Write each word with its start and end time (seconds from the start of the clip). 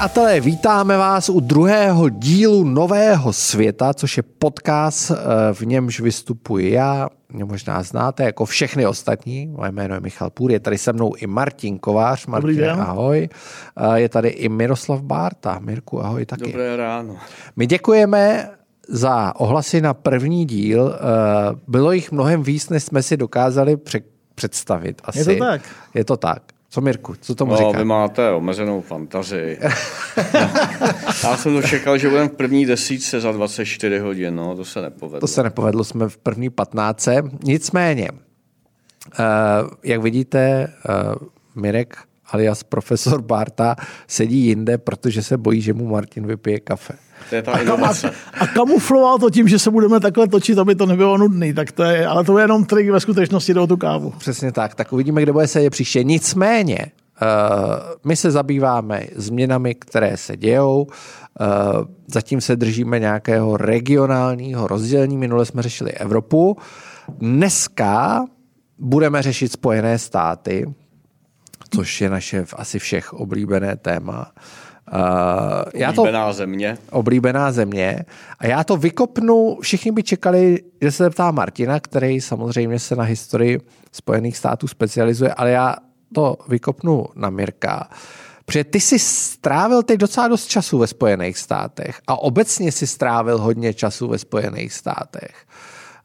Přátelé, 0.00 0.40
vítáme 0.40 0.96
vás 0.96 1.28
u 1.28 1.40
druhého 1.40 2.08
dílu 2.08 2.64
Nového 2.64 3.32
světa, 3.32 3.94
což 3.94 4.16
je 4.16 4.22
podcast, 4.22 5.10
eh, 5.10 5.14
v 5.54 5.60
němž 5.60 6.00
vystupuji 6.00 6.72
já, 6.72 7.08
mě 7.28 7.44
možná 7.44 7.82
znáte, 7.82 8.24
jako 8.24 8.44
všechny 8.44 8.86
ostatní. 8.86 9.46
Moje 9.46 9.72
jméno 9.72 9.94
je 9.94 10.00
Michal 10.00 10.30
Půr, 10.30 10.52
je 10.52 10.60
tady 10.60 10.78
se 10.78 10.92
mnou 10.92 11.14
i 11.16 11.26
Martin 11.26 11.78
Kovář. 11.78 12.26
Martin, 12.26 12.70
ahoj. 12.70 13.28
Eh, 13.76 14.00
je 14.00 14.08
tady 14.08 14.28
i 14.28 14.48
Miroslav 14.48 15.02
Bárta. 15.02 15.58
Mirku, 15.58 16.04
ahoj 16.04 16.26
taky. 16.26 16.42
Dobré 16.42 16.76
ráno. 16.76 17.16
My 17.56 17.66
děkujeme 17.66 18.50
za 18.88 19.32
ohlasy 19.36 19.80
na 19.80 19.94
první 19.94 20.44
díl. 20.46 20.94
Eh, 20.94 21.56
bylo 21.68 21.92
jich 21.92 22.12
mnohem 22.12 22.42
víc, 22.42 22.68
než 22.68 22.82
jsme 22.82 23.02
si 23.02 23.16
dokázali 23.16 23.78
představit. 24.34 25.02
Asi. 25.04 25.18
Je 25.18 25.24
to 25.24 25.44
tak? 25.44 25.62
Je 25.94 26.04
to 26.04 26.16
tak. 26.16 26.42
Co 26.72 26.80
Mirku, 26.80 27.14
co 27.20 27.34
tomu 27.34 27.52
no, 27.52 27.58
říká? 27.58 27.78
Vy 27.78 27.84
máte 27.84 28.30
omezenou 28.30 28.80
fantazii. 28.80 29.58
Já 31.24 31.36
jsem 31.36 31.62
to 31.62 31.68
čekal, 31.68 31.98
že 31.98 32.08
budeme 32.08 32.28
v 32.28 32.32
první 32.32 32.66
desítce 32.66 33.20
za 33.20 33.32
24 33.32 33.98
hodin, 33.98 34.34
no, 34.34 34.56
to 34.56 34.64
se 34.64 34.82
nepovedlo. 34.82 35.20
To 35.20 35.26
se 35.26 35.42
nepovedlo, 35.42 35.84
jsme 35.84 36.08
v 36.08 36.16
první 36.16 36.50
patnáce. 36.50 37.22
Nicméně, 37.44 38.10
uh, 38.10 38.16
jak 39.84 40.00
vidíte, 40.00 40.72
uh, 40.88 41.62
Mirek 41.62 41.96
alias 42.30 42.62
profesor 42.62 43.22
Barta 43.22 43.76
sedí 44.06 44.46
jinde, 44.46 44.78
protože 44.78 45.22
se 45.22 45.36
bojí, 45.36 45.60
že 45.60 45.74
mu 45.74 45.88
Martin 45.88 46.26
vypije 46.26 46.60
kafe. 46.60 46.94
To 47.28 47.34
je 47.34 47.42
ta 47.42 47.52
a, 47.52 47.64
kam, 47.64 47.84
a, 47.84 47.92
a 48.40 48.46
kamufloval 48.46 49.18
to 49.18 49.30
tím, 49.30 49.48
že 49.48 49.58
se 49.58 49.70
budeme 49.70 50.00
takhle 50.00 50.28
točit, 50.28 50.58
aby 50.58 50.74
to 50.74 50.86
nebylo 50.86 51.18
nudný. 51.18 51.54
Tak 51.54 51.72
to 51.72 51.82
je, 51.82 52.06
ale 52.06 52.24
to 52.24 52.38
je 52.38 52.44
jenom 52.44 52.64
trik 52.64 52.90
ve 52.90 53.00
skutečnosti 53.00 53.54
do 53.54 53.66
tu 53.66 53.76
kávu. 53.76 54.14
Přesně 54.18 54.52
tak. 54.52 54.74
Tak 54.74 54.92
uvidíme, 54.92 55.22
kde 55.22 55.32
bude 55.32 55.46
sedět 55.46 55.70
příště. 55.70 56.04
Nicméně, 56.04 56.78
uh, 57.22 57.28
my 58.04 58.16
se 58.16 58.30
zabýváme 58.30 59.06
změnami, 59.16 59.74
které 59.74 60.16
se 60.16 60.36
dějou. 60.36 60.82
Uh, 60.82 61.46
zatím 62.06 62.40
se 62.40 62.56
držíme 62.56 62.98
nějakého 62.98 63.56
regionálního 63.56 64.66
rozdělení. 64.66 65.16
Minule 65.16 65.46
jsme 65.46 65.62
řešili 65.62 65.92
Evropu. 65.92 66.56
Dneska 67.08 68.24
budeme 68.78 69.22
řešit 69.22 69.52
Spojené 69.52 69.98
státy, 69.98 70.74
což 71.74 72.00
je 72.00 72.10
naše 72.10 72.44
asi 72.56 72.78
všech 72.78 73.12
oblíbené 73.12 73.76
téma. 73.76 74.18
Uh, 74.18 74.42
já 75.74 75.92
to, 75.92 76.02
oblíbená 76.02 76.32
země. 76.32 76.78
Oblíbená 76.90 77.52
země. 77.52 78.04
A 78.38 78.46
já 78.46 78.64
to 78.64 78.76
vykopnu, 78.76 79.58
všichni 79.60 79.92
by 79.92 80.02
čekali, 80.02 80.58
že 80.80 80.90
se 80.90 81.04
zeptá 81.04 81.30
Martina, 81.30 81.80
který 81.80 82.20
samozřejmě 82.20 82.78
se 82.78 82.96
na 82.96 83.04
historii 83.04 83.60
Spojených 83.92 84.36
států 84.36 84.68
specializuje, 84.68 85.34
ale 85.34 85.50
já 85.50 85.76
to 86.14 86.36
vykopnu 86.48 87.06
na 87.14 87.30
Mirka. 87.30 87.88
Protože 88.44 88.64
ty 88.64 88.80
jsi 88.80 88.98
strávil 88.98 89.82
teď 89.82 90.00
docela 90.00 90.28
dost 90.28 90.46
času 90.46 90.78
ve 90.78 90.86
Spojených 90.86 91.38
státech 91.38 92.00
a 92.06 92.18
obecně 92.18 92.72
si 92.72 92.86
strávil 92.86 93.38
hodně 93.38 93.74
času 93.74 94.08
ve 94.08 94.18
Spojených 94.18 94.72
státech. 94.72 95.46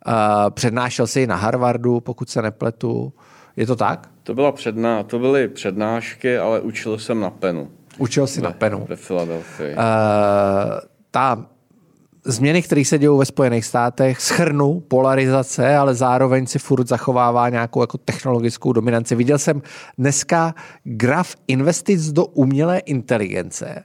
Uh, 0.07 0.13
přednášel 0.49 1.07
jsi 1.07 1.27
na 1.27 1.35
Harvardu, 1.35 1.99
pokud 1.99 2.29
se 2.29 2.41
nepletu. 2.41 3.13
Je 3.55 3.65
to 3.67 3.75
tak? 3.75 4.09
To, 4.23 4.33
byla 4.33 4.51
předná, 4.51 5.03
to 5.03 5.19
byly 5.19 5.47
přednášky, 5.47 6.37
ale 6.37 6.61
učil 6.61 6.97
jsem 6.97 7.19
na 7.19 7.29
penu. 7.29 7.71
Učil 7.97 8.25
ve, 8.35 8.41
na 8.41 8.51
penu. 8.51 8.85
Ve 8.89 8.95
Filadelfii. 8.95 9.75
Uh, 9.75 9.81
ta 11.11 11.45
změny, 12.25 12.61
které 12.61 12.85
se 12.85 12.97
dějou 12.97 13.17
ve 13.17 13.25
Spojených 13.25 13.65
státech, 13.65 14.21
schrnu 14.21 14.79
polarizace, 14.79 15.75
ale 15.75 15.95
zároveň 15.95 16.47
si 16.47 16.59
furt 16.59 16.87
zachovává 16.87 17.49
nějakou 17.49 17.81
jako 17.81 17.97
technologickou 17.97 18.73
dominanci. 18.73 19.15
Viděl 19.15 19.37
jsem 19.37 19.61
dneska 19.97 20.55
graf 20.83 21.35
investic 21.47 22.11
do 22.11 22.25
umělé 22.25 22.79
inteligence. 22.79 23.83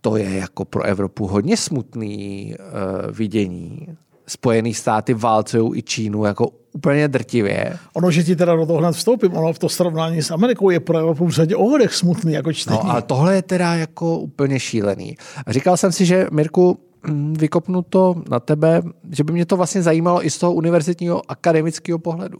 To 0.00 0.16
je 0.16 0.36
jako 0.36 0.64
pro 0.64 0.82
Evropu 0.82 1.26
hodně 1.26 1.56
smutný 1.56 2.54
uh, 2.58 3.16
vidění. 3.16 3.86
Spojené 4.26 4.74
státy 4.74 5.14
válcují 5.14 5.78
i 5.78 5.82
Čínu 5.82 6.24
jako 6.24 6.50
úplně 6.76 7.08
drtivě. 7.08 7.78
Ono, 7.94 8.10
že 8.10 8.24
ti 8.24 8.36
teda 8.36 8.56
do 8.56 8.66
toho 8.66 8.78
hned 8.78 8.92
vstoupím, 8.92 9.36
ono 9.36 9.52
v 9.52 9.58
to 9.58 9.68
srovnání 9.68 10.22
s 10.22 10.30
Amerikou 10.30 10.70
je 10.70 10.80
pro 10.80 10.98
Evropu 10.98 11.26
v 11.26 11.30
řadě 11.30 11.56
ohledech 11.56 11.94
smutný 11.94 12.32
jako 12.32 12.52
čtení. 12.52 12.78
No 12.84 12.90
a 12.90 13.00
tohle 13.00 13.34
je 13.34 13.42
teda 13.42 13.74
jako 13.74 14.18
úplně 14.18 14.60
šílený. 14.60 15.16
A 15.46 15.52
říkal 15.52 15.76
jsem 15.76 15.92
si, 15.92 16.06
že 16.06 16.26
Mirku, 16.30 16.78
mm, 17.06 17.34
vykopnu 17.38 17.82
to 17.82 18.14
na 18.30 18.40
tebe, 18.40 18.82
že 19.10 19.24
by 19.24 19.32
mě 19.32 19.46
to 19.46 19.56
vlastně 19.56 19.82
zajímalo 19.82 20.26
i 20.26 20.30
z 20.30 20.38
toho 20.38 20.52
univerzitního 20.52 21.22
akademického 21.28 21.98
pohledu. 21.98 22.38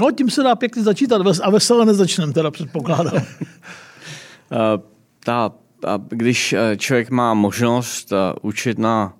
No, 0.00 0.10
tím 0.10 0.30
se 0.30 0.42
dá 0.42 0.54
pěkně 0.54 0.82
začít 0.82 1.12
a 1.12 1.50
veselé 1.50 1.86
nezačneme, 1.86 2.32
teda 2.32 2.50
předpokládám. 2.50 3.14
uh, 3.14 3.20
ta, 5.24 5.52
a 5.86 6.00
když 6.08 6.52
eh, 6.52 6.76
člověk 6.76 7.10
má 7.10 7.34
možnost 7.34 8.12
uh, 8.12 8.18
učit 8.42 8.78
na 8.78 9.12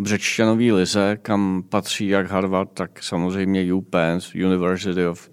Břečťanový 0.00 0.72
lize, 0.72 1.18
kam 1.22 1.62
patří 1.68 2.08
jak 2.08 2.30
Harvard, 2.30 2.70
tak 2.74 3.02
samozřejmě 3.02 3.74
UPenn, 3.74 4.20
University 4.34 5.06
of 5.06 5.30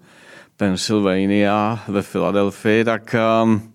Pennsylvania 0.56 1.84
ve 1.88 2.02
Filadelfii, 2.02 2.84
tak 2.84 3.14
um, 3.42 3.72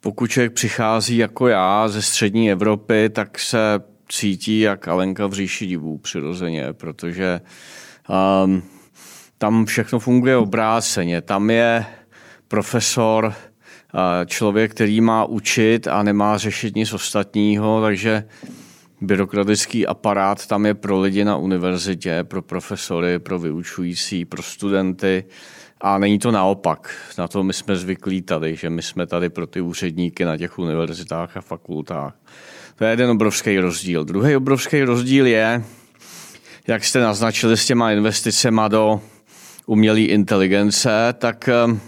pokud 0.00 0.30
člověk 0.30 0.52
přichází 0.52 1.16
jako 1.16 1.48
já 1.48 1.88
ze 1.88 2.02
střední 2.02 2.50
Evropy, 2.50 3.10
tak 3.12 3.38
se 3.38 3.80
cítí 4.08 4.60
jak 4.60 4.88
Alenka 4.88 5.26
v 5.26 5.32
říši 5.32 5.66
divů 5.66 5.98
přirozeně, 5.98 6.72
protože 6.72 7.40
um, 8.44 8.62
tam 9.38 9.64
všechno 9.64 9.98
funguje 9.98 10.36
obráceně. 10.36 11.20
Tam 11.20 11.50
je 11.50 11.86
profesor, 12.48 13.24
uh, 13.24 14.00
člověk, 14.26 14.70
který 14.70 15.00
má 15.00 15.24
učit 15.24 15.86
a 15.86 16.02
nemá 16.02 16.38
řešit 16.38 16.76
nic 16.76 16.92
ostatního, 16.92 17.82
takže 17.82 18.24
byrokratický 19.02 19.86
aparát 19.86 20.46
tam 20.46 20.66
je 20.66 20.74
pro 20.74 21.00
lidi 21.00 21.24
na 21.24 21.36
univerzitě, 21.36 22.24
pro 22.24 22.42
profesory, 22.42 23.18
pro 23.18 23.38
vyučující, 23.38 24.24
pro 24.24 24.42
studenty. 24.42 25.24
A 25.80 25.98
není 25.98 26.18
to 26.18 26.30
naopak. 26.30 26.94
Na 27.18 27.28
to 27.28 27.42
my 27.42 27.52
jsme 27.52 27.76
zvyklí 27.76 28.22
tady, 28.22 28.56
že 28.56 28.70
my 28.70 28.82
jsme 28.82 29.06
tady 29.06 29.28
pro 29.28 29.46
ty 29.46 29.60
úředníky 29.60 30.24
na 30.24 30.36
těch 30.36 30.58
univerzitách 30.58 31.36
a 31.36 31.40
fakultách. 31.40 32.14
To 32.76 32.84
je 32.84 32.90
jeden 32.90 33.10
obrovský 33.10 33.58
rozdíl. 33.58 34.04
Druhý 34.04 34.36
obrovský 34.36 34.82
rozdíl 34.82 35.26
je, 35.26 35.64
jak 36.66 36.84
jste 36.84 37.00
naznačili 37.00 37.56
s 37.56 37.66
těma 37.66 37.92
investicema 37.92 38.68
do 38.68 39.00
umělé 39.66 40.00
inteligence, 40.00 41.14
tak 41.18 41.48
eh, 41.48 41.78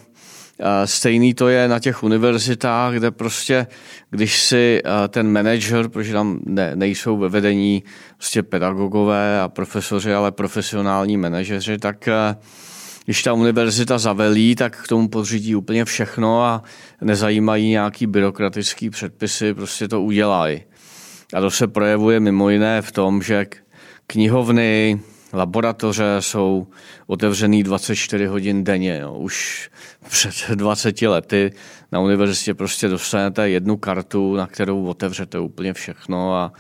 Stejný 0.85 1.35
to 1.35 1.49
je 1.49 1.69
na 1.69 1.79
těch 1.79 2.03
univerzitách, 2.03 2.95
kde 2.95 3.11
prostě, 3.11 3.67
když 4.11 4.43
si 4.43 4.83
ten 5.09 5.33
manager, 5.33 5.89
protože 5.89 6.13
tam 6.13 6.41
ne, 6.47 6.73
nejsou 6.75 7.17
ve 7.19 7.29
vedení 7.29 7.85
prostě 8.17 8.43
pedagogové 8.43 9.41
a 9.41 9.49
profesoři, 9.49 10.15
ale 10.15 10.33
profesionální 10.33 11.17
manažeři, 11.17 11.79
tak 11.79 12.09
když 13.05 13.23
ta 13.23 13.33
univerzita 13.33 13.99
zavelí, 13.99 14.57
tak 14.57 14.83
k 14.85 14.89
tomu 14.89 15.09
podřídí 15.09 15.55
úplně 15.55 15.85
všechno 15.85 16.43
a 16.43 16.63
nezajímají 17.01 17.69
nějaký 17.69 18.07
byrokratický 18.07 18.91
předpisy, 18.91 19.55
prostě 19.55 19.89
to 19.89 20.03
udělají. 20.03 20.61
A 21.35 21.41
to 21.41 21.51
se 21.51 21.67
projevuje 21.67 22.21
mimo 22.21 22.51
jiné 22.51 22.83
v 22.83 22.93
tom, 22.93 23.23
že 23.23 23.47
knihovny, 24.07 25.01
laboratoře 25.35 26.17
jsou 26.21 26.67
otevřený 27.07 27.63
24 27.63 28.27
hodin 28.27 28.65
denně. 28.65 28.99
Jo. 29.03 29.13
Už 29.15 29.71
před 30.09 30.35
20 30.55 31.03
lety 31.03 31.53
na 31.93 32.01
univerzitě 32.01 32.55
prostě 32.55 32.89
dostanete 32.89 33.51
jednu 33.51 33.77
kartu, 33.77 34.37
na 34.37 34.47
kterou 34.47 34.87
otevřete 34.87 35.39
úplně 35.39 35.73
všechno 35.73 36.35
a 36.35 36.53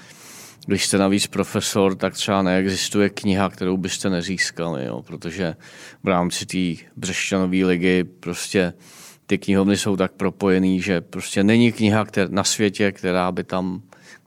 když 0.66 0.86
jste 0.86 0.98
navíc 0.98 1.26
profesor, 1.26 1.94
tak 1.94 2.14
třeba 2.14 2.42
neexistuje 2.42 3.10
kniha, 3.10 3.48
kterou 3.48 3.76
byste 3.76 4.10
nezískali, 4.10 4.84
jo, 4.84 5.02
protože 5.02 5.56
v 6.02 6.08
rámci 6.08 6.46
té 6.46 6.84
Břešťanové 6.96 7.56
ligy 7.56 8.04
prostě 8.04 8.72
ty 9.26 9.38
knihovny 9.38 9.76
jsou 9.76 9.96
tak 9.96 10.12
propojený, 10.12 10.80
že 10.80 11.00
prostě 11.00 11.44
není 11.44 11.72
kniha 11.72 12.06
na 12.28 12.44
světě, 12.44 12.92
která 12.92 13.32
by 13.32 13.44
tam 13.44 13.82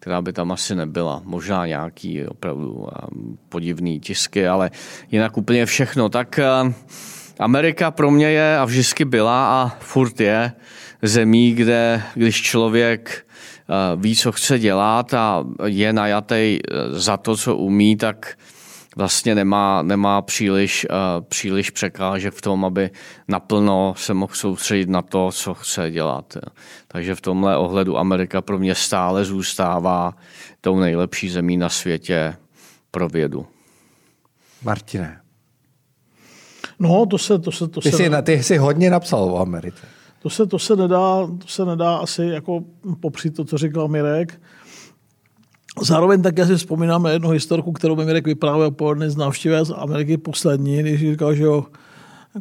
která 0.08 0.22
by 0.22 0.34
tam 0.34 0.52
asi 0.52 0.76
nebyla. 0.76 1.22
Možná 1.26 1.66
nějaký 1.66 2.26
opravdu 2.26 2.88
podivný 3.50 4.00
tisky, 4.00 4.48
ale 4.48 4.72
jinak 5.12 5.38
úplně 5.38 5.66
všechno. 5.66 6.10
Tak 6.10 6.40
Amerika 7.40 7.92
pro 7.92 8.12
mě 8.12 8.32
je 8.32 8.58
a 8.58 8.66
vždycky 8.66 9.06
byla 9.06 9.64
a 9.64 9.78
furt 9.80 10.20
je 10.20 10.52
zemí, 11.02 11.54
kde 11.54 12.04
když 12.14 12.42
člověk 12.42 13.28
ví, 13.96 14.16
co 14.16 14.32
chce 14.32 14.60
dělat 14.60 15.14
a 15.14 15.44
je 15.66 15.94
najatý 15.94 16.36
e, 16.36 16.60
za 16.92 17.18
to, 17.18 17.38
co 17.38 17.56
umí, 17.56 17.96
tak 17.96 18.38
vlastně 18.98 19.36
nemá, 19.36 19.82
nemá 19.82 20.22
příliš, 20.22 20.88
uh, 20.90 21.26
příliš 21.26 21.70
překážek 21.70 22.34
v 22.34 22.42
tom, 22.42 22.66
aby 22.66 22.90
naplno 23.28 23.94
se 23.98 24.14
mohl 24.14 24.34
soustředit 24.34 24.90
na 24.90 25.02
to, 25.02 25.30
co 25.32 25.54
chce 25.54 25.92
dělat. 25.92 26.38
Takže 26.88 27.16
v 27.16 27.22
tomhle 27.22 27.58
ohledu 27.58 27.98
Amerika 27.98 28.42
pro 28.42 28.60
mě 28.60 28.76
stále 28.76 29.26
zůstává 29.26 30.14
tou 30.62 30.80
nejlepší 30.80 31.30
zemí 31.30 31.58
na 31.58 31.70
světě 31.70 32.36
pro 32.92 33.10
vědu. 33.10 33.48
Martine. 34.64 35.22
No, 36.80 37.06
to 37.06 37.18
se... 37.18 37.40
To 37.40 37.52
se, 37.52 37.68
to 37.68 37.82
ty, 37.82 37.92
se... 37.92 37.98
Jsi, 37.98 38.10
ty 38.24 38.44
jsi 38.44 38.58
hodně 38.58 38.90
napsal 38.90 39.24
o 39.24 39.40
Americe. 39.40 39.88
To 40.22 40.30
se, 40.30 40.48
to 40.48 40.60
se, 40.60 40.76
nedá, 40.76 41.28
to 41.42 41.48
se 41.48 41.66
nedá 41.66 41.98
asi 41.98 42.26
jako 42.26 42.64
popřít 43.00 43.36
to, 43.36 43.46
co 43.46 43.58
říkal 43.58 43.88
Mirek. 43.88 44.42
Zároveň 45.82 46.22
také 46.22 46.46
si 46.46 46.56
vzpomínám 46.56 47.04
na 47.04 47.10
jednu 47.10 47.30
historku, 47.30 47.72
kterou 47.72 47.96
mi 47.96 48.06
Mirek 48.06 48.26
vyprávěl 48.26 48.72
po 48.72 48.90
jedné 48.90 49.10
z 49.10 49.18
návštěvy 49.18 49.66
z 49.66 49.74
Ameriky 49.78 50.18
poslední, 50.18 50.80
když 50.80 51.00
říkal, 51.00 51.36
že 51.36 51.44
jo, 51.44 51.66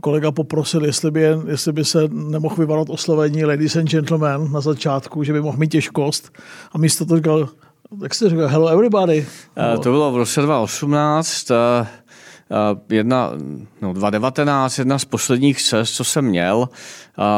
kolega 0.01 0.31
poprosil, 0.33 0.85
jestli 0.85 1.11
by, 1.11 1.21
jestli 1.47 1.73
by 1.73 1.85
se 1.85 2.09
nemohl 2.13 2.57
vyvarovat 2.57 2.91
oslovení 2.91 3.45
ladies 3.45 3.77
and 3.77 3.91
gentlemen 3.91 4.53
na 4.53 4.61
začátku, 4.61 5.25
že 5.25 5.33
by 5.33 5.41
mohl 5.41 5.59
mít 5.59 5.71
těžkost. 5.71 6.33
A 6.73 6.79
místo 6.79 7.07
to 7.07 7.17
říkal, 7.17 7.49
jak 8.03 8.15
jste 8.15 8.31
říkal, 8.31 8.49
hello 8.49 8.69
everybody. 8.69 9.27
Uh, 9.75 9.83
to 9.83 9.91
bylo 9.91 10.13
v 10.13 10.17
roce 10.17 10.43
2018. 10.43 11.51
Uh, 11.51 11.57
jedna, 12.91 13.33
no 13.83 13.93
2019, 13.93 14.79
jedna 14.79 14.99
z 14.99 15.05
posledních 15.05 15.63
cest, 15.63 15.95
co 15.95 16.05
jsem 16.05 16.25
měl. 16.25 16.69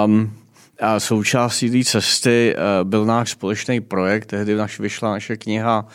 Um, 0.05 0.33
a 0.81 1.01
součástí 1.01 1.71
té 1.71 1.85
cesty 1.85 2.55
eh, 2.57 2.85
byl 2.85 3.05
náš 3.05 3.31
společný 3.31 3.81
projekt, 3.81 4.27
tehdy 4.27 4.55
naš, 4.55 4.81
vyšla 4.81 5.11
naše 5.11 5.37
kniha 5.37 5.87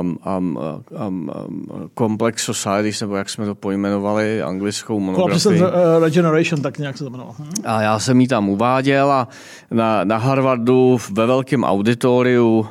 um, 0.00 0.18
um, 0.38 0.58
um, 1.06 1.30
um, 1.46 1.90
Complex 1.98 2.42
Societies, 2.42 3.00
nebo 3.00 3.16
jak 3.16 3.30
jsme 3.30 3.46
to 3.46 3.54
pojmenovali, 3.54 4.42
anglickou 4.42 5.00
monografii. 5.00 5.62
uh, 5.62 5.68
Regeneration, 6.00 6.62
tak 6.62 6.78
nějak 6.78 6.98
se 6.98 7.04
to 7.04 7.10
jmenovalo. 7.10 7.34
Hm. 7.38 7.52
A 7.64 7.82
já 7.82 7.98
jsem 7.98 8.20
ji 8.20 8.28
tam 8.28 8.48
uváděl 8.48 9.12
a 9.12 9.28
na, 9.70 10.04
na 10.04 10.16
Harvardu 10.16 10.98
ve 11.12 11.26
velkém 11.26 11.64
auditoriu 11.64 12.66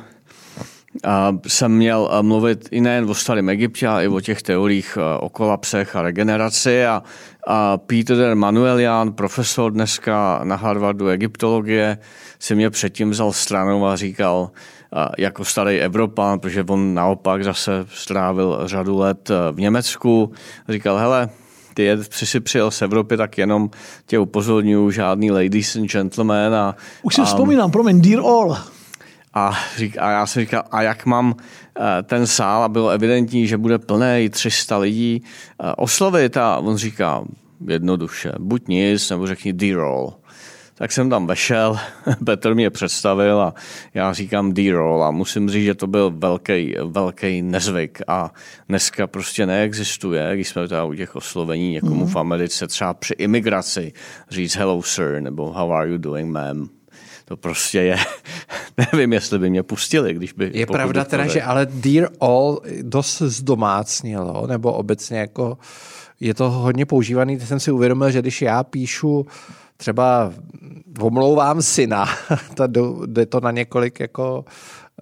a 1.02 1.36
jsem 1.46 1.72
měl 1.72 2.10
eh, 2.12 2.22
mluvit 2.22 2.68
i 2.70 2.80
nejen 2.80 3.10
o 3.10 3.14
starém 3.14 3.48
Egyptě, 3.48 3.88
ale 3.88 4.04
i 4.04 4.08
o 4.08 4.20
těch 4.20 4.42
teoriích 4.42 4.98
eh, 5.00 5.18
o 5.18 5.28
kolapsech 5.28 5.96
a 5.96 6.02
regeneraci. 6.02 6.86
A, 6.86 7.02
a 7.46 7.78
Peter 7.78 8.34
Manuelian, 8.34 9.12
profesor 9.12 9.72
dneska 9.72 10.40
na 10.44 10.56
Harvardu 10.56 11.08
egyptologie, 11.08 11.98
si 12.38 12.54
mě 12.54 12.70
předtím 12.70 13.10
vzal 13.10 13.32
stranou 13.32 13.86
a 13.86 13.96
říkal, 13.96 14.50
jako 15.18 15.44
starý 15.44 15.80
Evropan, 15.80 16.40
protože 16.40 16.64
on 16.68 16.94
naopak 16.94 17.44
zase 17.44 17.86
strávil 17.94 18.60
řadu 18.64 18.98
let 18.98 19.30
eh, 19.30 19.52
v 19.52 19.60
Německu, 19.60 20.32
říkal, 20.68 20.96
hele, 20.96 21.28
ty 21.74 21.82
je, 21.82 21.98
si 22.10 22.40
přijel 22.40 22.70
z 22.70 22.82
Evropy, 22.82 23.16
tak 23.16 23.38
jenom 23.38 23.70
tě 24.06 24.18
upozorňuju, 24.18 24.90
žádný 24.90 25.30
ladies 25.30 25.76
and 25.76 25.90
gentlemen. 25.90 26.54
A, 26.54 26.76
Už 27.02 27.14
si 27.14 27.20
a, 27.20 27.24
vzpomínám, 27.24 27.70
promiň, 27.70 28.00
dear 28.00 28.20
all. 28.20 28.56
A, 29.34 29.52
řík, 29.76 29.98
a 29.98 30.10
já 30.10 30.26
jsem 30.26 30.42
říkal, 30.42 30.62
a 30.70 30.82
jak 30.82 31.06
mám 31.06 31.34
eh, 31.80 32.02
ten 32.02 32.26
sál, 32.26 32.62
a 32.62 32.68
bylo 32.68 32.88
evidentní, 32.90 33.46
že 33.46 33.58
bude 33.58 33.78
plný 33.78 34.28
300 34.30 34.78
lidí, 34.78 35.22
eh, 35.22 35.72
oslovit 35.76 36.36
a 36.36 36.58
on 36.58 36.76
říká 36.76 37.24
jednoduše, 37.68 38.32
buď 38.38 38.68
nic, 38.68 39.10
nebo 39.10 39.26
řekni 39.26 39.52
D-roll. 39.52 40.14
Tak 40.74 40.92
jsem 40.92 41.10
tam 41.10 41.26
vešel, 41.26 41.78
Petr 42.26 42.54
mě 42.54 42.70
představil 42.70 43.40
a 43.40 43.54
já 43.94 44.12
říkám 44.12 44.52
D-roll 44.52 45.04
a 45.04 45.10
musím 45.10 45.50
říct, 45.50 45.64
že 45.64 45.74
to 45.74 45.86
byl 45.86 46.12
velký, 46.16 46.74
velký 46.84 47.42
nezvyk 47.42 47.98
a 48.08 48.32
dneska 48.68 49.06
prostě 49.06 49.46
neexistuje, 49.46 50.30
když 50.34 50.48
jsme 50.48 50.68
tady 50.68 50.88
u 50.88 50.94
těch 50.94 51.16
oslovení 51.16 51.70
někomu 51.70 52.04
mm. 52.04 52.10
v 52.10 52.16
Americe, 52.16 52.66
třeba 52.66 52.94
při 52.94 53.14
imigraci 53.14 53.92
říct 54.30 54.56
hello 54.56 54.82
sir 54.82 55.20
nebo 55.20 55.52
how 55.52 55.72
are 55.72 55.90
you 55.90 55.98
doing 55.98 56.32
ma'am 56.32 56.68
to 57.24 57.36
prostě 57.36 57.78
je, 57.78 57.96
nevím, 58.92 59.12
jestli 59.12 59.38
by 59.38 59.50
mě 59.50 59.62
pustili, 59.62 60.14
když 60.14 60.32
by... 60.32 60.50
Je 60.54 60.66
pravda 60.66 61.04
teda, 61.04 61.26
že 61.26 61.42
ale 61.42 61.66
Dear 61.70 62.08
All 62.20 62.60
dost 62.82 63.22
zdomácnilo, 63.22 64.46
nebo 64.46 64.72
obecně 64.72 65.18
jako 65.18 65.58
je 66.20 66.34
to 66.34 66.50
hodně 66.50 66.86
používaný, 66.86 67.38
teď 67.38 67.48
jsem 67.48 67.60
si 67.60 67.70
uvědomil, 67.70 68.10
že 68.10 68.22
když 68.22 68.42
já 68.42 68.64
píšu 68.64 69.26
třeba 69.76 70.32
omlouvám 71.00 71.62
syna, 71.62 72.06
to 72.54 72.66
jde 73.06 73.26
to 73.26 73.40
na 73.40 73.50
několik 73.50 74.00
jako 74.00 74.44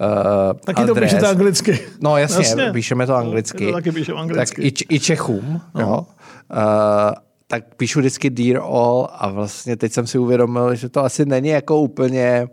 Uh, 0.00 0.60
taky 0.64 0.82
adres. 0.82 0.94
to 0.96 1.00
píšete 1.00 1.28
anglicky. 1.28 1.80
No 2.00 2.16
jasně, 2.16 2.46
jasně. 2.46 2.72
píšeme 2.72 3.06
to 3.06 3.16
anglicky. 3.16 3.64
No, 3.64 3.70
to 3.70 3.76
taky 3.76 3.92
píšeme 3.92 4.20
anglicky. 4.20 4.62
Tak 4.70 4.80
i, 4.80 4.94
i 4.94 5.00
Čechům. 5.00 5.60
No. 5.74 5.80
Jo. 5.80 6.06
Uh, 6.52 7.12
tak 7.52 7.74
píšu 7.74 7.98
vždycky 7.98 8.30
Dear 8.30 8.62
All 8.62 9.08
a 9.12 9.28
vlastně 9.28 9.76
teď 9.76 9.92
jsem 9.92 10.06
si 10.06 10.18
uvědomil, 10.18 10.74
že 10.74 10.88
to 10.88 11.04
asi 11.04 11.26
není 11.26 11.48
jako 11.48 11.80
úplně 11.80 12.48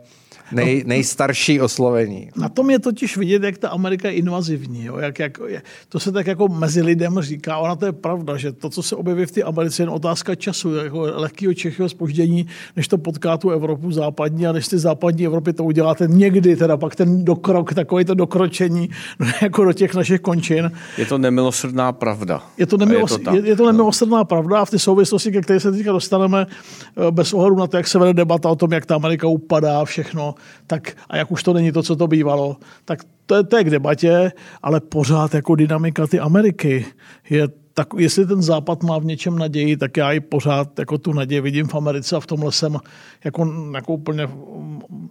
nej, 0.51 0.83
nejstarší 0.85 1.61
oslovení. 1.61 2.29
Na 2.35 2.49
tom 2.49 2.69
je 2.69 2.79
totiž 2.79 3.17
vidět, 3.17 3.43
jak 3.43 3.57
ta 3.57 3.69
Amerika 3.69 4.07
je 4.07 4.13
invazivní. 4.13 4.85
Jo? 4.85 4.97
Jak, 4.97 5.19
jak, 5.19 5.37
je, 5.47 5.61
to 5.89 5.99
se 5.99 6.11
tak 6.11 6.27
jako 6.27 6.47
mezi 6.47 6.81
lidem 6.81 7.21
říká. 7.21 7.57
Ona 7.57 7.75
to 7.75 7.85
je 7.85 7.91
pravda, 7.91 8.37
že 8.37 8.51
to, 8.51 8.69
co 8.69 8.83
se 8.83 8.95
objeví 8.95 9.25
v 9.25 9.31
té 9.31 9.43
Americe, 9.43 9.81
je 9.81 9.83
jen 9.83 9.89
otázka 9.89 10.35
času, 10.35 10.75
jako 10.75 11.01
lehkého 11.01 11.53
čechého 11.53 11.89
spoždění, 11.89 12.47
než 12.75 12.87
to 12.87 12.97
potká 12.97 13.37
tu 13.37 13.49
Evropu 13.49 13.91
západní 13.91 14.47
a 14.47 14.51
než 14.51 14.67
ty 14.67 14.77
západní 14.77 15.25
Evropy 15.25 15.53
to 15.53 15.63
uděláte 15.63 16.07
někdy, 16.07 16.55
teda 16.55 16.77
pak 16.77 16.95
ten 16.95 17.25
dokrok, 17.25 17.73
takový 17.73 18.05
to 18.05 18.13
dokročení 18.13 18.89
jako 19.41 19.63
do 19.63 19.73
těch 19.73 19.95
našich 19.95 20.21
končin. 20.21 20.71
Je 20.97 21.05
to 21.05 21.17
nemilosrdná 21.17 21.91
pravda. 21.91 22.41
Je 22.57 22.65
to, 22.65 22.77
nemilos, 22.77 23.11
je 23.11 23.19
to, 23.19 23.35
je, 23.35 23.47
je 23.47 23.55
to 23.55 23.65
nemilosrdná 23.65 24.23
pravda 24.23 24.61
a 24.61 24.65
v 24.65 24.69
té 24.69 24.79
souvislosti, 24.79 25.31
ke 25.31 25.41
které 25.41 25.59
se 25.59 25.71
teďka 25.71 25.91
dostaneme, 25.91 26.47
eh, 26.47 27.11
bez 27.11 27.33
ohledu 27.33 27.55
na 27.55 27.67
to, 27.67 27.77
jak 27.77 27.87
se 27.87 27.99
vede 27.99 28.13
debata 28.13 28.49
o 28.49 28.55
tom, 28.55 28.71
jak 28.71 28.85
ta 28.85 28.95
Amerika 28.95 29.27
upadá, 29.27 29.85
všechno, 29.85 30.35
tak 30.67 30.91
a 31.09 31.17
jak 31.17 31.31
už 31.31 31.43
to 31.43 31.53
není 31.53 31.71
to, 31.71 31.83
co 31.83 31.95
to 31.95 32.07
bývalo, 32.07 32.57
tak 32.85 32.99
to 33.25 33.35
je, 33.35 33.43
to 33.43 33.57
je 33.57 33.63
k 33.63 33.69
debatě, 33.69 34.31
ale 34.63 34.79
pořád 34.79 35.33
jako 35.33 35.55
dynamika 35.55 36.07
ty 36.07 36.19
Ameriky 36.19 36.85
je 37.29 37.47
tak 37.79 37.87
jestli 37.97 38.25
ten 38.25 38.41
západ 38.41 38.83
má 38.83 38.99
v 38.99 39.05
něčem 39.05 39.37
naději, 39.37 39.77
tak 39.77 39.97
já 39.97 40.11
i 40.11 40.19
pořád 40.19 40.79
jako 40.79 40.97
tu 40.97 41.13
naději 41.13 41.41
vidím 41.41 41.67
v 41.67 41.75
Americe 41.75 42.15
a 42.15 42.19
v 42.19 42.25
tomhle 42.25 42.51
jsem 42.51 42.77
jako, 43.23 43.53
jako 43.73 43.93
úplně 43.93 44.29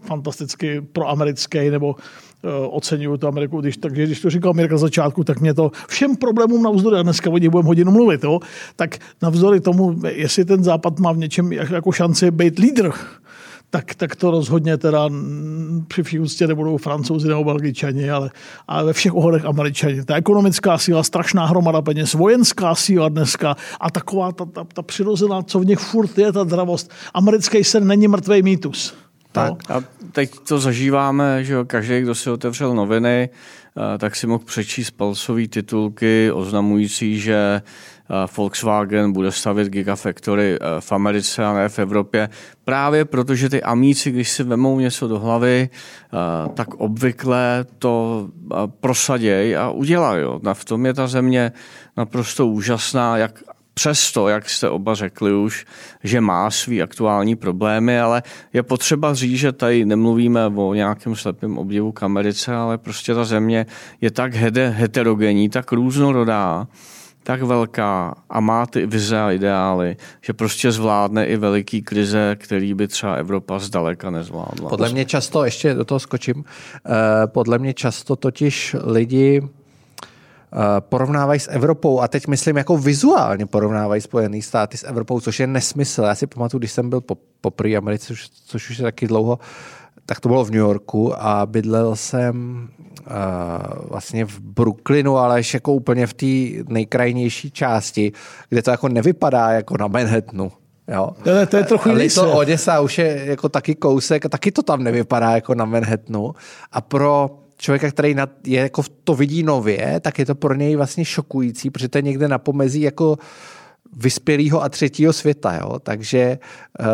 fantasticky 0.01 0.81
proamerický 0.81 1.71
nebo 1.71 1.89
uh, 1.89 2.51
oceňuju 2.71 3.17
tu 3.17 3.27
Ameriku. 3.27 3.61
Když, 3.61 3.77
takže 3.77 4.07
když 4.07 4.21
to 4.21 4.31
říkal 4.31 4.55
Mirka 4.55 4.79
začátku, 4.79 5.25
tak 5.25 5.41
mě 5.41 5.55
to 5.55 5.71
všem 5.89 6.17
problémům 6.17 6.63
navzdory, 6.63 6.97
a 6.99 7.03
dneska 7.03 7.31
o 7.31 7.39
nich 7.39 7.51
budeme 7.51 7.67
hodinu 7.67 7.93
mluvit, 7.93 8.25
jo, 8.25 8.41
tak 8.77 8.99
navzdory 9.23 9.61
tomu, 9.61 10.01
jestli 10.09 10.45
ten 10.45 10.65
západ 10.65 10.99
má 10.99 11.13
v 11.13 11.19
něčem 11.19 11.53
jako 11.53 11.93
šanci 11.93 12.31
být 12.31 12.59
lídr, 12.59 12.91
tak, 13.71 13.95
tak 13.95 14.17
to 14.17 14.31
rozhodně 14.31 14.77
teda 14.77 15.09
při 15.89 16.03
vší 16.03 16.19
úctě 16.19 16.47
nebudou 16.47 16.77
francouzi 16.77 17.29
nebo 17.29 17.45
belgičani, 17.45 18.11
ale, 18.11 18.31
ale 18.69 18.85
ve 18.85 18.93
všech 18.93 19.15
ohledech 19.15 19.45
američani. 19.45 20.05
Ta 20.05 20.17
ekonomická 20.17 20.79
síla, 20.79 21.03
strašná 21.03 21.47
hromada 21.47 21.83
peněz, 21.83 22.15
vojenská 22.15 22.75
síla 22.75 23.09
dneska 23.09 23.57
a 23.81 23.91
taková 23.91 24.33
ta, 24.33 24.45
ta, 24.45 24.65
ta 24.65 24.83
přirozená, 24.83 25.43
co 25.43 25.59
v 25.59 25.67
nich 25.67 25.79
furt 25.79 26.19
je, 26.19 26.33
ta 26.33 26.45
dravost. 26.45 26.91
Americký 27.15 27.65
sen 27.65 27.87
není 27.87 28.09
mrtvý 28.09 28.43
mýtus. 28.43 28.95
Tak. 29.33 29.69
No. 29.69 29.77
A 29.77 29.85
teď 30.13 30.31
to 30.49 30.59
zažíváme, 30.59 31.45
že 31.45 31.57
každý, 31.67 32.01
kdo 32.01 32.15
si 32.15 32.31
otevřel 32.31 32.75
noviny, 32.75 33.29
eh, 33.95 33.99
tak 33.99 34.17
si 34.17 34.27
mohl 34.27 34.45
přečíst 34.45 34.91
palcové 34.91 35.49
titulky 35.49 36.31
oznamující, 36.33 37.21
že 37.21 37.63
Volkswagen 38.37 39.13
bude 39.13 39.33
stavět 39.33 39.69
gigafactory 39.69 40.59
eh, 40.61 40.81
v 40.81 40.93
Americe 40.93 41.45
a 41.45 41.53
ne 41.53 41.69
v 41.69 41.79
Evropě. 41.79 42.29
Právě 42.65 43.05
protože 43.05 43.49
ty 43.49 43.63
amíci, 43.63 44.11
když 44.11 44.31
si 44.31 44.43
vemou 44.43 44.81
něco 44.81 45.09
do 45.09 45.19
hlavy, 45.19 45.69
eh, 45.73 46.49
tak 46.55 46.75
obvykle 46.75 47.67
to 47.79 48.27
eh, 48.53 48.57
prosadějí 48.81 49.57
a 49.57 49.71
udělají. 49.71 50.25
V 50.53 50.65
tom 50.65 50.87
je 50.87 50.95
ta 50.95 51.07
země 51.07 51.53
naprosto 51.97 52.47
úžasná, 52.47 53.17
jak 53.17 53.43
přesto, 53.75 54.29
jak 54.29 54.51
jste 54.51 54.69
oba 54.69 54.95
řekli 54.95 55.35
už, 55.35 55.67
že 56.05 56.21
má 56.21 56.51
svý 56.51 56.83
aktuální 56.83 57.37
problémy, 57.37 58.01
ale 58.01 58.23
je 58.53 58.63
potřeba 58.63 59.15
říct, 59.15 59.39
že 59.39 59.53
tady 59.53 59.85
nemluvíme 59.85 60.47
o 60.47 60.75
nějakém 60.75 61.17
slepém 61.17 61.59
obdivu 61.59 61.93
k 61.93 62.03
Americe, 62.03 62.55
ale 62.55 62.79
prostě 62.79 63.15
ta 63.15 63.25
země 63.25 63.67
je 64.01 64.11
tak 64.11 64.35
heterogenní, 64.35 65.49
tak 65.49 65.73
různorodá, 65.73 66.67
tak 67.29 67.43
velká 67.43 68.15
a 68.31 68.41
má 68.41 68.67
ty 68.67 68.87
vize 68.87 69.21
a 69.21 69.33
ideály, 69.33 69.97
že 70.21 70.33
prostě 70.33 70.73
zvládne 70.73 71.27
i 71.27 71.37
veliký 71.37 71.83
krize, 71.83 72.37
který 72.41 72.75
by 72.75 72.89
třeba 72.89 73.15
Evropa 73.15 73.59
zdaleka 73.59 74.11
nezvládla. 74.11 74.69
Podle 74.69 74.89
mě 74.89 75.05
často, 75.05 75.45
ještě 75.45 75.75
do 75.75 75.85
toho 75.85 76.01
skočím, 76.01 76.45
eh, 76.45 76.91
podle 77.27 77.59
mě 77.59 77.75
často 77.75 78.17
totiž 78.17 78.77
lidi 78.85 79.43
eh, 79.43 80.57
porovnávají 80.81 81.41
s 81.41 81.51
Evropou 81.51 82.01
a 82.01 82.09
teď 82.09 82.27
myslím 82.27 82.57
jako 82.57 82.79
vizuálně 82.79 83.47
porovnávají 83.47 84.01
Spojené 84.01 84.43
státy 84.43 84.77
s 84.77 84.85
Evropou, 84.85 85.21
což 85.21 85.41
je 85.41 85.47
nesmysl. 85.47 86.03
Já 86.03 86.15
si 86.15 86.27
pamatuju, 86.27 86.59
když 86.59 86.73
jsem 86.73 86.91
byl 86.91 87.01
po, 87.01 87.17
Americe, 87.77 88.15
což 88.47 88.71
už 88.71 88.79
je 88.79 88.83
taky 88.83 89.07
dlouho, 89.07 89.39
tak 90.07 90.21
to 90.21 90.29
bylo 90.29 90.45
v 90.45 90.51
New 90.51 90.61
Yorku 90.61 91.13
a 91.19 91.47
bydlel 91.47 91.97
jsem 91.97 92.69
vlastně 93.89 94.25
v 94.25 94.41
Brooklynu, 94.41 95.17
ale 95.17 95.39
ještě 95.39 95.57
jako 95.57 95.73
úplně 95.73 96.07
v 96.07 96.15
té 96.15 96.27
nejkrajnější 96.73 97.51
části, 97.51 98.13
kde 98.49 98.63
to 98.63 98.71
jako 98.71 98.89
nevypadá 98.89 99.51
jako 99.51 99.77
na 99.77 99.87
Manhattanu. 99.87 100.53
Jo. 100.89 101.11
To, 101.25 101.47
to 101.47 101.57
je 101.57 101.65
trochu 101.65 101.89
jiný 101.89 102.09
to 102.09 102.33
Oděsa 102.33 102.81
už 102.81 102.99
je 102.99 103.23
jako 103.25 103.49
taky 103.49 103.75
kousek 103.75 104.27
a 104.27 104.29
taky 104.29 104.53
to 104.53 104.63
tam 104.63 104.85
nevypadá 104.85 105.31
jako 105.31 105.55
na 105.55 105.65
Manhattanu. 105.65 106.35
A 106.73 106.81
pro 106.81 107.31
člověka, 107.57 107.91
který 107.91 108.15
je 108.47 108.61
jako 108.61 108.83
to 109.05 109.15
vidí 109.15 109.43
nově, 109.43 110.01
tak 110.01 110.19
je 110.19 110.27
to 110.27 110.35
pro 110.35 110.55
něj 110.55 110.77
vlastně 110.77 111.05
šokující, 111.05 111.71
protože 111.71 111.89
to 111.89 111.99
je 111.99 112.03
někde 112.03 112.29
na 112.29 112.39
pomezí 112.39 112.81
jako 112.81 113.19
vyspělého 113.97 114.63
a 114.63 114.69
třetího 114.69 115.13
světa. 115.13 115.57
Jo? 115.57 115.79
Takže 115.79 116.39
uh, 116.81 116.87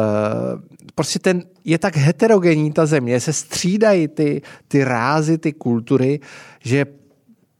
prostě 0.95 1.19
ten, 1.19 1.43
je 1.65 1.79
tak 1.79 1.97
heterogenní 1.97 2.73
ta 2.73 2.87
země, 2.87 3.21
se 3.21 3.33
střídají 3.33 4.09
ty, 4.09 4.43
ty 4.69 4.85
rázy, 4.85 5.39
ty 5.39 5.53
kultury, 5.53 6.21
že 6.61 6.87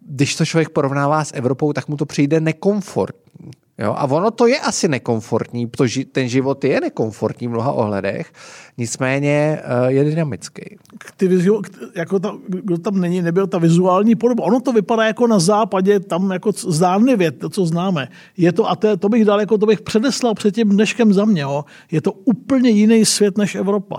když 0.01 0.37
to 0.37 0.45
člověk 0.45 0.69
porovnává 0.69 1.25
s 1.25 1.35
Evropou, 1.35 1.73
tak 1.73 1.89
mu 1.89 1.97
to 1.97 2.07
přijde 2.07 2.41
nekomfortní. 2.41 3.51
Jo? 3.79 3.95
A 3.97 4.05
ono 4.05 4.31
to 4.31 4.47
je 4.47 4.61
asi 4.61 4.89
nekomfortní, 4.89 5.67
protože 5.67 6.05
ten 6.05 6.29
život 6.29 6.65
je 6.65 6.81
nekomfortní 6.81 7.49
v 7.49 7.51
mnoha 7.51 7.73
ohledech, 7.73 8.33
nicméně 8.79 9.63
uh, 9.83 9.87
je 9.87 10.05
dynamický. 10.05 10.77
Ty 11.17 11.29
vizu, 11.29 11.63
jako 11.95 12.19
ta, 12.19 12.37
kdo 12.49 12.79
tam 12.79 13.01
není, 13.01 13.23
nebyl 13.23 13.47
ta 13.47 13.59
vizuální 13.59 14.15
podoba. 14.15 14.45
Ono 14.45 14.61
to 14.61 14.73
vypadá 14.73 15.07
jako 15.07 15.27
na 15.27 15.39
západě, 15.39 16.01
tam 16.01 16.31
jako 16.31 16.53
zdánlivě, 16.53 17.31
to, 17.31 17.49
co 17.49 17.67
známe. 17.67 18.09
Je 18.37 18.53
to, 18.53 18.71
a 18.71 18.77
to, 18.77 18.97
to 18.97 19.09
bych 19.09 19.25
dal, 19.25 19.41
jako 19.41 19.59
to 19.59 19.67
bych 19.67 19.81
předeslal 19.81 20.35
před 20.35 20.55
tím 20.55 20.69
dneškem 20.69 21.13
za 21.13 21.25
mě. 21.25 21.43
Jo. 21.43 21.65
Je 21.91 22.01
to 22.01 22.13
úplně 22.13 22.71
jiný 22.71 23.05
svět 23.05 23.39
než 23.39 23.55
Evropa. 23.55 23.97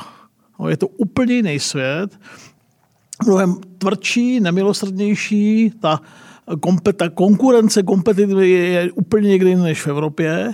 Jo. 0.59 0.67
Je 0.67 0.77
to 0.77 0.87
úplně 0.87 1.33
jiný 1.33 1.59
svět 1.59 2.19
mnohem 3.25 3.55
tvrdší, 3.77 4.39
nemilosrdnější, 4.39 5.71
ta, 5.79 6.01
ta 6.95 7.09
konkurence 7.09 7.83
kompetitivy 7.83 8.49
je 8.49 8.91
úplně 8.91 9.29
někde 9.29 9.49
jiné 9.49 9.63
než 9.63 9.81
v 9.81 9.87
Evropě. 9.87 10.53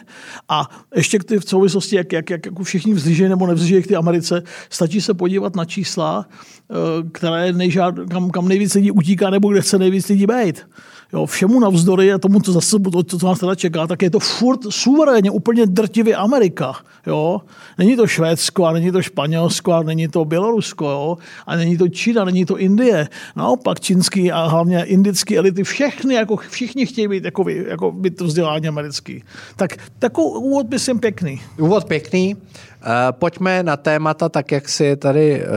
A 0.50 0.70
ještě 0.96 1.20
k 1.20 1.24
ty 1.24 1.40
v 1.40 1.50
souvislosti, 1.50 1.96
jak, 1.96 2.14
jak, 2.14 2.30
jak, 2.30 2.46
jak 2.46 2.60
všichni 2.64 2.94
vzlížejí 2.94 3.30
nebo 3.30 3.48
nevzlížejí 3.48 3.84
k 3.84 3.88
té 3.88 3.96
Americe, 3.96 4.44
stačí 4.70 5.02
se 5.02 5.14
podívat 5.14 5.56
na 5.56 5.66
čísla, 5.66 6.26
eh, 6.30 7.10
které 7.12 7.54
nejžád, 7.54 7.96
kam, 8.10 8.30
kam 8.30 8.48
nejvíc 8.48 8.74
lidí 8.74 8.92
utíká 8.92 9.30
nebo 9.30 9.52
kde 9.52 9.62
chce 9.62 9.78
nejvíc 9.78 10.08
lidí 10.08 10.26
být 10.28 10.66
jo, 11.14 11.26
všemu 11.26 11.60
navzdory 11.60 12.14
a 12.14 12.18
tomu, 12.18 12.40
co 12.40 12.52
zase 12.52 12.78
to, 12.80 13.04
co 13.04 13.28
nás 13.28 13.40
teda 13.40 13.56
čeká, 13.56 13.88
tak 13.88 14.02
je 14.02 14.10
to 14.10 14.20
furt 14.20 14.60
suverénně, 14.70 15.32
úplně 15.32 15.66
drtivě 15.66 16.16
Amerika. 16.16 16.76
Jo? 17.08 17.42
Není 17.78 17.96
to 17.96 18.08
Švédsko, 18.08 18.66
a 18.66 18.72
není 18.72 18.92
to 18.92 19.02
Španělsko, 19.02 19.74
a 19.74 19.84
není 19.84 20.08
to 20.08 20.26
Bělorusko, 20.26 20.90
jo? 20.90 21.18
a 21.48 21.56
není 21.56 21.78
to 21.78 21.88
Čína, 21.90 22.26
není 22.26 22.46
to 22.46 22.58
Indie. 22.58 23.08
Naopak 23.36 23.80
čínský 23.80 24.32
a 24.32 24.48
hlavně 24.48 24.84
indický 24.84 25.38
elity, 25.38 25.64
všechny, 25.64 26.14
jako 26.14 26.38
všichni 26.38 26.86
chtějí 26.86 27.08
být, 27.08 27.26
jako, 27.26 27.50
jako 27.50 27.92
být 27.92 28.18
to 28.18 28.26
vzdělání 28.26 28.68
americký. 28.68 29.24
Tak 29.56 29.78
takový 30.00 30.28
úvod 30.46 30.66
by 30.66 30.80
jsem 30.80 31.00
pěkný. 31.00 31.42
Úvod 31.58 31.86
pěkný. 31.86 32.36
Uh, 32.36 32.92
pojďme 33.12 33.64
na 33.64 33.78
témata, 33.78 34.30
tak 34.30 34.52
jak 34.52 34.70
si 34.70 34.96
tady 34.96 35.42
uh, 35.42 35.48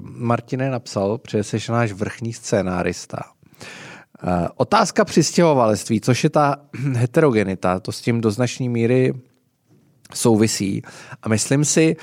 Martine 0.00 0.70
napsal, 0.70 1.18
protože 1.18 1.42
jsi 1.42 1.58
náš 1.72 1.92
vrchní 1.92 2.32
scénárista. 2.32 3.33
Eh, 4.22 4.48
otázka 4.56 5.04
přistěhovalectví, 5.04 6.00
což 6.00 6.24
je 6.24 6.30
ta 6.30 6.56
heterogenita, 6.92 7.80
to 7.80 7.92
s 7.92 8.00
tím 8.00 8.20
do 8.20 8.30
značné 8.30 8.68
míry 8.68 9.14
souvisí. 10.14 10.82
A 11.22 11.28
myslím 11.28 11.64
si, 11.64 11.96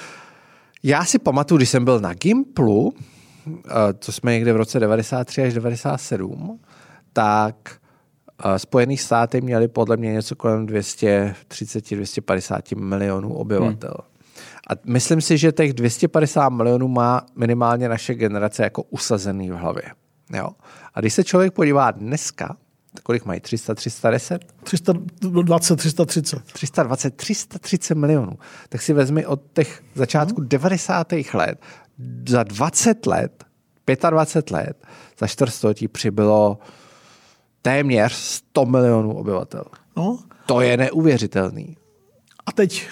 já 0.83 1.05
si 1.05 1.19
pamatuju, 1.19 1.57
když 1.57 1.69
jsem 1.69 1.85
byl 1.85 1.99
na 1.99 2.13
Gimplu, 2.13 2.93
eh, 3.47 4.11
jsme 4.11 4.33
někde 4.33 4.53
v 4.53 4.55
roce 4.55 4.79
93 4.79 5.43
až 5.43 5.53
97, 5.53 6.59
tak 7.13 7.55
eh, 8.45 8.59
Spojené 8.59 8.97
státy 8.97 9.41
měly 9.41 9.67
podle 9.67 9.97
mě 9.97 10.13
něco 10.13 10.35
kolem 10.35 10.67
230-250 10.67 12.75
milionů 12.75 13.33
obyvatel. 13.33 13.93
Hmm. 13.97 14.11
A 14.69 14.73
myslím 14.85 15.21
si, 15.21 15.37
že 15.37 15.51
těch 15.51 15.73
250 15.73 16.49
milionů 16.49 16.87
má 16.87 17.25
minimálně 17.35 17.89
naše 17.89 18.15
generace 18.15 18.63
jako 18.63 18.83
usazený 18.83 19.49
v 19.49 19.53
hlavě. 19.53 19.83
Jo? 20.33 20.49
A 20.93 20.99
když 20.99 21.13
se 21.13 21.23
člověk 21.23 21.53
podívá 21.53 21.91
dneska, 21.91 22.57
kolik 23.03 23.25
mají? 23.25 23.39
300, 23.39 23.75
310? 23.75 24.53
320, 24.63 25.75
330. 25.75 26.43
320, 26.53 27.15
330 27.15 27.95
milionů. 27.95 28.39
Tak 28.69 28.81
si 28.81 28.93
vezmi 28.93 29.25
od 29.25 29.41
těch 29.53 29.83
začátku 29.95 30.41
hmm. 30.41 30.49
90. 30.49 31.11
let, 31.33 31.61
za 32.29 32.43
20 32.43 33.05
let, 33.05 33.45
25 34.09 34.51
let, 34.51 34.87
za 35.19 35.27
čtvrtstoletí 35.27 35.87
přibylo 35.87 36.59
téměř 37.61 38.13
100 38.13 38.65
milionů 38.65 39.17
obyvatel. 39.17 39.63
No. 39.97 40.19
To 40.45 40.61
je 40.61 40.77
neuvěřitelný. 40.77 41.77
A 42.45 42.51
teď 42.51 42.87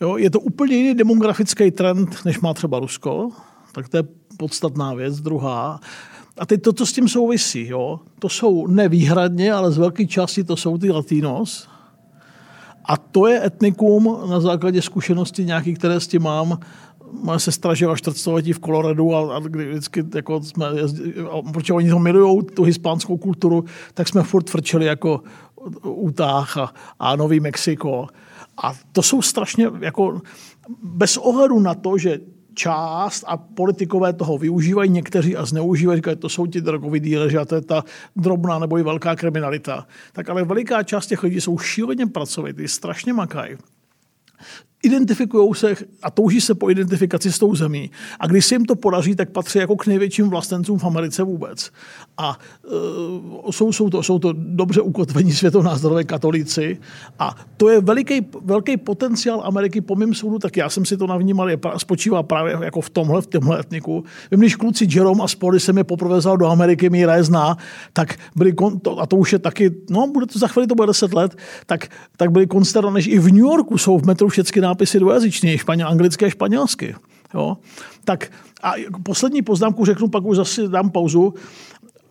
jo, 0.00 0.16
je 0.16 0.30
to 0.30 0.40
úplně 0.40 0.76
jiný 0.76 0.94
demografický 0.94 1.70
trend, 1.70 2.24
než 2.24 2.40
má 2.40 2.54
třeba 2.54 2.78
Rusko, 2.78 3.30
tak 3.72 3.88
to 3.88 3.96
je 3.96 4.02
podstatná 4.36 4.94
věc. 4.94 5.20
Druhá, 5.20 5.80
a 6.38 6.46
teď 6.46 6.62
to, 6.62 6.72
co 6.72 6.86
s 6.86 6.92
tím 6.92 7.08
souvisí, 7.08 7.68
jo, 7.68 8.00
to 8.18 8.28
jsou 8.28 8.66
nevýhradně, 8.66 9.52
ale 9.52 9.72
z 9.72 9.78
velké 9.78 10.06
části 10.06 10.44
to 10.44 10.56
jsou 10.56 10.78
ty 10.78 10.90
latinos. 10.90 11.68
A 12.84 12.96
to 12.96 13.26
je 13.26 13.46
etnikum 13.46 14.18
na 14.30 14.40
základě 14.40 14.82
zkušenosti 14.82 15.44
nějaký, 15.44 15.74
které 15.74 16.00
s 16.00 16.08
tím 16.08 16.22
mám. 16.22 16.58
Moje 17.22 17.38
sestra 17.38 17.74
žila 17.74 17.96
čtvrtstoletí 17.96 18.52
v 18.52 18.58
Koloradu 18.58 19.14
a, 19.14 19.36
a 19.36 19.40
kdy 19.40 19.68
vždycky 19.68 20.04
jako 20.14 20.42
jsme 20.42 20.66
jezdili, 20.76 21.14
protože 21.52 21.72
oni 21.72 21.90
to 21.90 21.98
milují, 21.98 22.44
tu 22.54 22.62
hispánskou 22.62 23.16
kulturu, 23.16 23.64
tak 23.94 24.08
jsme 24.08 24.22
furt 24.22 24.50
frčeli 24.50 24.86
jako 24.86 25.20
Utah 25.84 26.58
a, 26.58 26.74
a 26.98 27.16
Nový 27.16 27.40
Mexiko. 27.40 28.06
A 28.62 28.74
to 28.92 29.02
jsou 29.02 29.22
strašně 29.22 29.70
jako 29.80 30.20
bez 30.82 31.16
ohledu 31.16 31.60
na 31.60 31.74
to, 31.74 31.98
že 31.98 32.20
část 32.56 33.24
a 33.26 33.36
politikové 33.36 34.12
toho 34.12 34.38
využívají, 34.38 34.90
někteří 34.90 35.36
a 35.36 35.44
zneužívají, 35.44 35.96
říkají, 35.96 36.16
to 36.16 36.28
jsou 36.28 36.46
ti 36.46 36.60
drogoví 36.60 37.00
díleři 37.00 37.38
a 37.38 37.44
to 37.44 37.54
je 37.54 37.60
ta 37.60 37.84
drobná 38.16 38.58
nebo 38.58 38.78
i 38.78 38.82
velká 38.82 39.16
kriminalita. 39.16 39.86
Tak 40.12 40.28
ale 40.28 40.44
veliká 40.44 40.82
část 40.82 41.06
těch 41.06 41.22
lidí 41.22 41.40
jsou 41.40 41.58
šíleně 41.58 42.06
pracovitý, 42.06 42.68
strašně 42.68 43.12
makají 43.12 43.56
identifikují 44.86 45.54
se 45.54 45.74
a 46.02 46.10
touží 46.10 46.40
se 46.40 46.54
po 46.54 46.70
identifikaci 46.70 47.32
s 47.32 47.38
tou 47.38 47.54
zemí. 47.54 47.90
A 48.20 48.26
když 48.26 48.46
se 48.46 48.54
jim 48.54 48.64
to 48.64 48.76
podaří, 48.76 49.16
tak 49.16 49.30
patří 49.30 49.58
jako 49.58 49.76
k 49.76 49.86
největším 49.86 50.30
vlastencům 50.30 50.78
v 50.78 50.84
Americe 50.84 51.22
vůbec. 51.22 51.70
A 52.18 52.38
uh, 53.44 53.50
jsou, 53.50 53.72
jsou, 53.72 53.90
to, 53.90 54.02
jsou 54.02 54.18
to 54.18 54.32
dobře 54.36 54.80
ukotvení 54.80 55.32
světonázorové 55.32 56.04
katolíci. 56.04 56.78
A 57.18 57.36
to 57.56 57.68
je 57.68 57.80
veliký, 57.80 58.26
velký 58.44 58.76
potenciál 58.76 59.42
Ameriky 59.44 59.80
po 59.80 59.94
mém 59.94 60.14
soudu, 60.14 60.38
tak 60.38 60.56
já 60.56 60.70
jsem 60.70 60.84
si 60.84 60.96
to 60.96 61.06
navnímal, 61.06 61.50
je, 61.50 61.58
spočívá 61.76 62.22
právě 62.22 62.58
jako 62.62 62.80
v 62.80 62.90
tomhle, 62.90 63.22
v 63.22 63.26
tomhle 63.26 63.60
etniku. 63.60 64.04
Vím, 64.30 64.40
když 64.40 64.56
kluci 64.56 64.86
Jerome 64.90 65.24
a 65.24 65.28
Spory 65.28 65.60
se 65.60 65.72
mi 65.72 65.84
poprvé 65.84 66.20
do 66.36 66.46
Ameriky, 66.46 66.90
míra 66.90 67.16
je 67.16 67.24
zná, 67.24 67.56
tak 67.92 68.18
byli, 68.36 68.54
to, 68.82 69.00
a 69.00 69.06
to 69.06 69.16
už 69.16 69.32
je 69.32 69.38
taky, 69.38 69.70
no 69.90 70.06
bude 70.06 70.26
to 70.26 70.38
za 70.38 70.48
chvíli, 70.48 70.66
to 70.66 70.74
bude 70.74 70.86
10 70.86 71.14
let, 71.14 71.36
tak, 71.66 71.88
tak 72.16 72.30
byli 72.30 72.46
konsternovaní, 72.46 73.02
že 73.02 73.10
i 73.10 73.18
v 73.18 73.32
New 73.32 73.44
Yorku 73.44 73.78
jsou 73.78 73.98
v 73.98 74.06
metru 74.06 74.28
všechny 74.28 74.62
nápisy 74.62 74.98
dvojazyčný, 74.98 75.58
španěl, 75.58 75.88
anglické 75.88 76.26
a 76.26 76.30
španělsky. 76.30 76.94
Jo? 77.34 77.56
Tak 78.04 78.30
a 78.62 78.72
poslední 79.02 79.42
poznámku 79.42 79.84
řeknu, 79.84 80.08
pak 80.08 80.24
už 80.24 80.36
zase 80.36 80.68
dám 80.68 80.90
pauzu. 80.90 81.34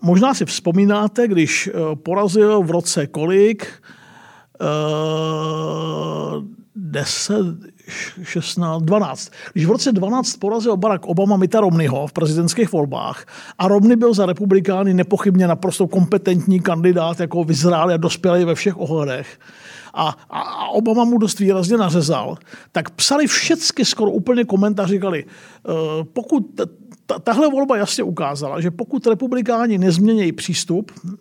Možná 0.06 0.34
si 0.34 0.46
vzpomínáte, 0.46 1.28
když 1.28 1.68
eh, 1.68 1.96
porazil 1.96 2.64
v 2.64 2.72
roce 2.72 3.08
kolik? 3.08 3.68
Uh, 4.62 6.44
10, 6.76 7.36
16, 8.24 8.84
12. 8.84 9.32
Když 9.54 9.66
v 9.66 9.72
roce 9.72 9.92
12 9.92 10.38
porazil 10.38 10.78
Barack 10.78 11.06
Obama 11.06 11.38
Mita 11.38 11.60
Romneyho 11.60 12.08
v 12.08 12.14
prezidentských 12.14 12.72
volbách 12.72 13.26
a 13.58 13.68
Romney 13.68 13.96
byl 13.96 14.14
za 14.14 14.26
republikány 14.26 14.94
nepochybně 14.94 15.48
naprosto 15.48 15.88
kompetentní 15.88 16.60
kandidát, 16.60 17.20
jako 17.20 17.44
vyzrálý 17.44 17.94
a 17.94 17.98
dospělý 17.98 18.46
ve 18.46 18.56
všech 18.56 18.78
ohledech, 18.78 19.40
a, 19.94 20.16
a, 20.30 20.68
Obama 20.70 21.04
mu 21.04 21.18
dost 21.18 21.40
výrazně 21.40 21.78
nařezal, 21.78 22.38
tak 22.72 22.90
psali 22.90 23.28
všechny 23.28 23.86
skoro 23.86 24.12
úplně 24.12 24.46
komentář, 24.46 24.90
říkali, 24.90 25.26
uh, 25.26 25.74
pokud 26.14 26.62
ta, 27.06 27.20
tahle 27.20 27.50
volba 27.50 27.78
jasně 27.78 28.04
ukázala, 28.04 28.62
že 28.62 28.72
pokud 28.72 29.08
republikáni 29.08 29.78
nezměnějí 29.78 30.32
přístup 30.32 30.92
uh, 31.04 31.14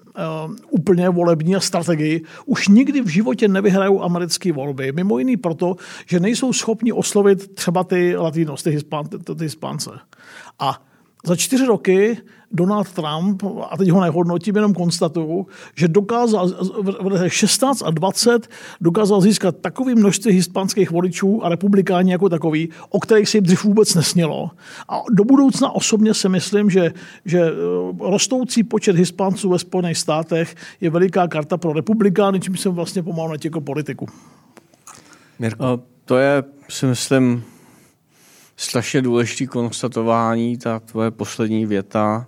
úplně 0.71 1.09
volební 1.09 1.57
a 1.57 1.61
strategii, 1.61 2.25
už 2.47 2.69
nikdy 2.69 3.00
v 3.00 3.09
životě 3.09 3.49
nevyhrajou 3.49 4.03
americké 4.03 4.53
volby. 4.53 4.93
Mimo 4.93 5.19
jiný 5.19 5.37
proto, 5.37 5.76
že 6.07 6.21
nejsou 6.21 6.53
schopni 6.53 6.93
oslovit 6.93 7.55
třeba 7.55 7.85
ty 7.85 8.17
latinos, 8.17 8.62
ty, 8.62 8.71
hispán, 8.71 9.07
ty, 9.07 9.35
ty 9.35 9.45
hispánce. 9.45 9.91
A 10.59 10.83
za 11.26 11.37
čtyři 11.37 11.66
roky 11.66 12.19
Donald 12.54 12.93
Trump, 12.93 13.43
a 13.71 13.76
teď 13.76 13.88
ho 13.88 14.00
nehodnotím, 14.00 14.57
jenom 14.57 14.75
konstatuju, 14.75 15.47
že 15.75 15.88
dokázal 15.88 16.49
v 17.02 17.28
16 17.28 17.83
a 17.83 17.90
20 17.90 18.49
dokázal 18.81 19.21
získat 19.21 19.57
takové 19.61 19.95
množství 19.95 20.33
hispánských 20.33 20.90
voličů 20.90 21.45
a 21.45 21.49
republikáni 21.49 22.12
jako 22.12 22.28
takový, 22.28 22.69
o 22.90 23.00
kterých 23.00 23.28
si 23.28 23.40
dřív 23.40 23.64
vůbec 23.64 23.95
nesnělo. 23.95 24.50
A 24.88 25.00
do 25.11 25.25
budoucna 25.25 25.71
osobně 25.71 26.14
si 26.14 26.28
myslím, 26.28 26.71
že, 26.71 26.93
že 27.25 27.40
eh, 27.40 27.52
rostoucí 28.00 28.62
počet 28.62 28.97
hispánců 28.97 29.49
ve 29.49 29.59
Spojených 29.59 29.99
státech 29.99 30.54
je 30.81 30.90
veliká 30.90 31.28
karta 31.28 31.57
pro 31.57 31.73
republikány, 31.73 32.40
čím 32.40 32.57
jsem 32.57 32.73
vlastně 32.73 33.02
pomalu 33.02 33.31
na 33.31 33.37
těko 33.37 33.61
politiku. 33.61 34.07
Mirko. 35.38 35.81
To 36.04 36.19
je, 36.19 36.43
si 36.69 36.87
myslím, 36.87 37.45
strašně 38.57 39.03
důležité 39.03 39.47
konstatování, 39.47 40.59
ta 40.59 40.81
tvoje 40.81 41.11
poslední 41.11 41.67
věta. 41.67 42.27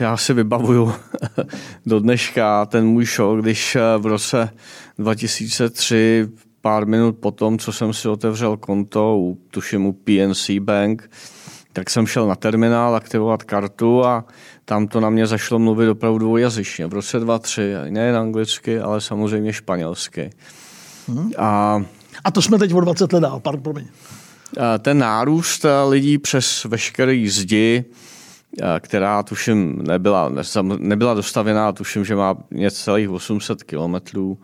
Já 0.00 0.16
si 0.16 0.32
vybavuju 0.32 0.92
do 1.86 2.00
dneška 2.00 2.66
ten 2.66 2.86
můj 2.86 3.06
show, 3.06 3.40
když 3.40 3.76
v 3.98 4.06
roce 4.06 4.50
2003 4.98 6.28
pár 6.60 6.86
minut 6.86 7.16
potom, 7.18 7.58
co 7.58 7.72
jsem 7.72 7.92
si 7.92 8.08
otevřel 8.08 8.56
konto, 8.56 9.16
u, 9.18 9.38
tuším 9.50 9.86
u 9.86 9.92
PNC 9.92 10.50
Bank, 10.60 11.10
tak 11.72 11.90
jsem 11.90 12.06
šel 12.06 12.26
na 12.26 12.34
terminál 12.34 12.94
aktivovat 12.94 13.42
kartu 13.42 14.04
a 14.04 14.24
tam 14.64 14.88
to 14.88 15.00
na 15.00 15.10
mě 15.10 15.26
zašlo 15.26 15.58
mluvit 15.58 15.88
opravdu 15.88 16.18
dvojjazyčně. 16.18 16.86
V 16.86 16.92
roce 16.92 17.20
2-3, 17.20 17.90
nejen 17.90 18.16
anglicky, 18.16 18.80
ale 18.80 19.00
samozřejmě 19.00 19.52
španělsky. 19.52 20.30
Hmm. 21.08 21.30
A, 21.38 21.82
a 22.24 22.30
to 22.30 22.42
jsme 22.42 22.58
teď 22.58 22.74
o 22.74 22.80
20 22.80 23.12
let 23.12 23.20
dál, 23.20 23.40
pardon, 23.40 23.62
promiň. 23.62 23.84
Ten 24.78 24.98
nárůst 24.98 25.66
lidí 25.88 26.18
přes 26.18 26.64
veškeré 26.64 27.24
zdi, 27.26 27.84
která 28.80 29.22
tuším 29.22 29.82
nebyla, 29.82 30.32
nebyla 30.76 31.14
dostavěná, 31.14 31.72
tuším, 31.72 32.04
že 32.04 32.16
má 32.16 32.36
necelých 32.50 33.10
800 33.10 33.62
kilometrů, 33.62 34.38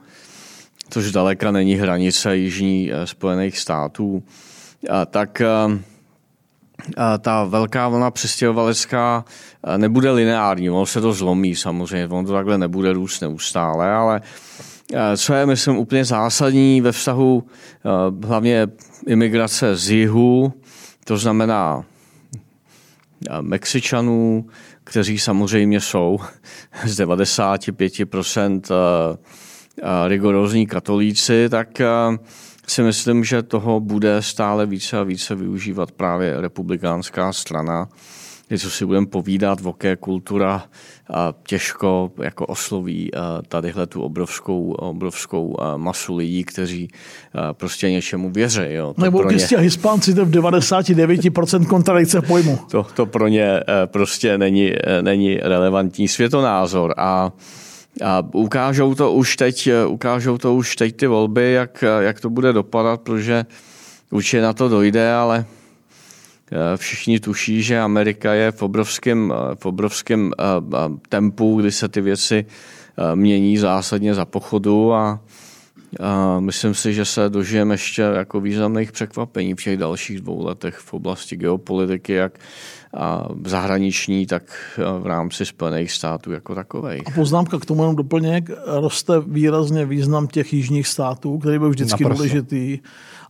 což 0.91 1.13
daleka 1.13 1.51
není 1.51 1.75
hranice 1.75 2.37
jižní 2.37 2.93
eh, 2.93 3.07
Spojených 3.07 3.59
států, 3.59 4.23
tak 5.11 5.41
eh, 5.41 5.49
ta 7.19 7.45
velká 7.45 7.89
vlna 7.89 8.11
přistěhovalecká 8.11 9.25
eh, 9.65 9.79
nebude 9.79 10.11
lineární, 10.11 10.71
ono 10.71 10.87
se 10.87 11.01
to 11.01 11.13
zlomí 11.13 11.57
samozřejmě, 11.57 12.07
ono 12.07 12.27
to 12.27 12.33
takhle 12.33 12.59
nebude 12.59 12.93
růst 12.93 13.21
neustále, 13.21 13.93
ale 13.93 14.21
co 15.17 15.35
je, 15.35 15.47
myslím, 15.47 15.77
úplně 15.77 16.05
zásadní 16.05 16.81
ve 16.81 16.93
vztahu 16.93 17.47
hlavně 18.27 18.69
imigrace 19.07 19.77
z 19.77 19.91
jihu, 19.91 20.53
to 21.05 21.17
znamená 21.17 21.85
Mexičanů, 23.41 24.47
kteří 24.85 25.19
samozřejmě 25.19 25.81
jsou 25.81 26.19
z 26.85 27.01
95% 27.01 28.63
rigorózní 30.07 30.67
katolíci, 30.67 31.49
tak 31.49 31.69
si 32.67 32.83
myslím, 32.83 33.25
že 33.25 33.43
toho 33.43 33.81
bude 33.81 34.23
stále 34.23 34.67
více 34.67 34.99
a 34.99 35.03
více 35.03 35.35
využívat 35.35 35.93
právě 35.93 36.41
republikánská 36.41 37.33
strana. 37.33 37.89
Co 38.59 38.71
si 38.71 38.87
budeme 38.87 39.07
povídat, 39.07 39.61
voké 39.61 39.97
kultura 39.97 40.63
těžko 41.43 42.13
jako 42.23 42.47
osloví 42.47 43.11
tadyhle 43.49 43.87
tu 43.87 44.03
obrovskou, 44.03 44.73
obrovskou 44.73 45.57
masu 45.77 46.17
lidí, 46.17 46.45
kteří 46.45 46.89
prostě 47.53 47.91
něčemu 47.91 48.31
věří. 48.31 48.63
Jo. 48.67 48.95
To 48.95 49.03
Nebo 49.03 49.31
ně... 49.31 49.47
a 49.57 49.61
Hispánci 49.61 50.15
to 50.15 50.25
v 50.25 50.31
99% 50.31 51.67
kontradikce 51.67 52.23
pojmu. 52.23 52.59
To, 52.71 52.87
to 52.95 53.07
pro 53.07 53.29
ně 53.29 53.61
prostě 53.87 54.39
není, 54.39 54.73
není 55.01 55.37
relevantní 55.37 56.09
světonázor. 56.09 56.95
A 56.97 57.33
a 58.03 58.23
ukážou 58.35 58.95
to 58.95 59.13
už 59.13 59.37
teď, 59.37 59.69
ukážou 59.89 60.39
to 60.39 60.55
už 60.55 60.77
teď 60.77 60.97
ty 60.97 61.07
volby, 61.07 61.53
jak, 61.53 61.85
jak 62.01 62.21
to 62.21 62.31
bude 62.31 62.53
dopadat, 62.53 63.01
protože 63.01 63.47
určitě 64.11 64.43
na 64.43 64.53
to 64.53 64.69
dojde, 64.69 65.13
ale 65.13 65.45
všichni 66.77 67.21
tuší, 67.21 67.63
že 67.63 67.81
Amerika 67.81 68.35
je 68.35 68.53
v 68.53 68.63
obrovském, 68.63 69.35
v 69.55 69.67
obrovském 69.67 70.33
eh, 70.39 70.45
eh, 70.75 70.79
tempu, 71.09 71.61
kdy 71.61 71.73
se 71.73 71.89
ty 71.89 72.01
věci 72.01 72.47
mění 73.15 73.59
zásadně 73.59 74.15
za 74.15 74.25
pochodu 74.25 74.95
a, 74.95 75.21
a 76.01 76.41
myslím 76.41 76.75
si, 76.75 76.95
že 76.95 77.05
se 77.05 77.29
dožijeme 77.29 77.75
ještě 77.75 78.03
jako 78.03 78.41
významných 78.41 78.93
překvapení 78.93 79.55
v 79.55 79.65
těch 79.65 79.77
dalších 79.77 80.21
dvou 80.21 80.45
letech 80.45 80.77
v 80.77 80.95
oblasti 80.95 81.37
geopolitiky, 81.37 82.13
jak 82.13 82.39
a 82.95 83.29
zahraniční, 83.47 84.27
tak 84.27 84.43
v 85.01 85.07
rámci 85.07 85.47
Spojených 85.47 85.93
států 85.93 86.33
jako 86.33 86.55
takovej. 86.55 87.03
A 87.07 87.11
poznámka 87.11 87.59
k 87.59 87.67
tomu 87.67 87.83
jenom 87.83 87.97
doplněk, 87.97 88.51
roste 88.67 89.21
výrazně 89.27 89.87
význam 89.87 90.27
těch 90.27 90.53
jižních 90.53 90.87
států, 90.87 91.39
který 91.39 91.59
byl 91.59 91.71
vždycky 91.71 92.05
Naprosto. 92.05 92.25
důležitý 92.25 92.79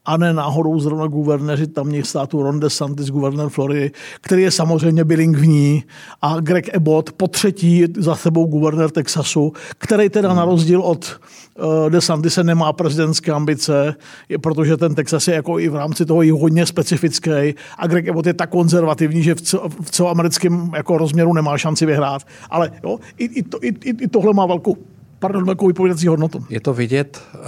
a 0.04 0.16
ne 0.16 0.32
náhodou 0.32 0.80
zrovna 0.80 1.06
guvernéři 1.06 1.66
tamních 1.66 2.06
států 2.06 2.42
Ron 2.42 2.60
DeSantis, 2.60 3.10
guvernér 3.10 3.48
Floridy, 3.48 3.90
který 4.20 4.42
je 4.42 4.50
samozřejmě 4.50 5.04
bilingvní 5.04 5.84
a 6.22 6.40
Greg 6.40 6.74
Abbott 6.74 7.12
po 7.12 7.28
třetí 7.28 7.84
za 7.98 8.14
sebou 8.14 8.46
guvernér 8.46 8.90
Texasu, 8.90 9.52
který 9.78 10.08
teda 10.08 10.34
na 10.34 10.44
rozdíl 10.44 10.80
od 10.80 11.20
uh, 11.58 11.90
DeSantise 11.90 12.44
nemá 12.44 12.72
prezidentské 12.72 13.32
ambice, 13.32 13.94
protože 14.40 14.76
ten 14.76 14.94
Texas 14.94 15.28
je 15.28 15.34
jako 15.34 15.58
i 15.58 15.68
v 15.68 15.74
rámci 15.74 16.04
toho 16.04 16.22
i 16.22 16.30
hodně 16.30 16.66
specifický 16.66 17.54
a 17.78 17.86
Greg 17.86 18.08
Abbott 18.08 18.26
je 18.26 18.34
tak 18.34 18.50
konzervativní, 18.50 19.22
že 19.22 19.34
v, 19.34 19.42
celoamerickém 19.90 20.70
jako 20.76 20.98
rozměru 20.98 21.34
nemá 21.34 21.58
šanci 21.58 21.86
vyhrát. 21.86 22.22
Ale 22.50 22.72
jo, 22.84 22.98
i, 23.18 23.24
i, 23.24 23.42
to, 23.42 23.58
i, 23.62 23.68
i 23.84 24.08
tohle 24.08 24.32
má 24.32 24.46
velkou 24.46 24.76
pardon, 25.18 25.44
velkou 25.44 25.66
vypovědací 25.66 26.06
hodnotu. 26.06 26.44
Je 26.50 26.60
to 26.60 26.74
vidět, 26.74 27.22
uh, 27.34 27.40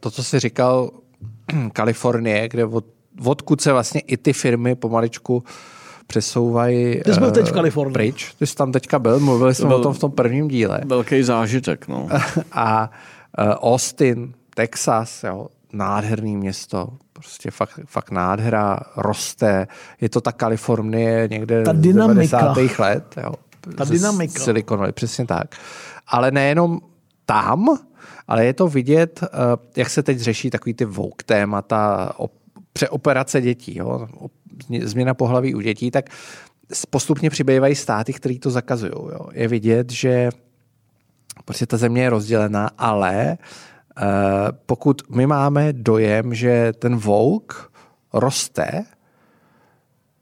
to, 0.00 0.10
co 0.10 0.24
jsi 0.24 0.40
říkal, 0.40 0.90
Kalifornie, 1.72 2.48
kde 2.48 2.64
od, 2.64 2.84
odkud 3.24 3.60
se 3.60 3.72
vlastně 3.72 4.00
i 4.00 4.16
ty 4.16 4.32
firmy 4.32 4.74
pomaličku 4.74 5.44
přesouvají 6.06 7.00
Ty 7.04 7.14
jsi 7.14 7.20
byl 7.20 7.30
teď 7.30 7.46
v 7.46 7.52
Kalifornii. 7.52 7.92
Pryč. 7.92 8.34
Ty 8.38 8.46
jsi 8.46 8.56
tam 8.56 8.72
teďka 8.72 8.98
byl, 8.98 9.20
mluvili 9.20 9.54
jsme 9.54 9.68
byl 9.68 9.76
o 9.76 9.82
tom 9.82 9.92
v 9.92 9.98
tom 9.98 10.10
prvním 10.10 10.48
díle. 10.48 10.80
Velký 10.84 11.22
zážitek, 11.22 11.88
no. 11.88 12.08
A 12.52 12.90
uh, 13.38 13.72
Austin, 13.72 14.32
Texas, 14.54 15.24
jo, 15.24 15.48
nádherný 15.72 16.36
město, 16.36 16.88
prostě 17.12 17.50
fakt, 17.50 17.80
fakt 17.86 18.10
nádhera, 18.10 18.80
roste. 18.96 19.66
Je 20.00 20.08
to 20.08 20.20
ta 20.20 20.32
Kalifornie 20.32 21.28
někde 21.30 21.62
ta 21.62 21.72
dynamika. 21.72 22.54
90. 22.54 22.78
let. 22.78 23.14
Jo, 23.24 23.32
ta 23.76 23.84
dynamika. 23.84 24.40
Silicon 24.40 24.86
přesně 24.92 25.26
tak. 25.26 25.54
Ale 26.06 26.30
nejenom 26.30 26.80
tam, 27.30 27.78
ale 28.28 28.44
je 28.44 28.54
to 28.54 28.68
vidět, 28.68 29.20
eh, 29.22 29.28
jak 29.76 29.90
se 29.90 30.02
teď 30.02 30.18
řeší 30.18 30.50
takový 30.50 30.74
ty 30.74 30.84
vouk 30.84 31.22
témata, 31.22 32.12
přeoperace 32.72 33.40
dětí, 33.40 33.78
jo, 33.78 34.08
změna 34.82 35.14
pohlaví 35.14 35.54
u 35.54 35.60
dětí, 35.60 35.90
tak 35.90 36.10
postupně 36.90 37.30
přibývají 37.30 37.74
státy, 37.74 38.12
které 38.12 38.38
to 38.38 38.50
zakazují. 38.50 38.92
Jo. 38.92 39.30
Je 39.32 39.48
vidět, 39.48 39.92
že 39.92 40.30
prostě 41.44 41.66
ta 41.66 41.76
země 41.76 42.02
je 42.02 42.10
rozdělená, 42.10 42.70
ale 42.78 43.38
uh, 43.38 44.04
pokud 44.66 45.02
my 45.10 45.26
máme 45.26 45.72
dojem, 45.72 46.34
že 46.34 46.72
ten 46.78 46.96
vouk 46.96 47.72
roste, 48.12 48.84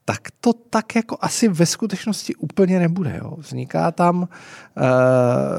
tak 0.09 0.29
to 0.41 0.53
tak 0.53 0.97
jako 0.97 1.19
asi 1.21 1.49
ve 1.49 1.67
skutečnosti 1.67 2.35
úplně 2.35 2.79
nebude. 2.79 3.21
Jo. 3.23 3.37
Vzniká, 3.39 3.93
tam, 3.93 4.17
uh, 4.23 4.27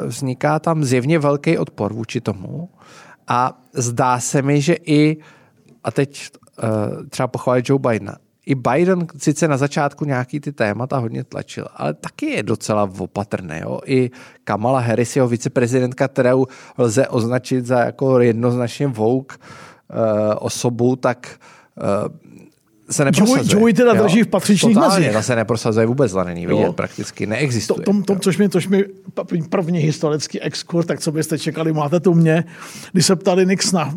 vzniká 0.06 0.60
tam 0.60 0.84
zjevně 0.84 1.20
velký 1.20 1.58
odpor 1.58 1.94
vůči 1.94 2.22
tomu 2.22 2.70
a 3.28 3.62
zdá 3.74 4.20
se 4.20 4.42
mi, 4.42 4.62
že 4.62 4.74
i, 4.74 5.18
a 5.84 5.92
teď 5.92 6.30
uh, 6.64 6.70
třeba 7.10 7.28
pochválit 7.28 7.70
Joe 7.70 7.80
Bidena, 7.80 8.16
i 8.46 8.56
Biden 8.56 9.08
sice 9.18 9.48
na 9.48 9.58
začátku 9.58 10.06
nějaký 10.06 10.40
ty 10.40 10.52
témata 10.52 10.98
hodně 10.98 11.24
tlačil, 11.24 11.66
ale 11.76 11.94
taky 11.94 12.26
je 12.26 12.44
docela 12.44 12.90
opatrný. 13.00 13.60
Jo? 13.62 13.80
I 13.86 14.10
Kamala 14.44 14.80
Harris, 14.80 15.16
jeho 15.16 15.28
viceprezidentka, 15.28 16.08
kterou 16.08 16.46
lze 16.78 17.08
označit 17.08 17.66
za 17.66 17.80
jako 17.80 18.20
jednoznačně 18.20 18.88
vouk 18.88 19.40
uh, 19.40 19.98
osobu, 20.40 20.96
tak 20.96 21.40
uh, 21.78 22.30
se 22.92 23.06
neprosazuje. 23.06 23.44
Joey, 23.52 23.62
Joey 23.62 23.74
teda 23.74 23.94
drží 23.94 24.24
v 24.24 24.28
patřičných 24.28 24.76
Totálně, 24.76 25.08
mezích. 25.08 25.26
se 25.26 25.36
neprosazuje 25.36 25.86
vůbec, 25.86 26.12
zla 26.12 26.24
není 26.24 26.48
vidět, 26.48 26.62
jo. 26.62 26.74
prakticky 26.74 27.26
neexistuje. 27.26 27.78
To, 27.78 27.82
tom, 27.82 28.04
tom, 28.04 28.20
což 28.20 28.38
mi, 28.38 28.50
což 28.50 28.68
mi 28.68 28.84
první 29.50 29.80
historický 29.80 30.42
exkurs, 30.42 30.88
tak 30.88 31.00
co 31.00 31.12
byste 31.12 31.38
čekali, 31.38 31.74
máte 31.74 32.00
tu 32.00 32.14
mě, 32.14 32.44
když 32.92 33.06
se 33.06 33.16
ptali 33.16 33.46
Nixona, 33.46 33.94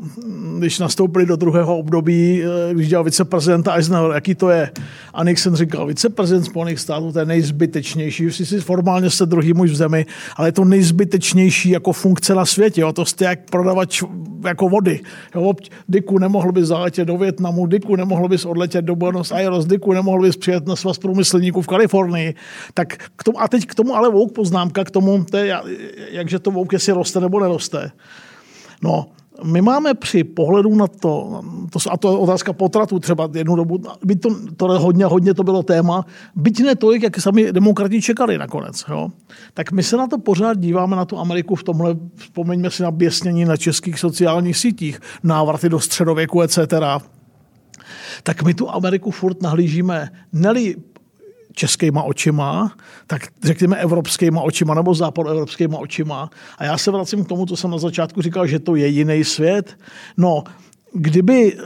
když 0.58 0.78
nastoupili 0.78 1.26
do 1.26 1.36
druhého 1.36 1.78
období, 1.78 2.42
eh, 2.42 2.74
když 2.74 2.88
dělal 2.88 3.04
viceprezidenta 3.04 3.74
Eisenhower, 3.74 4.14
jaký 4.14 4.34
to 4.34 4.50
je. 4.50 4.70
A 5.14 5.24
Nixon 5.24 5.54
říkal, 5.54 5.86
viceprezident 5.86 6.44
Spojených 6.46 6.80
států, 6.80 7.12
to 7.12 7.18
je 7.18 7.24
nejzbytečnější, 7.24 8.30
si, 8.30 8.46
si 8.46 8.60
formálně 8.60 9.10
jste 9.10 9.26
druhý 9.26 9.52
muž 9.52 9.70
v 9.70 9.76
zemi, 9.76 10.06
ale 10.36 10.48
je 10.48 10.52
to 10.52 10.64
nejzbytečnější 10.64 11.70
jako 11.70 11.92
funkce 11.92 12.34
na 12.34 12.46
světě. 12.46 12.80
Jo. 12.80 12.92
To 12.92 13.04
jste 13.04 13.24
jak 13.24 13.50
prodavač 13.50 14.02
jako 14.44 14.68
vody. 14.68 15.00
Jo. 15.34 15.54
Diku 15.88 16.18
nemohl 16.18 16.52
by 16.52 16.64
zaletět 16.64 17.08
do 17.08 17.16
Větnamu, 17.16 17.66
Diku 17.66 17.96
nemohl 17.96 18.28
bys 18.28 18.44
odletět 18.44 18.81
přijet 18.82 18.86
do 18.86 18.96
Buenos 18.96 19.32
Aires, 19.32 19.66
Diku, 19.66 19.92
nemohl 19.92 20.22
bys 20.22 20.36
přijet 20.36 20.66
na 20.66 20.76
svaz 20.76 20.98
průmyslníků 20.98 21.62
v 21.62 21.66
Kalifornii. 21.66 22.34
Tak 22.74 23.10
k 23.16 23.24
tomu, 23.24 23.40
a 23.40 23.48
teď 23.48 23.66
k 23.66 23.74
tomu 23.74 23.94
ale 23.94 24.10
vouk 24.10 24.32
poznámka, 24.32 24.84
k 24.84 24.90
tomu, 24.90 25.24
to 25.24 25.36
je, 25.36 25.56
jakže 26.10 26.38
to 26.38 26.50
vouk, 26.50 26.72
jestli 26.72 26.92
roste 26.92 27.20
nebo 27.20 27.40
neroste. 27.40 27.90
No, 28.82 29.06
my 29.44 29.62
máme 29.62 29.94
při 29.94 30.24
pohledu 30.24 30.74
na 30.74 30.86
to, 30.86 31.42
to 31.70 31.78
a 31.90 31.96
to 31.96 32.10
je 32.10 32.18
otázka 32.18 32.52
potratu 32.52 32.98
třeba 32.98 33.28
jednu 33.34 33.56
dobu, 33.56 33.78
byť 34.04 34.20
to, 34.20 34.28
to 34.56 34.66
hodně, 34.78 35.06
hodně 35.06 35.34
to 35.34 35.42
bylo 35.42 35.62
téma, 35.62 36.04
byť 36.36 36.60
ne 36.60 36.74
tolik, 36.76 37.02
jak 37.02 37.20
sami 37.20 37.52
demokrati 37.52 38.02
čekali 38.02 38.38
nakonec. 38.38 38.84
Jo? 38.88 39.08
Tak 39.54 39.72
my 39.72 39.82
se 39.82 39.96
na 39.96 40.06
to 40.06 40.18
pořád 40.18 40.58
díváme, 40.58 40.96
na 40.96 41.04
tu 41.04 41.18
Ameriku 41.18 41.54
v 41.54 41.62
tomhle, 41.62 41.96
vzpomeňme 42.16 42.70
si 42.70 42.82
na 42.82 42.90
běsnění 42.90 43.44
na 43.44 43.56
českých 43.56 43.98
sociálních 43.98 44.56
sítích, 44.56 45.00
návraty 45.22 45.68
do 45.68 45.80
středověku, 45.80 46.40
etc 46.42 46.58
tak 48.22 48.42
my 48.42 48.54
tu 48.54 48.70
Ameriku 48.70 49.10
furt 49.10 49.42
nahlížíme, 49.42 50.10
neli 50.32 50.76
českýma 51.54 52.02
očima, 52.02 52.76
tak 53.06 53.22
řekněme 53.44 53.76
evropskýma 53.76 54.42
očima 54.42 54.74
nebo 54.74 54.94
západoevropskýma 54.94 55.78
očima. 55.78 56.30
A 56.58 56.64
já 56.64 56.78
se 56.78 56.90
vracím 56.90 57.24
k 57.24 57.28
tomu, 57.28 57.46
co 57.46 57.56
jsem 57.56 57.70
na 57.70 57.78
začátku 57.78 58.22
říkal, 58.22 58.46
že 58.46 58.58
to 58.58 58.76
je 58.76 58.86
jiný 58.86 59.24
svět. 59.24 59.78
No, 60.16 60.44
kdyby 60.92 61.56
uh, 61.56 61.62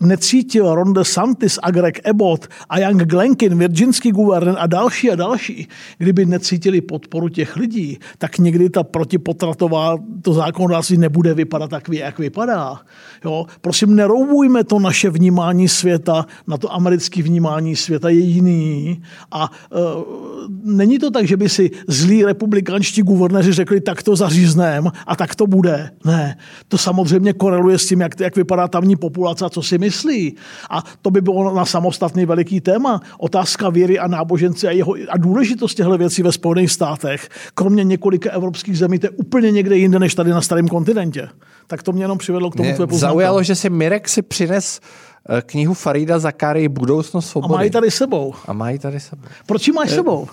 necítil 0.00 0.74
Ron 0.74 0.92
DeSantis 0.92 1.58
a 1.62 1.70
Greg 1.70 2.08
Abbott 2.08 2.46
a 2.68 2.78
Young 2.78 3.02
Glenkin, 3.02 3.58
virginský 3.58 4.10
guvernér 4.10 4.54
a 4.58 4.66
další 4.66 5.10
a 5.10 5.14
další, 5.14 5.68
kdyby 5.98 6.26
necítili 6.26 6.80
podporu 6.80 7.28
těch 7.28 7.56
lidí, 7.56 7.98
tak 8.18 8.38
někdy 8.38 8.70
ta 8.70 8.82
protipotratová, 8.82 9.98
to 10.22 10.32
zákonodárství 10.32 10.96
nebude 10.96 11.34
vypadat 11.34 11.70
tak, 11.70 11.88
jak 11.88 12.18
vypadá. 12.18 12.80
Jo? 13.24 13.46
Prosím, 13.60 13.96
neroubujme 13.96 14.64
to 14.64 14.78
naše 14.78 15.10
vnímání 15.10 15.68
světa 15.68 16.26
na 16.46 16.56
to 16.56 16.74
americké 16.74 17.22
vnímání 17.22 17.76
světa 17.76 18.08
je 18.08 18.20
jiný. 18.20 19.02
A 19.30 19.50
e, 19.72 19.78
není 20.64 20.98
to 20.98 21.10
tak, 21.10 21.26
že 21.26 21.36
by 21.36 21.48
si 21.48 21.70
zlí 21.88 22.24
republikanští 22.24 23.02
guvernéři 23.02 23.52
řekli, 23.52 23.80
tak 23.80 24.02
to 24.02 24.16
zaříznem 24.16 24.90
a 25.06 25.16
tak 25.16 25.34
to 25.34 25.46
bude. 25.46 25.90
Ne. 26.04 26.38
To 26.68 26.78
samozřejmě 26.78 27.32
koreluje 27.32 27.78
s 27.78 27.86
tím, 27.86 28.00
jak, 28.00 28.20
jak 28.20 28.36
vypadá 28.36 28.68
tamní 28.68 28.96
populace 28.96 29.44
a 29.44 29.50
co 29.50 29.62
si 29.62 29.78
myslí. 29.78 29.87
A 30.70 30.84
to 31.02 31.10
by 31.10 31.20
bylo 31.20 31.54
na 31.54 31.64
samostatný 31.64 32.26
veliký 32.26 32.60
téma. 32.60 33.00
Otázka 33.18 33.68
víry 33.68 33.98
a 33.98 34.06
náboženství 34.06 34.68
a, 34.68 34.72
jeho, 34.72 34.94
a 35.08 35.16
důležitost 35.16 35.74
těchto 35.74 35.98
věcí 35.98 36.22
ve 36.22 36.32
Spojených 36.32 36.70
státech, 36.72 37.28
kromě 37.54 37.84
několika 37.84 38.30
evropských 38.30 38.78
zemí, 38.78 38.98
to 38.98 39.06
je 39.06 39.10
úplně 39.10 39.50
někde 39.50 39.76
jinde 39.76 39.98
než 39.98 40.14
tady 40.14 40.30
na 40.30 40.40
starém 40.40 40.68
kontinentě. 40.68 41.28
Tak 41.66 41.82
to 41.82 41.92
mě 41.92 42.04
jenom 42.04 42.18
přivedlo 42.18 42.50
k 42.50 42.56
tomu 42.56 42.68
poznámka. 42.70 42.96
Zaujalo, 42.96 43.42
že 43.42 43.54
si 43.54 43.70
Mirek 43.70 44.08
si 44.08 44.22
přines 44.22 44.80
eh, 45.28 45.42
knihu 45.42 45.74
Farida 45.74 46.18
Zakary 46.18 46.68
Budoucnost 46.68 47.30
svobody. 47.30 47.54
A 47.54 47.56
mají 47.56 47.70
tady 47.70 47.90
sebou. 47.90 48.34
A 48.46 48.52
mají 48.52 48.78
tady 48.78 49.00
sebou. 49.00 49.22
Proč 49.46 49.66
ji 49.66 49.72
máš 49.72 49.90
sebou? 49.90 50.28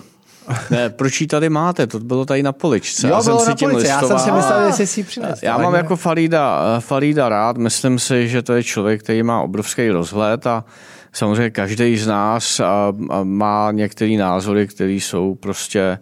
Ne, 0.70 0.90
proč 0.90 1.20
ji 1.20 1.26
tady 1.26 1.48
máte? 1.48 1.86
To 1.86 1.98
bylo 1.98 2.24
tady 2.24 2.42
na 2.42 2.52
poličce. 2.52 3.08
Jo, 3.08 3.14
já 3.14 3.22
jsem 3.22 3.38
si 3.38 3.48
na 3.48 3.54
poličce. 3.56 3.86
Já 3.86 4.02
jsem 4.02 4.18
si 4.18 4.32
myslel, 4.32 4.72
že 4.76 4.86
jsi 4.86 5.00
ji 5.00 5.04
přines. 5.04 5.42
Já 5.42 5.58
mám 5.58 5.74
jako 5.74 5.96
Farida, 5.96 6.80
Farida 6.80 7.28
rád. 7.28 7.56
Myslím 7.56 7.98
si, 7.98 8.28
že 8.28 8.42
to 8.42 8.52
je 8.52 8.64
člověk, 8.64 9.02
který 9.02 9.22
má 9.22 9.40
obrovský 9.42 9.90
rozhled 9.90 10.46
a 10.46 10.64
samozřejmě 11.12 11.50
každý 11.50 11.96
z 11.96 12.06
nás 12.06 12.60
a, 12.60 12.92
a 13.10 13.24
má 13.24 13.70
některé 13.72 14.16
názory, 14.16 14.66
které 14.66 14.92
jsou 14.92 15.34
prostě 15.34 15.98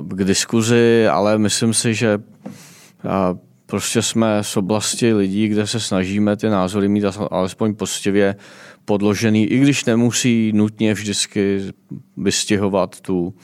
k 0.00 0.24
diskuzi, 0.24 1.08
ale 1.08 1.38
myslím 1.38 1.74
si, 1.74 1.94
že 1.94 2.18
a, 3.08 3.34
prostě 3.66 4.02
jsme 4.02 4.38
z 4.42 4.56
oblasti 4.56 5.14
lidí, 5.14 5.48
kde 5.48 5.66
se 5.66 5.80
snažíme 5.80 6.36
ty 6.36 6.48
názory 6.48 6.88
mít 6.88 7.04
alespoň 7.30 7.74
poctivě 7.74 8.36
podložený, 8.84 9.44
i 9.44 9.58
když 9.58 9.84
nemusí 9.84 10.52
nutně 10.54 10.94
vždycky 10.94 11.60
vystěhovat 12.16 13.00
tu 13.00 13.34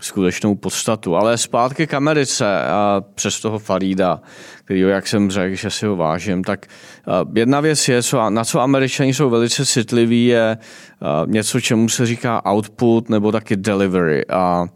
skutečnou 0.00 0.54
podstatu. 0.54 1.16
Ale 1.16 1.38
zpátky 1.38 1.86
k 1.86 1.94
Americe 1.94 2.62
a 2.62 3.02
přes 3.14 3.40
toho 3.40 3.58
Farida, 3.58 4.20
který, 4.64 4.80
jak 4.80 5.06
jsem 5.06 5.30
řekl, 5.30 5.54
že 5.54 5.70
si 5.70 5.86
ho 5.86 5.96
vážím, 5.96 6.44
tak 6.44 6.66
jedna 7.34 7.60
věc 7.60 7.88
je, 7.88 8.02
co, 8.02 8.30
na 8.30 8.44
co 8.44 8.60
američani 8.60 9.14
jsou 9.14 9.30
velice 9.30 9.66
citliví, 9.66 10.26
je 10.26 10.58
něco, 11.26 11.60
čemu 11.60 11.88
se 11.88 12.06
říká 12.06 12.42
output 12.52 13.08
nebo 13.08 13.32
taky 13.32 13.56
delivery. 13.56 14.26
A 14.26 14.66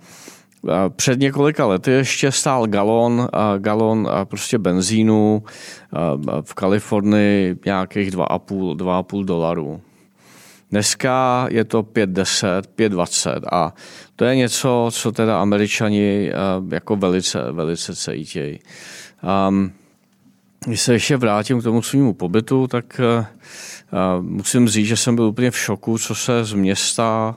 před 0.96 1.20
několika 1.20 1.66
lety 1.66 1.90
ještě 1.90 2.32
stál 2.32 2.66
galon, 2.66 3.28
galon 3.58 4.08
prostě 4.24 4.58
benzínu 4.58 5.42
v 6.42 6.54
Kalifornii 6.54 7.56
nějakých 7.64 8.10
2,5, 8.10 8.76
2,5 8.76 9.24
dolarů. 9.24 9.80
Dneska 10.70 11.46
je 11.50 11.64
to 11.64 11.82
5,10, 11.82 12.62
5,20 12.76 13.40
a 13.52 13.74
to 14.16 14.24
je 14.24 14.36
něco, 14.36 14.88
co 14.92 15.12
teda 15.12 15.40
američani 15.40 16.32
jako 16.70 16.96
velice, 16.96 17.52
velice 17.52 17.96
cítějí. 17.96 18.58
Um, 19.48 19.72
když 20.66 20.80
se 20.80 20.92
ještě 20.92 21.16
vrátím 21.16 21.60
k 21.60 21.64
tomu 21.64 21.82
svému 21.82 22.14
pobytu, 22.14 22.66
tak 22.66 23.00
uh, 23.00 23.24
musím 24.20 24.68
říct, 24.68 24.86
že 24.86 24.96
jsem 24.96 25.16
byl 25.16 25.24
úplně 25.24 25.50
v 25.50 25.58
šoku, 25.58 25.98
co 25.98 26.14
se 26.14 26.44
z 26.44 26.52
města 26.52 27.36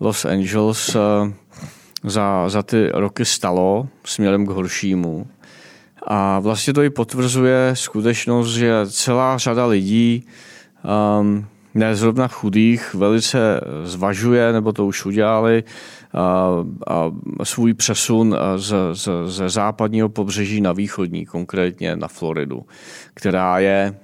Los 0.00 0.24
Angeles 0.24 0.94
uh, 0.94 1.32
za, 2.04 2.48
za 2.48 2.62
ty 2.62 2.88
roky 2.94 3.24
stalo 3.24 3.88
směrem 4.04 4.46
k 4.46 4.50
horšímu. 4.50 5.26
A 6.06 6.38
vlastně 6.38 6.72
to 6.72 6.82
i 6.82 6.90
potvrzuje 6.90 7.70
skutečnost, 7.74 8.52
že 8.52 8.86
celá 8.86 9.38
řada 9.38 9.66
lidí, 9.66 10.26
um, 11.20 11.46
ne 11.74 11.96
zrovna 11.96 12.28
chudých, 12.28 12.94
velice 12.94 13.60
zvažuje, 13.84 14.52
nebo 14.52 14.72
to 14.72 14.86
už 14.86 15.06
udělali, 15.06 15.64
a, 16.14 16.48
a 16.86 17.10
svůj 17.44 17.74
přesun 17.74 18.36
z, 18.56 18.74
z, 18.92 19.08
ze 19.26 19.48
západního 19.48 20.08
pobřeží 20.08 20.60
na 20.60 20.72
východní, 20.72 21.26
konkrétně 21.26 21.96
na 21.96 22.08
Floridu, 22.08 22.62
která 23.14 23.58
je 23.58 23.94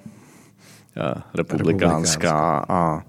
republikánská 1.34 2.64
a 2.68 3.02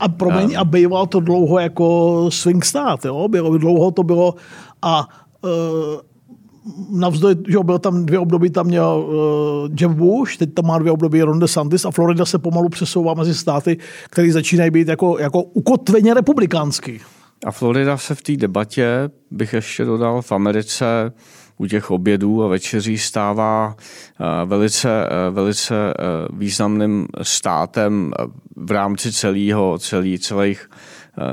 a 0.00 0.08
promiň, 0.08 0.56
a 0.58 0.64
býval 0.64 1.06
to 1.06 1.20
dlouho 1.20 1.58
jako 1.58 2.26
swing 2.30 2.64
stát, 2.64 3.04
jo? 3.04 3.28
Bylo, 3.28 3.58
dlouho 3.58 3.90
to 3.90 4.02
bylo 4.02 4.34
a 4.82 5.08
uh, 5.42 5.50
navzdory, 6.90 7.34
že 7.48 7.58
byl 7.62 7.78
tam 7.78 8.06
dvě 8.06 8.18
období, 8.18 8.50
tam 8.50 8.66
měl 8.66 9.06
uh, 9.08 9.74
Jeff 9.80 9.94
Bush, 9.94 10.36
teď 10.36 10.54
tam 10.54 10.66
má 10.66 10.78
dvě 10.78 10.92
období 10.92 11.22
Ron 11.22 11.38
DeSantis 11.38 11.84
a 11.84 11.90
Florida 11.90 12.24
se 12.24 12.38
pomalu 12.38 12.68
přesouvá 12.68 13.14
mezi 13.14 13.34
státy, 13.34 13.78
které 14.10 14.32
začínají 14.32 14.70
být 14.70 14.88
jako, 14.88 15.18
jako 15.18 15.42
ukotveně 15.42 16.14
republikánský. 16.14 17.00
A 17.46 17.50
Florida 17.50 17.96
se 17.96 18.14
v 18.14 18.22
té 18.22 18.36
debatě, 18.36 19.10
bych 19.30 19.52
ještě 19.52 19.84
dodal, 19.84 20.22
v 20.22 20.32
Americe 20.32 21.12
u 21.60 21.66
těch 21.66 21.90
obědů 21.90 22.44
a 22.44 22.48
večeří 22.48 22.98
stává 22.98 23.76
eh, 23.76 24.24
velice, 24.44 25.06
eh, 25.06 25.30
velice 25.30 25.74
eh, 25.74 25.94
významným 26.32 27.06
státem 27.22 28.12
v 28.56 28.70
rámci 28.70 29.12
celého, 29.12 29.78
celý, 29.78 30.18
celých 30.18 30.70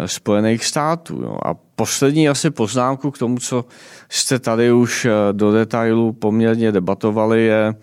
Spojených 0.06 0.66
států. 0.66 1.38
A 1.46 1.54
poslední 1.76 2.30
asi 2.30 2.50
poznámku 2.50 3.12
k 3.12 3.18
tomu, 3.18 3.38
co 3.38 3.66
jste 4.10 4.40
tady 4.40 4.72
už 4.72 5.08
do 5.32 5.52
detailu 5.52 6.14
poměrně 6.14 6.72
debatovali, 6.72 7.46
je 7.46 7.76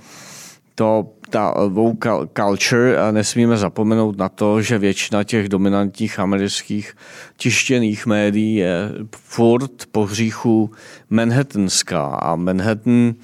to 0.75 1.07
ta 1.31 1.55
woke 1.69 2.11
culture 2.37 2.99
a 2.99 3.11
nesmíme 3.11 3.57
zapomenout 3.57 4.19
na 4.19 4.29
to, 4.29 4.63
že 4.63 4.79
většina 4.79 5.25
těch 5.25 5.49
dominantních 5.49 6.19
amerických 6.19 6.97
tištěných 7.37 8.07
médií 8.07 8.55
je 8.55 8.91
furt 9.17 9.73
po 9.93 10.07
hříchu 10.07 10.71
Manhattanská 11.11 12.07
a 12.07 12.37
Manhattan 12.37 13.15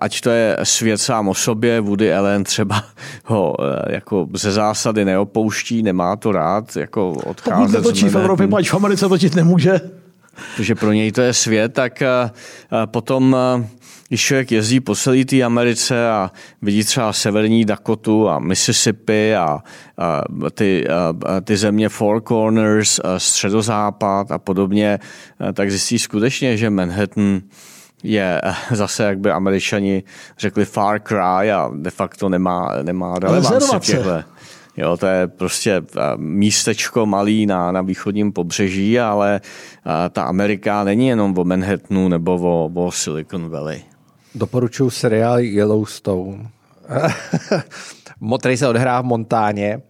ať 0.00 0.20
to 0.20 0.30
je 0.30 0.56
svět 0.62 0.98
sám 0.98 1.28
o 1.28 1.34
sobě, 1.34 1.80
Woody 1.80 2.14
Allen 2.14 2.44
třeba 2.44 2.84
ho 3.24 3.54
e, 3.60 3.92
jako 3.92 4.28
ze 4.34 4.52
zásady 4.52 5.04
neopouští, 5.04 5.82
nemá 5.82 6.16
to 6.16 6.32
rád, 6.32 6.76
jako 6.76 7.10
odcházet 7.10 7.60
Pokud 7.60 7.72
netočí 7.72 8.08
v 8.08 8.16
Evropě, 8.16 8.48
ať 8.56 8.70
v 8.70 8.74
Americe 8.74 9.08
točit 9.08 9.34
nemůže. 9.34 9.80
Protože 10.56 10.74
pro 10.74 10.92
něj 10.92 11.12
to 11.12 11.20
je 11.20 11.32
svět, 11.32 11.72
tak 11.72 12.02
potom 12.86 13.36
když 14.08 14.20
člověk 14.20 14.52
jezdí 14.52 14.80
po 14.80 14.94
celé 14.94 15.24
té 15.24 15.42
Americe 15.42 16.10
a 16.10 16.30
vidí 16.62 16.84
třeba 16.84 17.12
severní 17.12 17.64
Dakotu 17.64 18.28
a 18.28 18.38
Mississippi 18.38 19.36
a, 19.36 19.58
a, 19.98 20.22
ty, 20.54 20.88
a 20.88 21.40
ty 21.40 21.56
země 21.56 21.88
Four 21.88 22.20
Corners, 22.20 23.00
a 23.04 23.18
středozápad 23.18 24.30
a 24.30 24.38
podobně, 24.38 24.98
tak 25.52 25.70
zjistí 25.70 25.98
skutečně, 25.98 26.56
že 26.56 26.70
Manhattan 26.70 27.40
je 28.02 28.42
zase, 28.70 29.04
jak 29.04 29.18
by 29.18 29.30
američani 29.30 30.02
řekli, 30.38 30.64
far 30.64 31.00
cry 31.00 31.52
a 31.52 31.70
de 31.74 31.90
facto 31.90 32.28
nemá, 32.28 32.72
nemá 32.82 33.18
relevanci 33.18 33.76
v 33.76 33.80
těchto. 33.80 34.22
Jo, 34.78 34.96
to 34.96 35.06
je 35.06 35.26
prostě 35.26 35.82
místečko 36.16 37.06
malý 37.06 37.46
na, 37.46 37.72
na 37.72 37.82
východním 37.82 38.32
pobřeží, 38.32 39.00
ale 39.00 39.40
ta 40.10 40.22
Amerika 40.22 40.84
není 40.84 41.08
jenom 41.08 41.38
o 41.38 41.44
Manhattanu 41.44 42.08
nebo 42.08 42.34
o, 42.34 42.70
o 42.74 42.92
Silicon 42.92 43.48
Valley. 43.48 43.82
Doporučuji 44.34 44.90
seriál 44.90 45.38
Yellowstone, 45.38 46.48
který 48.38 48.56
se 48.56 48.68
odhrá 48.68 49.00
v 49.00 49.04
Montáně. 49.04 49.82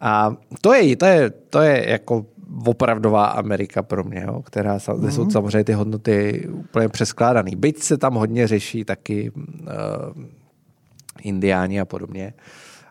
A 0.00 0.36
to 0.60 0.74
je, 0.74 0.96
to 0.96 1.06
je, 1.06 1.30
to 1.30 1.60
je 1.60 1.90
jako 1.90 2.26
opravdová 2.66 3.26
Amerika 3.26 3.82
pro 3.82 4.04
mě, 4.04 4.24
jo, 4.26 4.42
která 4.42 4.74
mm. 4.74 5.10
jsou 5.10 5.22
mhm. 5.22 5.30
samozřejmě 5.30 5.64
ty 5.64 5.72
hodnoty 5.72 6.48
úplně 6.52 6.88
přeskládaný. 6.88 7.56
Byť 7.56 7.82
se 7.82 7.96
tam 7.98 8.14
hodně 8.14 8.46
řeší 8.46 8.84
taky 8.84 9.30
uh, 9.30 10.24
indiáni 11.22 11.80
a 11.80 11.84
podobně 11.84 12.32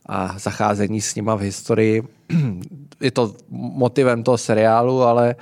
a 0.05 0.39
zacházení 0.39 1.01
s 1.01 1.15
nima 1.15 1.35
v 1.35 1.39
historii. 1.39 2.03
je 3.01 3.11
to 3.11 3.33
motivem 3.49 4.23
toho 4.23 4.37
seriálu, 4.37 5.01
ale 5.01 5.35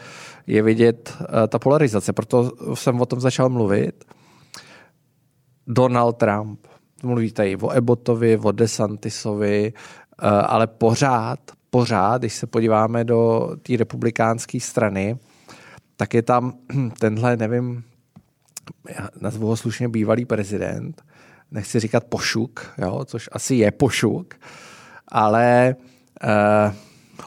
je 0.48 0.62
vidět 0.62 1.18
uh, 1.20 1.26
ta 1.48 1.60
polarizace. 1.60 2.14
Proto 2.14 2.52
jsem 2.74 3.02
o 3.02 3.06
tom 3.06 3.20
začal 3.20 3.50
mluvit. 3.50 4.06
Donald 5.68 6.18
Trump. 6.18 6.68
Mluví 7.04 7.32
tady 7.32 7.58
o 7.58 7.72
Ebotovi, 7.72 8.38
o 8.38 8.52
DeSantisovi, 8.52 9.74
eh, 9.74 10.28
ale 10.28 10.68
pořád 10.68 11.40
pořád, 11.70 12.22
když 12.22 12.34
se 12.34 12.48
podíváme 12.48 13.04
do 13.04 13.50
té 13.62 13.78
republikánské 13.78 14.60
strany, 14.60 15.18
tak 15.98 16.14
je 16.14 16.22
tam 16.22 16.54
tenhle, 17.00 17.38
nevím, 17.38 17.84
nazvu 19.22 19.48
ho 19.48 19.58
slušně 19.58 19.90
bývalý 19.90 20.26
prezident, 20.26 21.02
nechci 21.52 21.80
říkat 21.80 22.04
pošuk, 22.04 22.74
jo, 22.78 23.06
což 23.06 23.30
asi 23.32 23.56
je 23.56 23.72
pošuk, 23.72 24.34
ale... 25.08 25.76
Uh, 26.24 26.74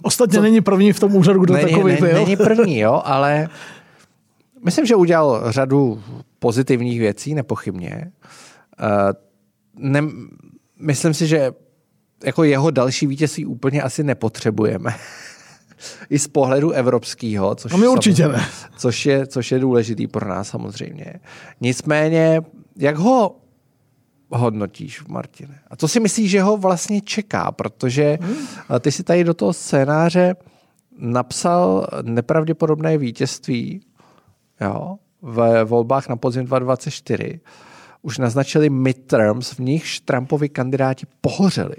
Ostatně 0.02 0.36
co, 0.38 0.42
není 0.42 0.60
první 0.60 0.92
v 0.92 1.00
tom 1.00 1.16
úřadu, 1.16 1.40
kdo 1.40 1.54
není, 1.54 1.70
takový 1.70 1.96
byl. 1.96 2.12
Není 2.14 2.36
první, 2.36 2.78
jo, 2.78 3.02
ale 3.04 3.48
myslím, 4.64 4.86
že 4.86 4.94
udělal 4.94 5.52
řadu 5.52 6.02
pozitivních 6.38 6.98
věcí, 6.98 7.34
nepochybně. 7.34 8.12
Uh, 8.80 8.88
ne, 9.76 10.02
myslím 10.80 11.14
si, 11.14 11.26
že 11.26 11.52
jako 12.24 12.44
jeho 12.44 12.70
další 12.70 13.06
vítězství 13.06 13.46
úplně 13.46 13.82
asi 13.82 14.04
nepotřebujeme. 14.04 14.94
I 16.10 16.18
z 16.18 16.28
pohledu 16.28 16.70
evropského, 16.70 17.54
což, 17.54 17.72
no 17.72 17.92
určitě 17.92 18.28
ne. 18.28 18.46
což, 18.76 19.06
je, 19.06 19.26
což 19.26 19.52
je 19.52 19.58
důležitý 19.58 20.06
pro 20.06 20.28
nás 20.28 20.48
samozřejmě. 20.48 21.14
Nicméně, 21.60 22.42
jak 22.76 22.96
ho 22.96 23.36
hodnotíš, 24.32 25.04
Martine? 25.06 25.58
A 25.70 25.76
co 25.76 25.88
si 25.88 26.00
myslíš, 26.00 26.30
že 26.30 26.42
ho 26.42 26.56
vlastně 26.56 27.00
čeká? 27.00 27.52
Protože 27.52 28.18
hmm. 28.20 28.36
ty 28.80 28.92
si 28.92 29.02
tady 29.02 29.24
do 29.24 29.34
toho 29.34 29.52
scénáře 29.52 30.36
napsal 30.98 31.86
nepravděpodobné 32.02 32.98
vítězství 32.98 33.80
jo, 34.60 34.96
v 35.22 35.64
volbách 35.64 36.08
na 36.08 36.16
podzim 36.16 36.44
2024. 36.44 37.40
Už 38.02 38.18
naznačili 38.18 38.70
midterms, 38.70 39.50
v 39.50 39.58
nichž 39.58 40.00
Trumpovi 40.00 40.48
kandidáti 40.48 41.06
pohořeli. 41.20 41.76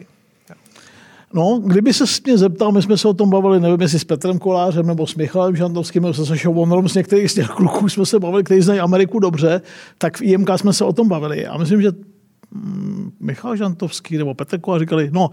No, 1.34 1.60
kdyby 1.66 1.94
se 1.94 2.04
mě 2.26 2.38
zeptal, 2.38 2.72
my 2.72 2.82
jsme 2.82 2.98
se 2.98 3.08
o 3.08 3.14
tom 3.14 3.30
bavili, 3.30 3.60
nevím, 3.60 3.82
jestli 3.82 4.00
s 4.00 4.04
Petrem 4.04 4.40
Kolářem 4.40 4.88
nebo 4.88 5.08
s 5.08 5.16
Michalem 5.16 5.56
Žantovským 5.56 6.04
nebo 6.04 6.14
se 6.14 6.26
Sašou 6.26 6.54
Vonorom, 6.54 6.90
s 6.90 6.96
některých 6.96 7.32
z 7.32 7.34
těch 7.34 7.48
kluků 7.48 7.90
jsme 7.90 8.06
se 8.06 8.20
bavili, 8.20 8.44
kteří 8.44 8.62
znají 8.62 8.80
Ameriku 8.80 9.20
dobře, 9.20 9.62
tak 9.98 10.18
v 10.18 10.22
IMK 10.22 10.50
jsme 10.56 10.74
se 10.74 10.86
o 10.86 10.94
tom 10.94 11.08
bavili. 11.08 11.48
A 11.48 11.58
myslím, 11.58 11.82
že 11.82 11.92
Michal 13.20 13.56
Žantovský 13.56 14.18
nebo 14.18 14.34
Petr 14.34 14.60
Kolář 14.60 14.80
říkali, 14.80 15.10
no, 15.14 15.30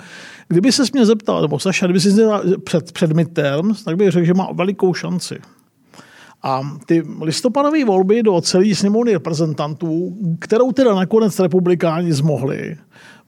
kdyby 0.49 0.73
se 0.73 0.83
mě 0.93 1.07
zeptal, 1.07 1.43
nebo 1.43 1.59
Saša, 1.59 1.87
kdyby 1.87 2.01
se 2.01 2.11
před, 2.65 2.93
před 2.93 3.13
midterms, 3.13 3.85
tak 3.85 3.97
bych 3.97 4.11
řekl, 4.11 4.27
že 4.27 4.35
má 4.35 4.49
velikou 4.53 4.95
šanci. 4.95 5.39
A 6.43 6.79
ty 6.87 7.03
listopadové 7.21 7.85
volby 7.85 8.23
do 8.23 8.41
celé 8.41 8.75
sněmovny 8.75 9.13
reprezentantů, 9.13 10.17
kterou 10.39 10.73
teda 10.73 10.95
nakonec 10.95 11.41
republikáni 11.41 12.13
zmohli, 12.13 12.77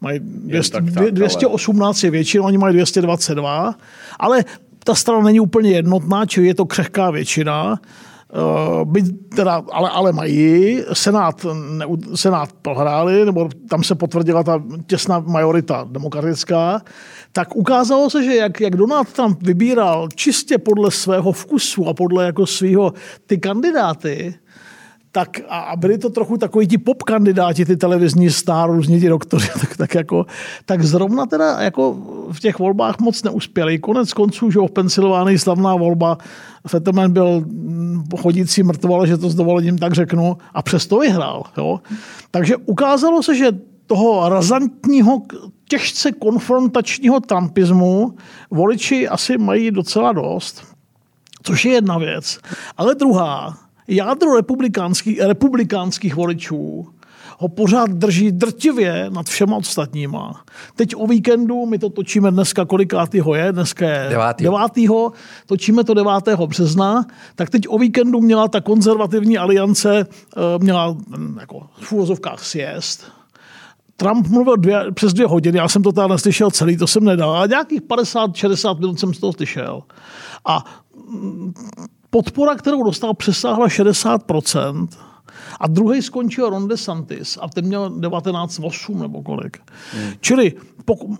mají 0.01 0.21
200, 0.23 0.73
tak, 0.73 0.85
tak, 0.95 1.11
218 1.11 2.03
je 2.03 2.11
většina, 2.11 2.45
oni 2.45 2.59
mají 2.59 2.75
222, 2.75 3.75
ale 4.19 4.45
ta 4.85 4.95
strana 4.95 5.23
není 5.23 5.41
úplně 5.41 5.71
jednotná, 5.71 6.27
čili 6.27 6.47
je 6.47 6.55
to 6.55 6.67
křehká 6.67 7.11
většina. 7.11 7.81
Uh, 8.33 8.85
byť 8.85 9.29
teda, 9.37 9.63
ale, 9.73 9.91
ale 9.91 10.13
mají, 10.13 10.81
Senát, 10.93 11.47
ne, 11.53 11.87
Senát 12.15 12.53
prohráli, 12.63 13.25
nebo 13.25 13.49
tam 13.69 13.85
se 13.85 13.95
potvrdila 13.95 14.43
ta 14.43 14.63
těsná 14.87 15.19
majorita 15.19 15.87
demokratická, 15.91 16.81
tak 17.33 17.57
ukázalo 17.57 18.11
se, 18.11 18.25
že 18.25 18.35
jak, 18.35 18.61
jak 18.61 18.77
Donald 18.77 19.13
Trump 19.13 19.43
vybíral 19.43 20.09
čistě 20.15 20.59
podle 20.59 20.91
svého 20.91 21.33
vkusu 21.33 21.89
a 21.89 21.95
podle 21.95 22.25
jako 22.25 22.47
svého 22.47 22.93
ty 23.27 23.39
kandidáty, 23.39 24.35
tak 25.13 25.41
a 25.49 25.77
byli 25.77 25.99
to 25.99 26.11
trochu 26.11 26.37
takový 26.37 26.69
ti 26.69 26.79
pop 26.79 27.03
kandidáti, 27.03 27.65
ty 27.65 27.77
televizní 27.77 28.31
star, 28.31 28.71
různí 28.71 29.01
ti 29.01 29.09
doktory, 29.09 29.47
tak, 29.61 29.77
tak, 29.77 29.95
jako, 29.95 30.27
tak 30.67 30.83
zrovna 30.83 31.27
teda 31.27 31.61
jako 31.61 31.97
v 32.33 32.41
těch 32.41 32.59
volbách 32.59 32.99
moc 33.01 33.23
neuspěli. 33.23 33.79
Konec 33.79 34.13
konců, 34.13 34.51
že 34.51 34.59
v 34.61 34.71
Pensylvánii 34.71 35.39
slavná 35.39 35.77
volba, 35.77 36.19
Fetterman 36.69 37.13
byl 37.13 37.45
chodící 38.19 38.63
mrtval, 38.63 39.07
že 39.07 39.19
to 39.19 39.31
s 39.31 39.35
dovolením 39.35 39.79
tak 39.79 39.93
řeknu, 39.93 40.37
a 40.55 40.63
přesto 40.63 40.99
vyhrál. 40.99 41.43
Jo? 41.57 41.81
Takže 42.31 42.57
ukázalo 42.57 43.23
se, 43.23 43.35
že 43.35 43.53
toho 43.87 44.29
razantního, 44.29 45.23
těžce 45.69 46.13
konfrontačního 46.13 47.21
trumpismu 47.21 48.15
voliči 48.51 49.09
asi 49.09 49.39
mají 49.39 49.71
docela 49.71 50.13
dost, 50.13 50.65
což 51.43 51.65
je 51.65 51.73
jedna 51.73 51.99
věc. 51.99 52.39
Ale 52.77 52.95
druhá, 52.95 53.62
jádro 53.89 54.37
republikánských, 54.37 55.21
republikánských 55.21 56.15
voličů 56.15 56.87
ho 57.39 57.49
pořád 57.49 57.91
drží 57.91 58.33
drtivě 58.33 59.07
nad 59.11 59.27
všema 59.27 59.57
ostatníma. 59.57 60.45
Teď 60.77 60.97
o 60.97 61.07
víkendu, 61.07 61.67
my 61.67 61.79
to 61.79 61.91
točíme 61.91 62.31
dneska, 62.31 62.65
kolikátýho 62.65 63.35
je, 63.35 63.53
dneska 63.53 63.89
je 63.89 64.09
devátýho. 64.11 64.51
devátýho, 64.51 65.13
točíme 65.47 65.85
to 65.85 65.95
9. 65.95 66.13
března, 66.47 67.07
tak 67.35 67.51
teď 67.51 67.63
o 67.69 67.79
víkendu 67.79 68.21
měla 68.21 68.49
ta 68.49 68.61
konzervativní 68.61 69.39
aliance, 69.39 70.07
eh, 70.37 70.41
měla 70.59 70.91
hm, 70.91 71.37
jako 71.41 71.67
v 71.81 71.93
úvozovkách 71.93 72.45
sjezd, 72.45 73.05
Trump 73.97 74.27
mluvil 74.27 74.57
dvě, 74.57 74.93
přes 74.95 75.13
dvě 75.13 75.27
hodiny, 75.27 75.59
já 75.59 75.69
jsem 75.69 75.83
to 75.83 75.93
tady 75.93 76.09
neslyšel 76.09 76.51
celý, 76.51 76.77
to 76.77 76.87
jsem 76.87 77.05
nedal, 77.05 77.31
ale 77.31 77.49
nějakých 77.49 77.81
50-60 77.81 78.81
minut 78.81 79.01
jsem 79.01 79.15
z 79.15 79.21
toho 79.21 79.33
slyšel. 79.33 79.83
A 80.45 80.65
hm, 81.13 81.53
podpora, 82.13 82.55
kterou 82.55 82.83
dostal, 82.83 83.15
přesáhla 83.15 83.67
60%. 83.67 84.89
A 85.61 85.67
druhý 85.67 86.03
skončil 86.03 86.51
Ron 86.51 86.69
DeSantis 86.69 87.39
a 87.41 87.49
ten 87.49 87.65
měl 87.65 87.91
19,8 87.91 89.01
nebo 89.01 89.23
kolik. 89.23 89.59
Hmm. 89.93 90.13
Čili 90.21 90.53
poku, 90.85 91.19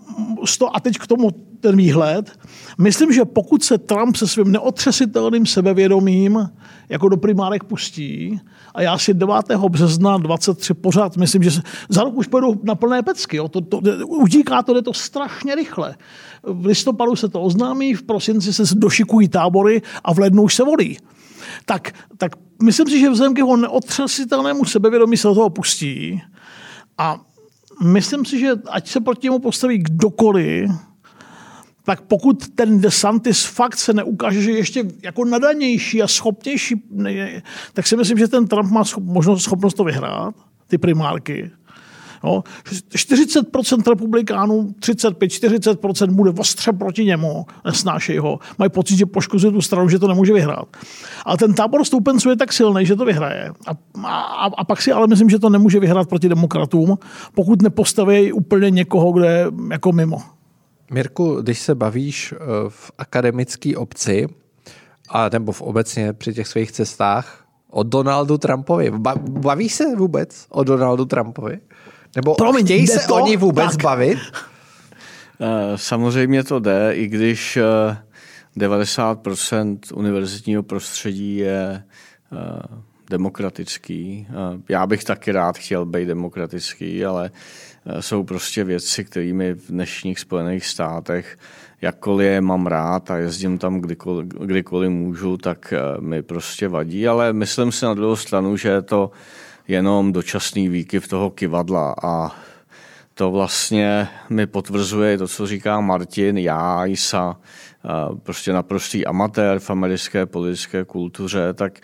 a 0.73 0.79
teď 0.79 0.97
k 0.97 1.07
tomu 1.07 1.31
ten 1.59 1.77
výhled. 1.77 2.39
Myslím, 2.77 3.13
že 3.13 3.25
pokud 3.25 3.63
se 3.63 3.77
Trump 3.77 4.15
se 4.15 4.27
svým 4.27 4.51
neotřesitelným 4.51 5.45
sebevědomím 5.45 6.49
jako 6.89 7.09
do 7.09 7.17
primárek 7.17 7.63
pustí, 7.63 8.39
a 8.73 8.81
já 8.81 8.97
si 8.97 9.13
9. 9.13 9.35
března 9.69 10.17
23 10.17 10.73
pořád 10.73 11.17
myslím, 11.17 11.43
že 11.43 11.51
se, 11.51 11.61
za 11.89 12.03
rok 12.03 12.15
už 12.15 12.27
pojedu 12.27 12.61
na 12.63 12.75
plné 12.75 13.03
pecky. 13.03 13.37
Jo. 13.37 13.47
To, 13.47 13.61
to, 13.61 13.79
utíká 14.07 14.63
to, 14.63 14.73
jde 14.73 14.81
to 14.81 14.93
strašně 14.93 15.55
rychle. 15.55 15.95
V 16.43 16.65
listopadu 16.65 17.15
se 17.15 17.29
to 17.29 17.41
oznámí, 17.41 17.93
v 17.93 18.03
prosinci 18.03 18.53
se 18.53 18.63
došikují 18.75 19.27
tábory 19.27 19.81
a 20.03 20.13
v 20.13 20.19
lednu 20.19 20.43
už 20.43 20.55
se 20.55 20.63
volí. 20.63 20.97
Tak, 21.65 21.91
tak 22.17 22.31
myslím 22.63 22.87
si, 22.87 22.99
že 22.99 23.09
vzhledem 23.09 23.33
k 23.33 23.37
jeho 23.37 23.57
neotřesitelnému 23.57 24.65
sebevědomí 24.65 25.17
se 25.17 25.23
toho 25.23 25.49
pustí 25.49 26.21
a 26.97 27.21
myslím 27.83 28.25
si, 28.25 28.39
že 28.39 28.51
ať 28.69 28.89
se 28.89 29.01
proti 29.01 29.27
němu 29.27 29.39
postaví 29.39 29.77
kdokoliv, 29.77 30.71
tak 31.85 32.01
pokud 32.01 32.47
ten 32.55 32.81
DeSantis 32.81 33.45
fakt 33.45 33.77
se 33.77 33.93
neukáže, 33.93 34.41
že 34.41 34.51
ještě 34.51 34.83
jako 35.01 35.25
nadanější 35.25 36.03
a 36.03 36.07
schopnější, 36.07 36.83
tak 37.73 37.87
si 37.87 37.97
myslím, 37.97 38.17
že 38.17 38.27
ten 38.27 38.47
Trump 38.47 38.71
má 38.71 38.83
možnost, 38.99 39.43
schopnost 39.43 39.73
to 39.73 39.83
vyhrát, 39.83 40.35
ty 40.67 40.77
primárky. 40.77 41.51
No, 42.23 42.43
40% 42.95 43.89
republikánů, 43.89 44.75
35-40% 44.79 46.11
bude 46.11 46.31
ostře 46.39 46.73
proti 46.73 47.05
němu, 47.05 47.45
nesnášejí 47.65 48.17
ho. 48.19 48.39
Mají 48.59 48.69
pocit, 48.69 48.97
že 48.97 49.05
poškozuje 49.05 49.51
tu 49.51 49.61
stranu, 49.61 49.89
že 49.89 49.99
to 49.99 50.07
nemůže 50.07 50.33
vyhrát. 50.33 50.77
Ale 51.25 51.37
ten 51.37 51.53
tábor 51.53 51.85
stoupenců 51.85 52.29
je 52.29 52.35
tak 52.35 52.53
silný, 52.53 52.85
že 52.85 52.95
to 52.95 53.05
vyhraje. 53.05 53.51
A, 53.67 53.71
a, 54.03 54.45
a 54.57 54.63
pak 54.63 54.81
si 54.81 54.91
ale 54.91 55.07
myslím, 55.07 55.29
že 55.29 55.39
to 55.39 55.49
nemůže 55.49 55.79
vyhrát 55.79 56.09
proti 56.09 56.29
demokratům, 56.29 56.97
pokud 57.35 57.61
nepostaví 57.61 58.33
úplně 58.33 58.69
někoho, 58.69 59.11
kde 59.11 59.27
je 59.27 59.51
jako 59.71 59.91
mimo. 59.91 60.17
Mirku, 60.91 61.41
když 61.41 61.59
se 61.59 61.75
bavíš 61.75 62.33
eh, 62.33 62.37
v 62.69 62.91
akademické 62.97 63.77
obci, 63.77 64.27
a 65.09 65.29
nebo 65.29 65.51
v 65.51 65.61
obecně 65.61 66.13
při 66.13 66.33
těch 66.33 66.47
svých 66.47 66.71
cestách 66.71 67.45
o 67.69 67.83
Donaldu 67.83 68.37
Trumpovi, 68.37 68.91
bavíš 69.19 69.73
se 69.73 69.95
vůbec 69.95 70.45
o 70.49 70.63
Donaldu 70.63 71.05
Trumpovi? 71.05 71.59
Nebo 72.15 72.35
Promiň, 72.35 72.65
chtějí 72.65 72.87
se 72.87 73.07
to? 73.07 73.15
oni 73.15 73.37
vůbec 73.37 73.71
tak. 73.71 73.83
bavit? 73.83 74.17
Eh, 75.41 75.77
samozřejmě 75.77 76.43
to 76.43 76.59
jde, 76.59 76.91
i 76.93 77.07
když 77.07 77.57
90% 78.57 79.79
eh, 79.91 79.93
univerzitního 79.93 80.63
prostředí 80.63 81.37
je 81.37 81.83
demokratický. 83.09 84.27
Já 84.69 84.87
bych 84.87 85.03
taky 85.03 85.31
rád 85.31 85.57
chtěl 85.57 85.85
být 85.85 86.05
demokratický, 86.05 87.05
ale 87.05 87.31
jsou 87.99 88.23
prostě 88.23 88.63
věci, 88.63 89.05
kterými 89.05 89.53
v 89.53 89.67
dnešních 89.67 90.19
Spojených 90.19 90.65
státech, 90.65 91.37
jakkoliv 91.81 92.25
je 92.25 92.41
mám 92.41 92.67
rád 92.67 93.11
a 93.11 93.17
jezdím 93.17 93.57
tam 93.57 93.81
kdykoliv, 93.81 94.27
kdykoliv 94.27 94.89
můžu, 94.89 95.37
tak 95.37 95.73
mi 95.99 96.21
prostě 96.21 96.67
vadí, 96.67 97.07
ale 97.07 97.33
myslím 97.33 97.71
si 97.71 97.85
na 97.85 97.93
druhou 97.93 98.15
stranu, 98.15 98.57
že 98.57 98.69
je 98.69 98.81
to 98.81 99.11
jenom 99.67 100.13
dočasný 100.13 100.69
výkyv 100.69 101.07
toho 101.07 101.29
kivadla. 101.29 101.95
A 102.03 102.31
to 103.13 103.31
vlastně 103.31 104.07
mi 104.29 104.47
potvrzuje 104.47 105.17
to, 105.17 105.27
co 105.27 105.47
říká 105.47 105.81
Martin, 105.81 106.37
já, 106.37 106.85
Isa, 106.85 107.37
prostě 108.23 108.53
naprostý 108.53 109.05
amatér 109.05 109.59
v 109.59 109.69
americké 109.69 110.25
politické 110.25 110.85
kultuře, 110.85 111.53
tak 111.53 111.79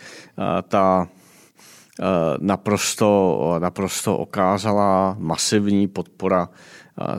ta 0.68 1.08
naprosto, 2.40 3.56
naprosto 3.58 4.18
okázala 4.18 5.16
masivní 5.18 5.88
podpora 5.88 6.48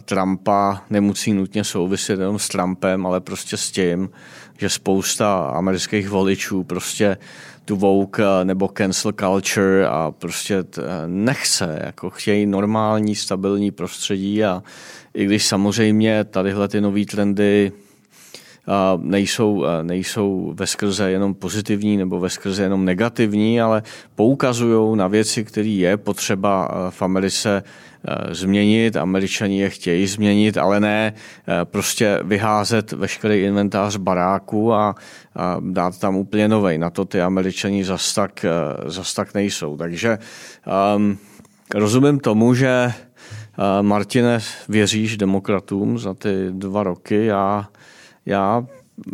Trumpa 0.05 0.81
nemusí 0.89 1.33
nutně 1.33 1.63
souviset 1.63 2.19
jenom 2.19 2.39
s 2.39 2.47
Trumpem, 2.47 3.05
ale 3.05 3.19
prostě 3.19 3.57
s 3.57 3.71
tím, 3.71 4.09
že 4.57 4.69
spousta 4.69 5.51
amerických 5.55 6.09
voličů 6.09 6.63
prostě 6.63 7.17
tu 7.65 7.75
woke 7.75 8.23
nebo 8.43 8.67
cancel 8.67 9.11
culture 9.11 9.87
a 9.87 10.11
prostě 10.11 10.63
nechce, 11.07 11.81
jako 11.85 12.09
chtějí 12.09 12.45
normální, 12.45 13.15
stabilní 13.15 13.71
prostředí 13.71 14.43
a 14.43 14.63
i 15.13 15.25
když 15.25 15.47
samozřejmě 15.47 16.23
tadyhle 16.23 16.67
ty 16.67 16.81
nové 16.81 17.05
trendy 17.05 17.71
nejsou, 18.97 19.63
nejsou 19.81 20.53
ve 20.55 20.67
skrze 20.67 21.11
jenom 21.11 21.33
pozitivní 21.33 21.97
nebo 21.97 22.19
ve 22.19 22.29
skrze 22.29 22.63
jenom 22.63 22.85
negativní, 22.85 23.61
ale 23.61 23.83
poukazují 24.15 24.97
na 24.97 25.07
věci, 25.07 25.43
které 25.43 25.69
je 25.69 25.97
potřeba 25.97 26.69
v 26.89 27.01
Americe 27.01 27.63
změnit. 28.31 28.97
Američani 28.97 29.59
je 29.59 29.69
chtějí 29.69 30.07
změnit, 30.07 30.57
ale 30.57 30.79
ne 30.79 31.13
prostě 31.63 32.19
vyházet 32.23 32.91
veškerý 32.91 33.39
inventář 33.39 33.97
baráku 33.97 34.73
a, 34.73 34.95
a 35.35 35.57
dát 35.59 35.99
tam 35.99 36.15
úplně 36.15 36.47
novej. 36.47 36.77
Na 36.77 36.89
to 36.89 37.05
ty 37.05 37.21
Američani 37.21 37.83
zas 37.83 38.13
tak, 38.13 38.45
zas 38.85 39.13
tak 39.13 39.33
nejsou. 39.33 39.77
Takže 39.77 40.17
um, 40.95 41.17
rozumím 41.75 42.19
tomu, 42.19 42.53
že 42.53 42.93
Martine, 43.81 44.39
věříš 44.69 45.17
demokratům 45.17 45.99
za 45.99 46.13
ty 46.13 46.47
dva 46.49 46.83
roky? 46.83 47.25
Já 47.25 47.67
já, 48.25 48.65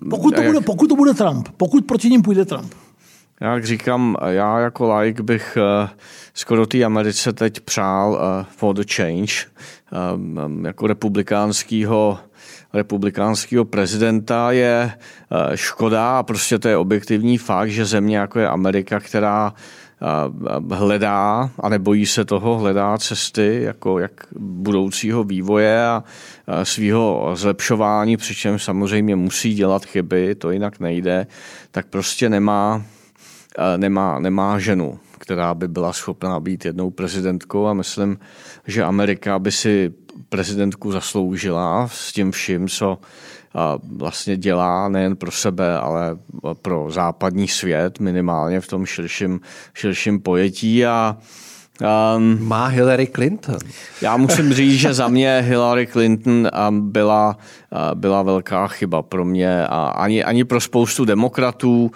pokud, 0.10 0.36
to 0.36 0.41
jak, 0.41 0.52
bude, 0.52 0.65
pokud 0.65 0.88
to 0.88 0.96
bude 0.96 1.13
Trump, 1.13 1.50
pokud 1.58 1.86
proti 1.86 2.10
ním 2.10 2.22
půjde 2.22 2.46
Trump. 2.46 2.74
Jak 3.41 3.65
říkám, 3.65 4.15
já 4.28 4.60
jako 4.60 4.98
like 4.98 5.24
bych 5.24 5.58
uh, 5.58 5.89
skoro 6.34 6.65
té 6.65 6.84
Americe 6.84 7.34
teď 7.34 7.60
přál 7.60 8.12
uh, 8.12 8.46
for 8.50 8.76
the 8.76 8.84
change 8.96 9.34
um, 10.15 10.65
jako 10.65 10.88
republikánského 10.88 12.20
republikánského 12.74 13.65
prezidenta 13.65 14.52
je 14.52 14.91
škoda 15.56 16.20
a 16.20 16.24
prostě 16.24 16.60
to 16.60 16.67
je 16.67 16.78
objektivní 16.78 17.38
fakt, 17.38 17.70
že 17.70 17.86
země 17.86 18.17
jako 18.17 18.39
je 18.39 18.48
Amerika, 18.48 19.00
která 19.00 19.54
hledá 20.71 21.49
a 21.60 21.69
nebojí 21.69 22.05
se 22.05 22.25
toho, 22.25 22.57
hledá 22.57 22.97
cesty 22.97 23.60
jako 23.63 23.99
jak 23.99 24.12
budoucího 24.39 25.23
vývoje 25.23 25.86
a 25.86 26.03
svého 26.63 27.31
zlepšování, 27.33 28.17
přičemž 28.17 28.63
samozřejmě 28.63 29.15
musí 29.15 29.53
dělat 29.53 29.86
chyby, 29.86 30.36
to 30.36 30.51
jinak 30.51 30.79
nejde, 30.79 31.27
tak 31.71 31.88
prostě 31.88 32.29
nemá, 32.29 32.83
nemá, 33.77 34.19
nemá 34.19 34.60
ženu, 34.60 34.99
která 35.17 35.53
by 35.53 35.67
byla 35.67 35.93
schopná 35.93 36.39
být 36.39 36.65
jednou 36.65 36.89
prezidentkou 36.89 37.67
a 37.67 37.73
myslím, 37.73 38.19
že 38.67 38.83
Amerika 38.83 39.39
by 39.39 39.51
si 39.51 39.93
prezidentku 40.29 40.91
zasloužila 40.91 41.88
s 41.88 42.13
tím 42.13 42.31
vším, 42.31 42.67
co 42.67 42.97
vlastně 43.98 44.38
dělá 44.38 44.89
nejen 44.89 45.15
pro 45.15 45.32
sebe, 45.32 45.78
ale 45.78 46.17
pro 46.62 46.88
západní 46.91 47.48
svět, 47.48 48.00
minimálně 48.00 48.62
v 48.62 48.67
tom 48.67 48.86
širším, 48.86 49.39
širším 49.74 50.20
pojetí 50.20 50.86
a 50.86 51.17
Um, 52.17 52.48
Má 52.48 52.67
Hillary 52.67 53.08
Clinton. 53.08 53.58
Já 54.02 54.17
musím 54.17 54.54
říct, 54.54 54.80
že 54.80 54.93
za 54.93 55.08
mě 55.08 55.39
Hillary 55.48 55.88
Clinton 55.88 56.50
byla, 56.72 57.38
byla 57.93 58.24
velká 58.24 58.67
chyba 58.67 59.02
pro 59.02 59.26
mě 59.26 59.67
a 59.67 59.88
ani, 59.88 60.24
ani 60.24 60.43
pro 60.43 60.62
spoustu 60.62 61.06
demokratů. 61.06 61.91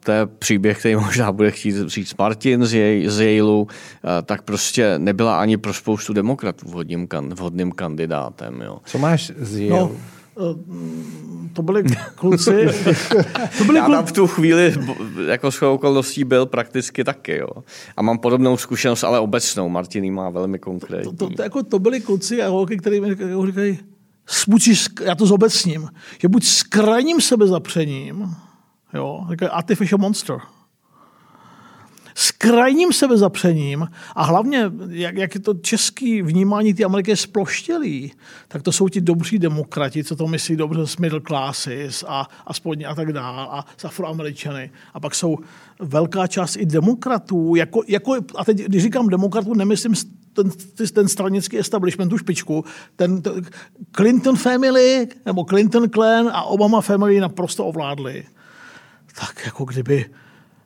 To 0.00 0.12
je 0.12 0.26
příběh, 0.26 0.78
který 0.78 0.96
možná 0.96 1.32
bude 1.32 1.50
chtít 1.50 1.74
říct 1.86 2.14
Martin 2.18 2.64
z, 2.64 2.74
jej, 2.74 3.08
z 3.08 3.36
Yaleu, 3.36 3.66
tak 4.24 4.42
prostě 4.42 4.94
nebyla 4.98 5.40
ani 5.40 5.56
pro 5.56 5.74
spoustu 5.74 6.12
demokratů 6.12 6.68
vhodným, 6.68 7.08
vhodným 7.34 7.72
kandidátem. 7.72 8.60
Jo. 8.64 8.78
Co 8.84 8.98
máš 8.98 9.32
z 9.38 9.58
Yale? 9.58 9.80
No 9.80 9.90
to 11.52 11.62
byli 11.62 11.84
kluci. 12.14 12.50
to 13.58 13.64
byli 13.64 13.78
Já 13.78 13.88
tam 13.88 14.06
v 14.06 14.12
tu 14.12 14.26
chvíli 14.26 14.74
jako 15.26 15.52
s 15.52 15.62
okolností 15.62 16.24
byl 16.24 16.46
prakticky 16.46 17.04
taky. 17.04 17.36
Jo. 17.36 17.48
A 17.96 18.02
mám 18.02 18.18
podobnou 18.18 18.56
zkušenost, 18.56 19.04
ale 19.04 19.20
obecnou. 19.20 19.68
Martin 19.68 20.14
má 20.14 20.30
velmi 20.30 20.58
konkrétní. 20.58 21.16
To, 21.16 21.28
to, 21.28 21.34
to, 21.34 21.42
jako, 21.42 21.62
to 21.62 21.78
byli 21.78 22.00
kluci 22.00 22.42
a 22.42 22.48
holky, 22.48 22.76
kteří 22.76 23.00
mi 23.00 23.08
jako 23.08 23.46
říkají, 23.46 23.78
buď, 24.48 24.68
já 25.04 25.14
to 25.14 25.26
zobecním, 25.26 25.88
že 26.18 26.28
buď 26.28 26.44
s 26.44 26.62
krajním 26.62 27.20
sebezapřením, 27.20 28.34
jo, 28.94 29.26
říkají 29.30 29.50
artificial 29.50 29.98
monster, 29.98 30.36
krajním 32.42 32.92
sebezapřením 32.92 33.88
a 34.14 34.24
hlavně, 34.24 34.72
jak, 34.88 35.16
jak 35.16 35.34
je 35.34 35.40
to 35.40 35.54
český 35.54 36.22
vnímání 36.22 36.74
ty 36.74 36.84
Ameriky 36.84 37.16
sploštělý, 37.16 38.12
tak 38.48 38.62
to 38.62 38.72
jsou 38.72 38.88
ti 38.88 39.00
dobří 39.00 39.38
demokrati, 39.38 40.04
co 40.04 40.16
to 40.16 40.26
myslí 40.26 40.56
dobře 40.56 40.86
s 40.86 40.96
middle 40.96 41.20
classes 41.26 42.04
a, 42.08 42.28
a 42.46 42.54
spodně 42.54 42.86
a 42.86 42.94
tak 42.94 43.12
dále 43.12 43.46
a 43.50 43.64
s 43.76 43.84
afroameričany. 43.84 44.70
A 44.94 45.00
pak 45.00 45.14
jsou 45.14 45.38
velká 45.80 46.26
část 46.26 46.56
i 46.56 46.66
demokratů, 46.66 47.54
jako, 47.54 47.82
jako 47.88 48.16
a 48.36 48.44
teď, 48.44 48.58
když 48.58 48.82
říkám 48.82 49.08
demokratů, 49.08 49.54
nemyslím 49.54 49.94
ten, 50.32 50.50
ten 50.92 51.08
stranický 51.08 51.58
establishment, 51.58 52.10
tu 52.10 52.18
špičku, 52.18 52.64
ten, 52.96 53.22
ten 53.22 53.46
Clinton 53.96 54.36
family, 54.36 55.08
nebo 55.26 55.44
Clinton 55.44 55.90
clan 55.90 56.28
a 56.32 56.42
Obama 56.42 56.80
family 56.80 57.20
naprosto 57.20 57.66
ovládli. 57.66 58.24
Tak 59.20 59.42
jako 59.44 59.64
kdyby 59.64 60.04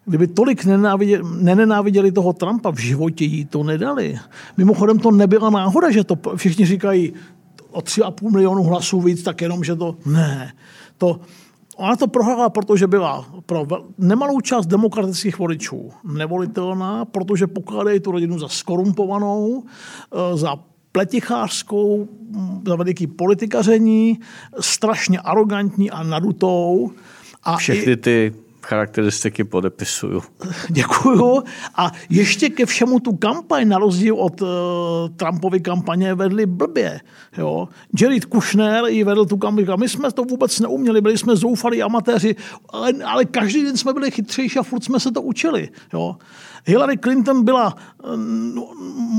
Kdyby 0.06 0.26
tolik 0.26 0.64
nenáviděli, 0.64 1.22
nenáviděli 1.40 2.12
toho 2.12 2.32
Trumpa, 2.32 2.70
v 2.70 2.78
životě 2.78 3.24
jí 3.24 3.44
to 3.44 3.62
nedali. 3.62 4.18
Mimochodem 4.56 4.98
to 4.98 5.10
nebyla 5.10 5.50
náhoda, 5.50 5.90
že 5.90 6.04
to 6.04 6.18
všichni 6.36 6.66
říkají 6.66 7.12
o 7.70 7.80
3,5 7.80 8.32
milionu 8.32 8.62
hlasů 8.62 9.00
víc, 9.00 9.22
tak 9.22 9.40
jenom, 9.40 9.64
že 9.64 9.76
to 9.76 9.96
ne. 10.06 10.52
To, 10.98 11.20
ona 11.76 11.96
to 11.96 12.06
prohrála, 12.06 12.48
protože 12.50 12.86
byla 12.86 13.26
pro 13.46 13.66
nemalou 13.98 14.40
část 14.40 14.66
demokratických 14.66 15.38
voličů 15.38 15.90
nevolitelná, 16.04 17.04
protože 17.04 17.46
pokládají 17.46 18.00
tu 18.00 18.10
rodinu 18.10 18.38
za 18.38 18.48
skorumpovanou, 18.48 19.64
eh, 19.64 20.36
za 20.36 20.56
pletichářskou, 20.92 22.08
za 22.66 22.76
veliký 22.76 23.06
politikaření, 23.06 24.20
strašně 24.60 25.18
arrogantní 25.18 25.90
a 25.90 26.02
nadutou. 26.02 26.90
A 27.42 27.56
Všechny 27.56 27.96
ty 27.96 28.32
charakteristiky 28.66 29.44
podepisuju. 29.44 30.22
Děkuju. 30.68 31.42
A 31.74 31.92
ještě 32.10 32.48
ke 32.48 32.66
všemu 32.66 33.00
tu 33.00 33.16
kampaň, 33.16 33.68
na 33.68 33.78
rozdíl 33.78 34.16
od 34.16 34.42
uh, 34.42 34.48
Trumpovy 35.16 35.60
kampaně, 35.60 36.14
vedli 36.14 36.46
blbě. 36.46 37.00
Jo. 37.38 37.68
Jared 38.00 38.24
Kushner 38.24 38.84
ji 38.86 39.04
vedl 39.04 39.26
tu 39.26 39.36
kampaň. 39.36 39.64
My 39.78 39.88
jsme 39.88 40.12
to 40.12 40.24
vůbec 40.24 40.60
neuměli, 40.60 41.00
byli 41.00 41.18
jsme 41.18 41.36
zoufalí 41.36 41.82
amatéři, 41.82 42.36
ale, 42.68 42.92
ale 43.04 43.24
každý 43.24 43.64
den 43.64 43.76
jsme 43.76 43.92
byli 43.92 44.10
chytřejší 44.10 44.58
a 44.58 44.62
furt 44.62 44.84
jsme 44.84 45.00
se 45.00 45.10
to 45.10 45.22
učili. 45.22 45.68
Jo. 45.92 46.16
Hillary 46.66 46.98
Clinton 46.98 47.44
byla 47.44 47.74
no, 48.54 48.68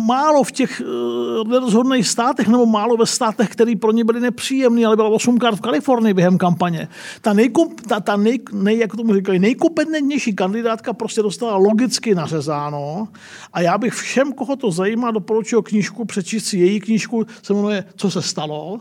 málo 0.06 0.44
v 0.44 0.52
těch 0.52 0.82
eh, 0.82 1.50
nerozhodných 1.50 2.08
státech, 2.08 2.48
nebo 2.48 2.66
málo 2.66 2.98
ve 2.98 3.06
státech, 3.06 3.50
které 3.50 3.74
pro 3.76 3.92
ně 3.92 4.04
byly 4.04 4.20
nepříjemné, 4.20 4.86
ale 4.86 4.96
byla 4.96 5.10
osmkrát 5.10 5.56
v 5.56 5.62
Kalifornii 5.62 6.14
během 6.14 6.38
kampaně. 6.38 6.88
Ta, 7.22 7.34
nejkom, 7.34 7.76
ta, 7.76 8.00
ta 8.00 8.18
nej, 8.18 8.40
nej, 8.52 8.78
jak 8.78 8.96
tomu 8.96 9.14
říkají, 9.14 9.40
nejkompetentnější 9.40 10.36
kandidátka 10.36 10.94
prostě 10.94 11.22
dostala 11.22 11.56
logicky 11.58 12.16
nařezáno 12.16 13.08
a 13.54 13.62
já 13.62 13.78
bych 13.78 13.94
všem, 13.94 14.34
koho 14.34 14.56
to 14.56 14.72
zajímá, 14.72 15.12
doporučil 15.12 15.62
knížku, 15.62 16.06
přečíst 16.06 16.46
si 16.46 16.58
její 16.58 16.80
knížku, 16.80 17.26
se 17.44 17.54
jmenuje 17.54 17.84
Co 17.96 18.12
se 18.12 18.22
stalo. 18.22 18.80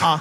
A 0.00 0.20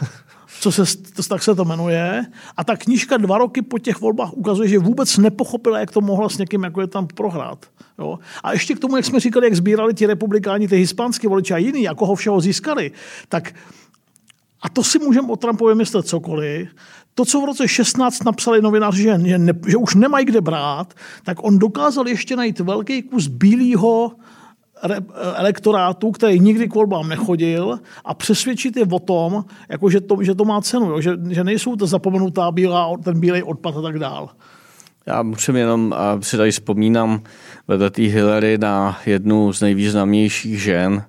co 0.62 0.72
se, 0.72 0.84
tak 1.30 1.44
se 1.44 1.56
to 1.56 1.66
jmenuje. 1.66 2.26
A 2.58 2.64
ta 2.64 2.78
knížka 2.78 3.18
dva 3.18 3.38
roky 3.38 3.62
po 3.62 3.80
těch 3.80 4.02
volbách 4.02 4.34
ukazuje, 4.34 4.70
že 4.70 4.80
vůbec 4.80 5.18
nepochopila, 5.18 5.80
jak 5.80 5.92
to 5.92 6.02
mohla 6.02 6.30
s 6.30 6.38
někým, 6.38 6.64
jako 6.64 6.82
je 6.82 6.88
tam 6.88 7.08
prohrát. 7.08 7.66
Jo? 8.00 8.20
A 8.44 8.54
ještě 8.54 8.76
k 8.76 8.80
tomu, 8.80 8.96
jak 8.96 9.06
jsme 9.06 9.20
říkali, 9.20 9.46
jak 9.46 9.56
sbírali 9.56 9.94
ti 9.94 10.06
republikáni, 10.06 10.68
ty 10.68 10.78
hispánské 10.78 11.28
voliče 11.28 11.54
a 11.54 11.58
jiný, 11.58 11.84
jako 11.84 12.06
ho 12.06 12.16
všeho 12.16 12.42
získali, 12.42 12.92
tak 13.30 13.54
a 14.62 14.70
to 14.70 14.84
si 14.84 15.00
můžeme 15.00 15.28
o 15.28 15.36
Trumpově 15.36 15.76
myslet 15.76 16.08
cokoliv. 16.08 16.70
To, 17.16 17.26
co 17.26 17.42
v 17.42 17.46
roce 17.46 17.68
16 17.68 18.24
napsali 18.24 18.62
novináři, 18.62 19.04
že, 19.04 19.18
ne, 19.18 19.54
že 19.68 19.78
už 19.78 19.96
nemají 19.96 20.26
kde 20.26 20.42
brát, 20.42 20.94
tak 21.24 21.44
on 21.44 21.60
dokázal 21.60 22.08
ještě 22.08 22.36
najít 22.36 22.60
velký 22.60 23.04
kus 23.04 23.28
bílého 23.28 24.12
elektorátu, 25.36 26.12
který 26.12 26.40
nikdy 26.40 26.68
k 26.68 26.76
volbám 26.76 27.10
nechodil 27.10 27.80
a 28.06 28.14
přesvědčit 28.14 28.78
je 28.78 28.86
o 28.92 29.00
tom, 29.00 29.46
jako 29.70 29.90
že, 29.90 30.02
to, 30.02 30.18
že 30.24 30.36
to 30.36 30.46
má 30.46 30.62
cenu, 30.62 30.90
jo? 30.90 31.02
Že, 31.02 31.12
že 31.30 31.44
nejsou 31.44 31.76
to 31.76 31.88
zapomenutá 31.88 32.52
bílá, 32.52 32.98
ten 33.04 33.20
bílej 33.20 33.44
odpad 33.44 33.78
a 33.78 33.82
tak 33.82 34.00
dál. 34.00 34.30
Já 35.06 35.24
musím 35.24 35.56
jenom, 35.56 35.94
a 35.98 36.22
si 36.22 36.38
tady 36.38 36.52
vzpomínám 36.52 37.22
vedle 37.68 37.90
té 37.90 38.02
Hillary 38.02 38.58
na 38.58 39.00
jednu 39.06 39.54
z 39.54 39.62
nejvýznamnějších 39.62 40.62
žen 40.62 41.04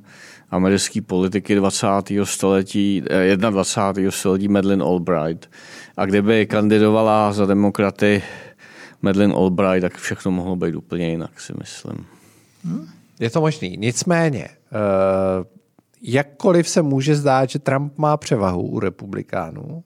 americké 0.51 1.03
politiky 1.03 1.55
20. 1.55 1.87
století, 2.25 3.03
21. 3.51 4.09
Eh, 4.09 4.11
století 4.11 4.49
Madeleine 4.49 4.85
Albright. 4.85 5.51
A 5.97 6.07
kdyby 6.07 6.47
kandidovala 6.47 7.33
za 7.33 7.47
demokraty 7.47 8.23
Madeleine 9.03 9.35
Albright, 9.35 9.81
tak 9.81 9.97
všechno 9.97 10.31
mohlo 10.31 10.57
být 10.57 10.75
úplně 10.75 11.09
jinak, 11.09 11.41
si 11.41 11.53
myslím. 11.59 12.07
Hmm? 12.65 12.89
Je 13.23 13.31
to 13.31 13.41
možný. 13.41 13.77
Nicméně, 13.77 14.49
uh, 14.49 15.47
jakkoliv 16.03 16.69
se 16.69 16.83
může 16.83 17.17
zdát, 17.17 17.51
že 17.51 17.59
Trump 17.59 17.99
má 17.99 18.17
převahu 18.17 18.63
u 18.63 18.81
republikánů, 18.81 19.85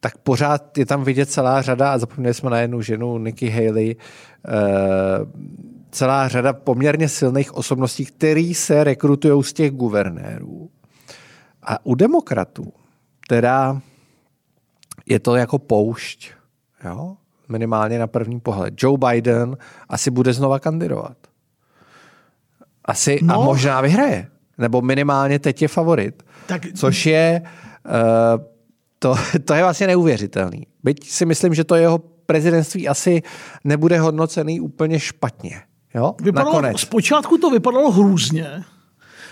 tak 0.00 0.18
pořád 0.18 0.78
je 0.78 0.86
tam 0.86 1.04
vidět 1.04 1.30
celá 1.30 1.62
řada, 1.62 1.92
a 1.92 1.98
zapomněli 1.98 2.34
jsme 2.34 2.50
na 2.50 2.60
jednu 2.60 2.82
ženu, 2.82 3.18
Nikki 3.18 3.48
Haley, 3.48 3.96
eh, 4.48 4.52
celá 5.90 6.28
řada 6.28 6.52
poměrně 6.52 7.08
silných 7.08 7.54
osobností, 7.54 8.06
který 8.06 8.54
se 8.54 8.84
rekrutují 8.84 9.44
z 9.44 9.52
těch 9.52 9.70
guvernérů. 9.70 10.70
A 11.62 11.86
u 11.86 11.94
demokratů 11.94 12.72
teda 13.28 13.80
je 15.06 15.20
to 15.20 15.36
jako 15.36 15.58
poušť, 15.58 16.30
jo? 16.84 17.16
minimálně 17.48 17.98
na 17.98 18.06
první 18.06 18.40
pohled. 18.40 18.74
Joe 18.82 18.98
Biden 18.98 19.56
asi 19.88 20.10
bude 20.10 20.32
znova 20.32 20.58
kandidovat. 20.58 21.29
Asi 22.90 23.18
no. 23.22 23.34
a 23.34 23.44
možná 23.44 23.80
vyhraje. 23.80 24.28
Nebo 24.58 24.82
minimálně 24.82 25.38
teď 25.38 25.62
je 25.62 25.68
favorit. 25.68 26.22
Tak... 26.46 26.62
Což 26.74 27.06
je, 27.06 27.42
uh, 27.86 28.44
to, 28.98 29.14
to 29.44 29.54
je 29.54 29.62
vlastně 29.62 29.86
neuvěřitelný. 29.86 30.66
Byť 30.82 31.10
si 31.10 31.26
myslím, 31.26 31.54
že 31.54 31.64
to 31.64 31.74
jeho 31.74 31.98
prezidentství 32.26 32.88
asi 32.88 33.22
nebude 33.64 34.00
hodnocený 34.00 34.60
úplně 34.60 35.00
špatně. 35.00 35.60
Jo? 35.94 36.14
Vypadalo, 36.22 36.52
Nakonec. 36.52 36.80
Zpočátku 36.80 37.38
to 37.38 37.50
vypadalo 37.50 37.90
hrůzně. 37.90 38.64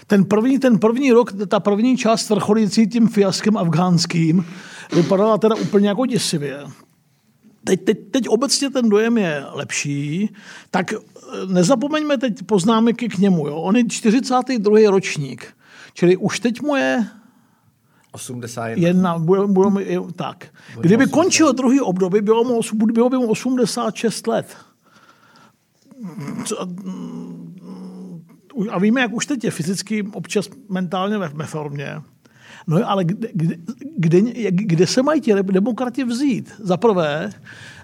Ten 0.06 0.24
první, 0.24 0.58
ten 0.58 0.78
první 0.78 1.12
rok, 1.12 1.32
ta 1.48 1.60
první 1.60 1.96
část 1.96 2.30
vrcholící 2.30 2.86
tím 2.86 3.08
fiaskem 3.08 3.56
afgánským, 3.56 4.46
vypadala 4.94 5.38
teda 5.38 5.54
úplně 5.54 5.88
jako 5.88 6.06
děsivě. 6.06 6.58
Teď, 7.68 7.84
teď, 7.84 7.98
teď 8.10 8.28
obecně 8.28 8.70
ten 8.70 8.88
dojem 8.88 9.18
je 9.18 9.44
lepší, 9.52 10.30
tak 10.70 10.92
eh, 10.92 10.96
nezapomeňme 11.46 12.18
teď 12.18 12.42
poznámky 12.42 13.08
k 13.08 13.18
němu. 13.18 13.46
Jo. 13.46 13.56
On 13.56 13.76
je 13.76 13.84
42. 13.88 14.90
ročník, 14.90 15.46
čili 15.94 16.16
už 16.16 16.40
teď 16.40 16.62
mu 16.62 16.76
je 16.76 17.06
81. 18.12 18.88
Jedna, 18.88 19.18
bude, 19.18 19.46
bude, 19.46 19.84
tak. 20.16 20.46
Kdyby 20.80 21.06
končil 21.06 21.52
druhý 21.52 21.80
období, 21.80 22.20
bylo, 22.20 22.44
mu, 22.44 22.60
bylo 22.92 23.08
by 23.08 23.16
mu 23.16 23.28
86 23.28 24.26
let. 24.26 24.56
A 28.70 28.78
víme, 28.78 29.00
jak 29.00 29.12
už 29.12 29.26
teď 29.26 29.44
je 29.44 29.50
fyzicky, 29.50 30.02
občas 30.12 30.48
mentálně 30.68 31.18
ve 31.18 31.46
formě. 31.46 32.02
No 32.68 32.90
ale 32.90 33.04
kde, 33.04 33.28
kde, 33.32 33.54
kde, 33.96 34.20
kde 34.50 34.86
se 34.86 35.02
mají 35.02 35.20
ti 35.20 35.34
demokrati 35.42 36.04
vzít? 36.04 36.52
Za 36.58 36.76
prvé, 36.76 37.30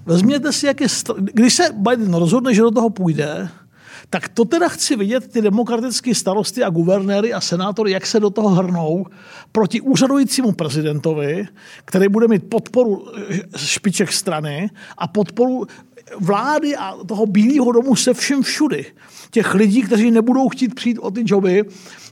vezměte 0.07 0.53
si, 0.53 0.66
jak 0.66 0.80
je, 0.80 0.89
když 1.32 1.55
se 1.55 1.64
Biden 1.72 2.14
rozhodne, 2.14 2.55
že 2.55 2.62
do 2.62 2.70
toho 2.70 2.91
půjde, 2.91 3.49
tak 4.11 4.28
to 4.28 4.45
teda 4.45 4.68
chci 4.68 4.97
vidět 4.97 5.32
ty 5.32 5.43
demokratické 5.43 6.14
starosty 6.14 6.62
a 6.62 6.70
guvernéry 6.70 7.32
a 7.32 7.41
senátory, 7.41 7.91
jak 7.91 8.07
se 8.07 8.20
do 8.20 8.30
toho 8.30 8.49
hrnou 8.49 9.07
proti 9.53 9.80
úřadujícímu 9.80 10.53
prezidentovi, 10.53 11.49
který 11.85 12.09
bude 12.09 12.28
mít 12.28 12.49
podporu 12.49 13.07
eh, 13.30 13.41
špiček 13.57 14.12
strany 14.12 14.70
a 14.99 15.09
podporu 15.09 15.66
vlády 16.20 16.76
a 16.76 16.95
toho 17.07 17.26
bílého 17.26 17.72
domu 17.72 17.97
se 17.97 18.14
všem 18.14 18.43
všudy. 18.43 18.87
Těch 19.30 19.55
lidí, 19.55 19.82
kteří 19.82 20.11
nebudou 20.11 20.49
chtít 20.49 20.74
přijít 20.74 20.99
o 20.99 21.11
ty 21.11 21.22
joby, 21.26 21.64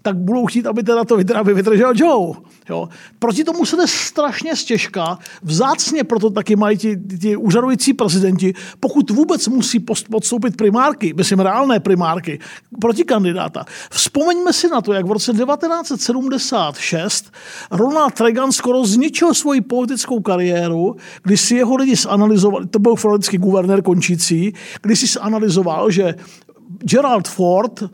tak 0.02 0.16
budou 0.16 0.46
chtít, 0.46 0.66
aby 0.66 0.82
teda 0.82 1.04
to 1.04 1.18
aby 1.34 1.54
vydržel 1.54 1.92
Joe. 1.94 2.34
Jo. 2.68 2.88
Proti 3.18 3.44
tomu 3.44 3.66
se 3.66 3.76
jde 3.76 3.86
strašně 3.86 4.56
stěžka. 4.56 5.18
Vzácně 5.42 6.04
proto 6.04 6.30
taky 6.30 6.56
mají 6.56 6.78
ti, 6.78 6.96
ti 7.20 7.36
úřadující 7.36 7.92
prezidenti, 7.92 8.54
pokud 8.80 9.10
vůbec 9.10 9.48
musí 9.48 9.80
podstoupit 10.10 10.56
primárky, 10.56 11.14
myslím 11.16 11.40
reálné 11.40 11.80
primárky, 11.80 12.38
proti 12.80 13.04
kandidáta. 13.04 13.64
Vzpomeňme 13.90 14.52
si 14.52 14.68
na 14.68 14.80
to, 14.80 14.92
jak 14.92 15.06
v 15.06 15.12
roce 15.12 15.32
1976 15.32 17.32
Ronald 17.70 18.20
Reagan 18.20 18.52
skoro 18.52 18.84
zničil 18.84 19.34
svoji 19.34 19.60
politickou 19.60 20.20
kariéru, 20.20 20.96
když 21.22 21.40
si 21.40 21.56
jeho 21.56 21.76
lidi 21.76 21.96
zanalizovali, 21.96 22.66
to 22.66 22.78
byl 22.78 22.96
floridický 22.96 23.38
guvernér 23.38 23.82
končící, 23.82 24.54
když 24.82 25.00
si 25.00 25.06
zanalizoval, 25.06 25.90
že 25.90 26.14
Gerald 26.78 27.28
Ford, 27.28 27.82
eh, 27.82 27.88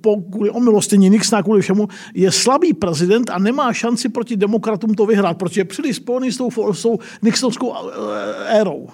po, 0.00 0.16
kvůli 0.16 0.50
omilostění 0.50 1.10
Nixona, 1.10 1.42
kvůli 1.42 1.60
všemu, 1.60 1.88
je 2.14 2.32
slabý 2.32 2.74
prezident 2.74 3.30
a 3.30 3.38
nemá 3.38 3.72
šanci 3.72 4.08
proti 4.08 4.36
demokratům 4.36 4.94
to 4.94 5.06
vyhrát, 5.06 5.38
protože 5.38 5.60
je 5.60 5.64
příliš 5.64 5.96
spojený 5.96 6.32
s 6.32 6.36
tou, 6.36 6.50
s 6.72 6.82
tou 6.82 6.98
Nixonskou 7.22 7.74
eh, 7.74 8.60
érou. 8.60 8.88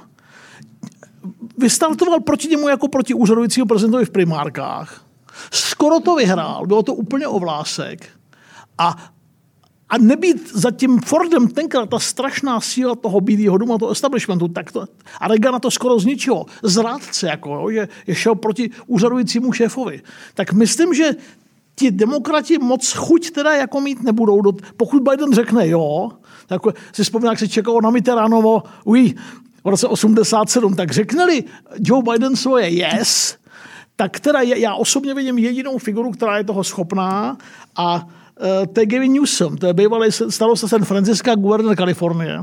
Vystartoval 1.58 2.20
proti 2.20 2.48
němu 2.48 2.68
jako 2.68 2.88
proti 2.88 3.14
úřadujícího 3.14 3.66
prezidentovi 3.66 4.04
v 4.04 4.10
primárkách. 4.10 5.04
Skoro 5.50 6.00
to 6.00 6.14
vyhrál, 6.14 6.66
bylo 6.66 6.82
to 6.82 6.94
úplně 6.94 7.26
ovlásek. 7.26 8.08
A 8.78 9.12
a 9.92 9.98
nebýt 9.98 10.56
za 10.56 10.70
tím 10.70 11.00
Fordem 11.00 11.48
tenkrát 11.48 11.88
ta 11.88 11.98
strašná 11.98 12.60
síla 12.60 12.96
toho 12.96 13.20
bílého 13.20 13.58
domu, 13.58 13.78
toho 13.78 13.92
establishmentu, 13.92 14.48
tak 14.48 14.72
to, 14.72 14.84
a 15.20 15.28
Reagana 15.28 15.58
to 15.58 15.70
skoro 15.70 15.98
zničilo. 15.98 16.46
Zrádce, 16.62 17.26
jako, 17.26 17.50
jo, 17.54 17.70
že 17.70 17.88
je 18.06 18.14
šel 18.14 18.34
proti 18.34 18.70
úřadujícímu 18.86 19.52
šéfovi. 19.52 20.02
Tak 20.34 20.52
myslím, 20.52 20.94
že 20.94 21.12
ti 21.74 21.90
demokrati 21.90 22.58
moc 22.58 22.92
chuť 22.92 23.30
teda 23.30 23.56
jako 23.56 23.80
mít 23.80 24.02
nebudou. 24.02 24.40
Pokud 24.76 25.02
Biden 25.02 25.34
řekne 25.34 25.68
jo, 25.68 26.10
tak 26.46 26.60
si 26.92 27.04
vzpomínám, 27.04 27.32
jak 27.32 27.38
se 27.38 27.48
čekalo 27.48 27.80
na 27.80 27.90
Mitterrandovo, 27.90 28.62
uj, 28.84 29.14
v 29.64 29.68
roce 29.68 29.86
87, 29.86 30.76
tak 30.76 30.90
řekne-li 30.90 31.44
Joe 31.78 32.02
Biden 32.02 32.36
svoje 32.36 32.68
yes, 32.68 33.36
tak 33.96 34.20
teda 34.20 34.40
já 34.40 34.74
osobně 34.74 35.14
vidím 35.14 35.38
jedinou 35.38 35.78
figuru, 35.78 36.10
která 36.10 36.38
je 36.38 36.44
toho 36.44 36.64
schopná 36.64 37.36
a 37.76 38.08
to 38.72 38.80
je 38.80 38.86
Gavin 38.86 39.12
Newsom, 39.12 39.56
to 39.56 39.66
je 39.66 39.74
bývalý 39.74 40.12
starosta 40.12 40.68
San 40.68 40.84
Francisco, 40.84 41.36
guvernér 41.36 41.76
Kalifornie, 41.76 42.38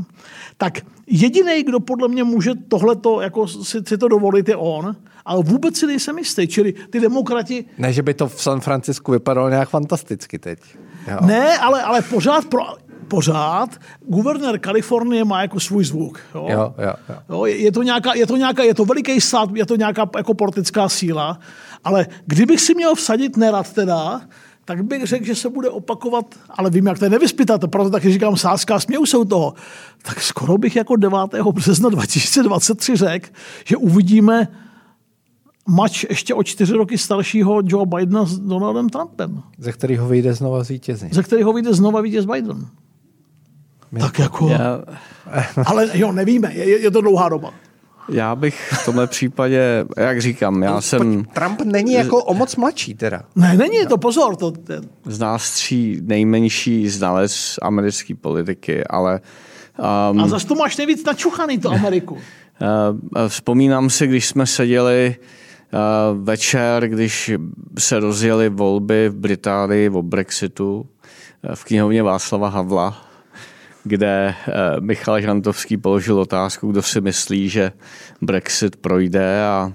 tak 0.57 0.79
jediný, 1.07 1.63
kdo 1.63 1.79
podle 1.79 2.07
mě 2.07 2.23
může 2.23 2.51
tohleto 2.67 3.21
jako 3.21 3.47
si, 3.47 3.77
si 3.87 3.97
to 3.97 4.07
dovolit, 4.07 4.49
je 4.49 4.55
on, 4.55 4.95
ale 5.25 5.43
vůbec 5.43 5.77
si 5.77 5.87
nejsem 5.87 6.17
jistý. 6.17 6.47
Čili 6.47 6.73
ty 6.89 6.99
demokrati... 6.99 7.65
Ne, 7.77 7.93
že 7.93 8.01
by 8.01 8.13
to 8.13 8.27
v 8.27 8.41
San 8.41 8.59
Francisku 8.59 9.11
vypadalo 9.11 9.49
nějak 9.49 9.69
fantasticky 9.69 10.39
teď. 10.39 10.59
Jo. 11.07 11.17
Ne, 11.21 11.57
ale, 11.57 11.83
ale 11.83 12.01
pořád 12.01 12.45
pro, 12.45 12.63
pořád 13.07 13.69
guvernér 14.05 14.59
Kalifornie 14.59 15.25
má 15.25 15.41
jako 15.41 15.59
svůj 15.59 15.85
zvuk. 15.85 16.19
Jo? 16.35 16.47
Jo, 16.49 16.73
jo, 16.77 16.93
jo. 17.09 17.15
Jo, 17.29 17.45
je, 17.45 17.71
to 17.71 17.83
nějaká, 17.83 18.13
je 18.13 18.27
to 18.27 18.37
nějaká, 18.37 18.63
je 18.63 18.73
to 18.73 18.85
veliký 18.85 19.21
stát, 19.21 19.49
je 19.53 19.65
to 19.65 19.75
nějaká 19.75 20.09
jako 20.17 20.33
politická 20.33 20.89
síla, 20.89 21.39
ale 21.83 22.07
kdybych 22.25 22.61
si 22.61 22.75
měl 22.75 22.95
vsadit 22.95 23.37
nerad 23.37 23.73
teda, 23.73 24.21
tak 24.69 24.83
bych 24.83 25.05
řekl, 25.05 25.25
že 25.25 25.35
se 25.35 25.49
bude 25.49 25.69
opakovat, 25.69 26.25
ale 26.49 26.69
vím, 26.69 26.87
jak 26.87 26.99
to 26.99 27.05
je 27.05 27.09
nevyspytat, 27.09 27.61
proto 27.67 27.89
taky 27.89 28.11
říkám 28.11 28.37
sázka 28.37 28.79
směju 28.79 29.05
se 29.05 29.17
u 29.17 29.25
toho. 29.25 29.53
Tak 30.01 30.21
skoro 30.21 30.57
bych 30.57 30.75
jako 30.75 30.95
9. 30.95 31.17
března 31.51 31.89
2023 31.89 32.95
řekl, 32.95 33.29
že 33.65 33.77
uvidíme 33.77 34.47
mač 35.67 36.05
ještě 36.09 36.33
o 36.33 36.43
čtyři 36.43 36.73
roky 36.73 36.97
staršího 36.97 37.61
Joe 37.65 37.85
Bidena 37.85 38.25
s 38.25 38.39
Donaldem 38.39 38.89
Trumpem. 38.89 39.41
Ze 39.57 39.71
kterého 39.71 40.07
vyjde 40.07 40.33
znova 40.33 40.63
vítězí. 40.63 41.09
Ze 41.11 41.23
kterého 41.23 41.53
vyjde 41.53 41.73
znova 41.73 42.01
vítěz 42.01 42.25
Biden. 42.25 42.67
My 43.91 43.99
tak 43.99 44.19
jako... 44.19 44.49
Já... 44.49 44.81
Ale 45.65 45.89
jo, 45.93 46.11
nevíme, 46.11 46.53
je, 46.53 46.81
je 46.81 46.91
to 46.91 47.01
dlouhá 47.01 47.29
doba. 47.29 47.53
Já 48.11 48.35
bych 48.35 48.73
v 48.81 48.85
tomhle 48.85 49.07
případě, 49.07 49.85
jak 49.97 50.21
říkám, 50.21 50.63
já 50.63 50.71
no, 50.71 50.81
jsem... 50.81 51.25
Trump 51.25 51.61
není 51.61 51.93
jako 51.93 52.23
o 52.23 52.33
moc 52.33 52.55
mladší 52.55 52.95
teda. 52.95 53.23
Ne, 53.35 53.57
není 53.57 53.85
to, 53.89 53.97
pozor. 53.97 54.35
To, 54.35 54.53
Z 55.05 55.19
nás 55.19 55.51
tří 55.51 55.99
nejmenší 56.03 56.89
znalec 56.89 57.55
americké 57.61 58.15
politiky, 58.15 58.83
ale... 58.83 59.19
Um, 60.11 60.19
a 60.19 60.27
zase 60.27 60.47
to 60.47 60.55
máš 60.55 60.77
nejvíc 60.77 61.05
načuchaný, 61.05 61.57
to 61.57 61.71
Ameriku. 61.71 62.13
Uh, 62.13 62.19
vzpomínám 63.27 63.89
si, 63.89 64.07
když 64.07 64.25
jsme 64.25 64.45
seděli 64.45 65.15
uh, 65.73 66.23
večer, 66.23 66.87
když 66.87 67.31
se 67.79 67.99
rozjeli 67.99 68.49
volby 68.49 69.09
v 69.09 69.15
Británii 69.15 69.89
o 69.89 70.03
Brexitu 70.03 70.79
uh, 70.79 71.55
v 71.55 71.63
knihovně 71.63 72.03
Václava 72.03 72.49
Havla 72.49 73.08
kde 73.83 74.35
eh, 74.47 74.53
Michal 74.79 75.21
Žantovský 75.21 75.77
položil 75.77 76.19
otázku, 76.19 76.71
kdo 76.71 76.81
si 76.81 77.01
myslí, 77.01 77.49
že 77.49 77.71
Brexit 78.21 78.75
projde 78.75 79.43
a, 79.43 79.71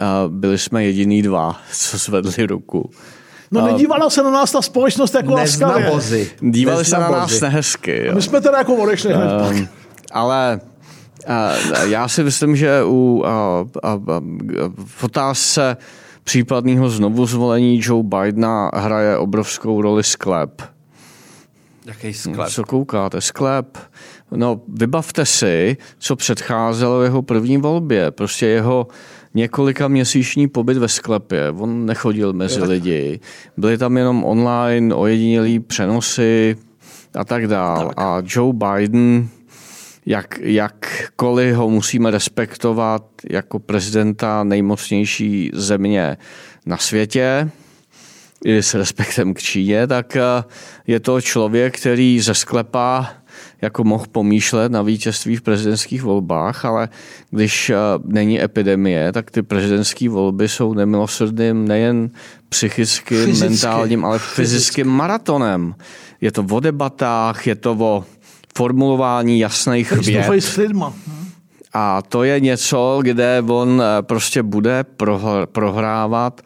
a 0.00 0.24
byli 0.28 0.58
jsme 0.58 0.84
jediný 0.84 1.22
dva, 1.22 1.60
co 1.72 1.98
zvedli 1.98 2.46
ruku. 2.46 2.90
No 3.50 3.66
nedívala 3.66 4.10
se 4.10 4.22
na 4.22 4.30
nás 4.30 4.52
ta 4.52 4.62
společnost 4.62 5.14
jako 5.14 5.32
laskavě. 5.32 5.90
Dívali 6.40 6.84
se 6.84 6.98
na 6.98 7.10
nás 7.10 7.40
nehezky. 7.40 8.06
Jo. 8.06 8.14
My 8.14 8.22
jsme 8.22 8.40
teda 8.40 8.58
jako 8.58 8.74
odešli 8.74 9.14
hned 9.14 9.32
um, 9.32 9.48
pak. 9.48 9.56
Ale 10.12 10.60
uh, 11.28 11.90
já 11.90 12.08
si 12.08 12.24
myslím, 12.24 12.56
že 12.56 12.84
u 12.84 12.88
uh, 12.88 13.24
uh, 13.94 14.08
uh, 14.08 14.20
v 14.84 15.04
otázce 15.04 15.76
případného 16.24 16.88
znovu 16.88 17.26
zvolení 17.26 17.80
Joe 17.82 18.02
Bidena 18.02 18.70
hraje 18.74 19.16
obrovskou 19.16 19.82
roli 19.82 20.04
sklep 20.04 20.73
Jaký 21.86 22.14
sklep? 22.14 22.48
Co 22.48 22.64
koukáte? 22.64 23.20
Sklep. 23.20 23.78
No, 24.30 24.60
vybavte 24.68 25.26
si, 25.26 25.76
co 25.98 26.16
předcházelo 26.16 27.02
jeho 27.02 27.22
první 27.22 27.56
volbě. 27.56 28.10
Prostě 28.10 28.46
jeho 28.46 28.86
několika 29.34 29.88
měsíční 29.88 30.48
pobyt 30.48 30.78
ve 30.78 30.88
sklepě. 30.88 31.50
On 31.50 31.86
nechodil 31.86 32.32
mezi 32.32 32.62
lidi. 32.62 33.20
Byly 33.56 33.78
tam 33.78 33.96
jenom 33.96 34.24
online 34.24 34.94
ojedinělý 34.94 35.60
přenosy 35.60 36.56
a 37.14 37.24
tak 37.24 37.46
dál. 37.46 37.88
Tak. 37.88 37.98
A 37.98 38.22
Joe 38.26 38.52
Biden, 38.52 39.28
jak, 40.06 40.38
jakkoliv 40.42 41.56
ho 41.56 41.70
musíme 41.70 42.10
respektovat 42.10 43.04
jako 43.30 43.58
prezidenta 43.58 44.44
nejmocnější 44.44 45.50
země 45.54 46.16
na 46.66 46.76
světě, 46.76 47.50
i 48.44 48.62
s 48.62 48.74
respektem 48.74 49.34
k 49.34 49.38
Číně, 49.38 49.86
tak 49.86 50.16
eh, 50.16 50.44
je 50.86 51.00
to 51.00 51.20
člověk, 51.20 51.78
který 51.78 52.20
ze 52.20 52.34
sklepa 52.34 53.10
jako 53.62 53.84
mohl 53.84 54.04
pomýšlet 54.12 54.72
na 54.72 54.82
vítězství 54.82 55.36
v 55.36 55.42
prezidentských 55.42 56.02
volbách, 56.02 56.64
ale 56.64 56.88
když 57.30 57.70
eh, 57.70 57.76
není 58.04 58.42
epidemie, 58.42 59.12
tak 59.12 59.30
ty 59.30 59.42
prezidentské 59.42 60.08
volby 60.08 60.48
jsou 60.48 60.74
nemilosrdným 60.74 61.68
nejen 61.68 62.10
psychickým, 62.48 63.24
Fyzicky. 63.24 63.48
mentálním, 63.48 64.04
ale 64.04 64.18
fyzickým 64.18 64.86
maratonem. 64.86 65.74
Je 66.20 66.32
to 66.32 66.46
o 66.50 66.60
debatách, 66.60 67.46
je 67.46 67.54
to 67.54 67.72
o 67.72 68.04
formulování 68.56 69.38
jasných 69.38 69.92
věd. 69.92 70.26
A 71.72 72.02
to 72.02 72.22
je 72.22 72.40
něco, 72.40 72.98
kde 73.02 73.42
on 73.46 73.82
eh, 73.82 74.02
prostě 74.02 74.42
bude 74.42 74.84
prohrávat 75.52 76.40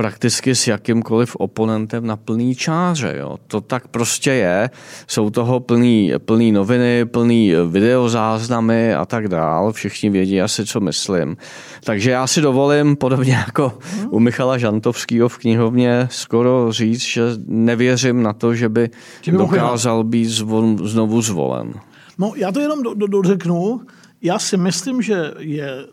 prakticky 0.00 0.54
s 0.54 0.66
jakýmkoliv 0.66 1.36
oponentem 1.36 2.06
na 2.06 2.16
plný 2.16 2.54
čáře. 2.54 3.14
Jo. 3.18 3.36
To 3.46 3.60
tak 3.60 3.88
prostě 3.88 4.30
je. 4.30 4.70
Jsou 5.06 5.30
toho 5.30 5.60
plný, 5.60 6.12
plný 6.24 6.52
noviny, 6.52 7.04
plný 7.04 7.52
videozáznamy 7.68 8.94
a 8.94 9.04
tak 9.04 9.28
dál. 9.28 9.72
Všichni 9.72 10.10
vědí 10.10 10.40
asi, 10.40 10.66
co 10.66 10.80
myslím. 10.80 11.36
Takže 11.84 12.10
já 12.10 12.26
si 12.26 12.40
dovolím, 12.40 12.96
podobně 12.96 13.32
jako 13.32 13.78
u 14.10 14.18
Michala 14.18 14.58
Žantovského 14.58 15.28
v 15.28 15.38
knihovně, 15.38 16.08
skoro 16.10 16.72
říct, 16.72 17.02
že 17.02 17.22
nevěřím 17.46 18.22
na 18.22 18.32
to, 18.32 18.54
že 18.54 18.68
by 18.68 18.90
dokázal 19.32 20.04
být 20.04 20.26
zvon, 20.26 20.88
znovu 20.88 21.22
zvolen. 21.22 21.74
No, 22.18 22.32
já 22.36 22.52
to 22.52 22.60
jenom 22.60 22.82
do, 22.82 22.94
do, 22.94 23.06
dořeknu. 23.06 23.80
Já 24.22 24.38
si 24.38 24.56
myslím, 24.56 25.02
že 25.02 25.30
je 25.38 25.86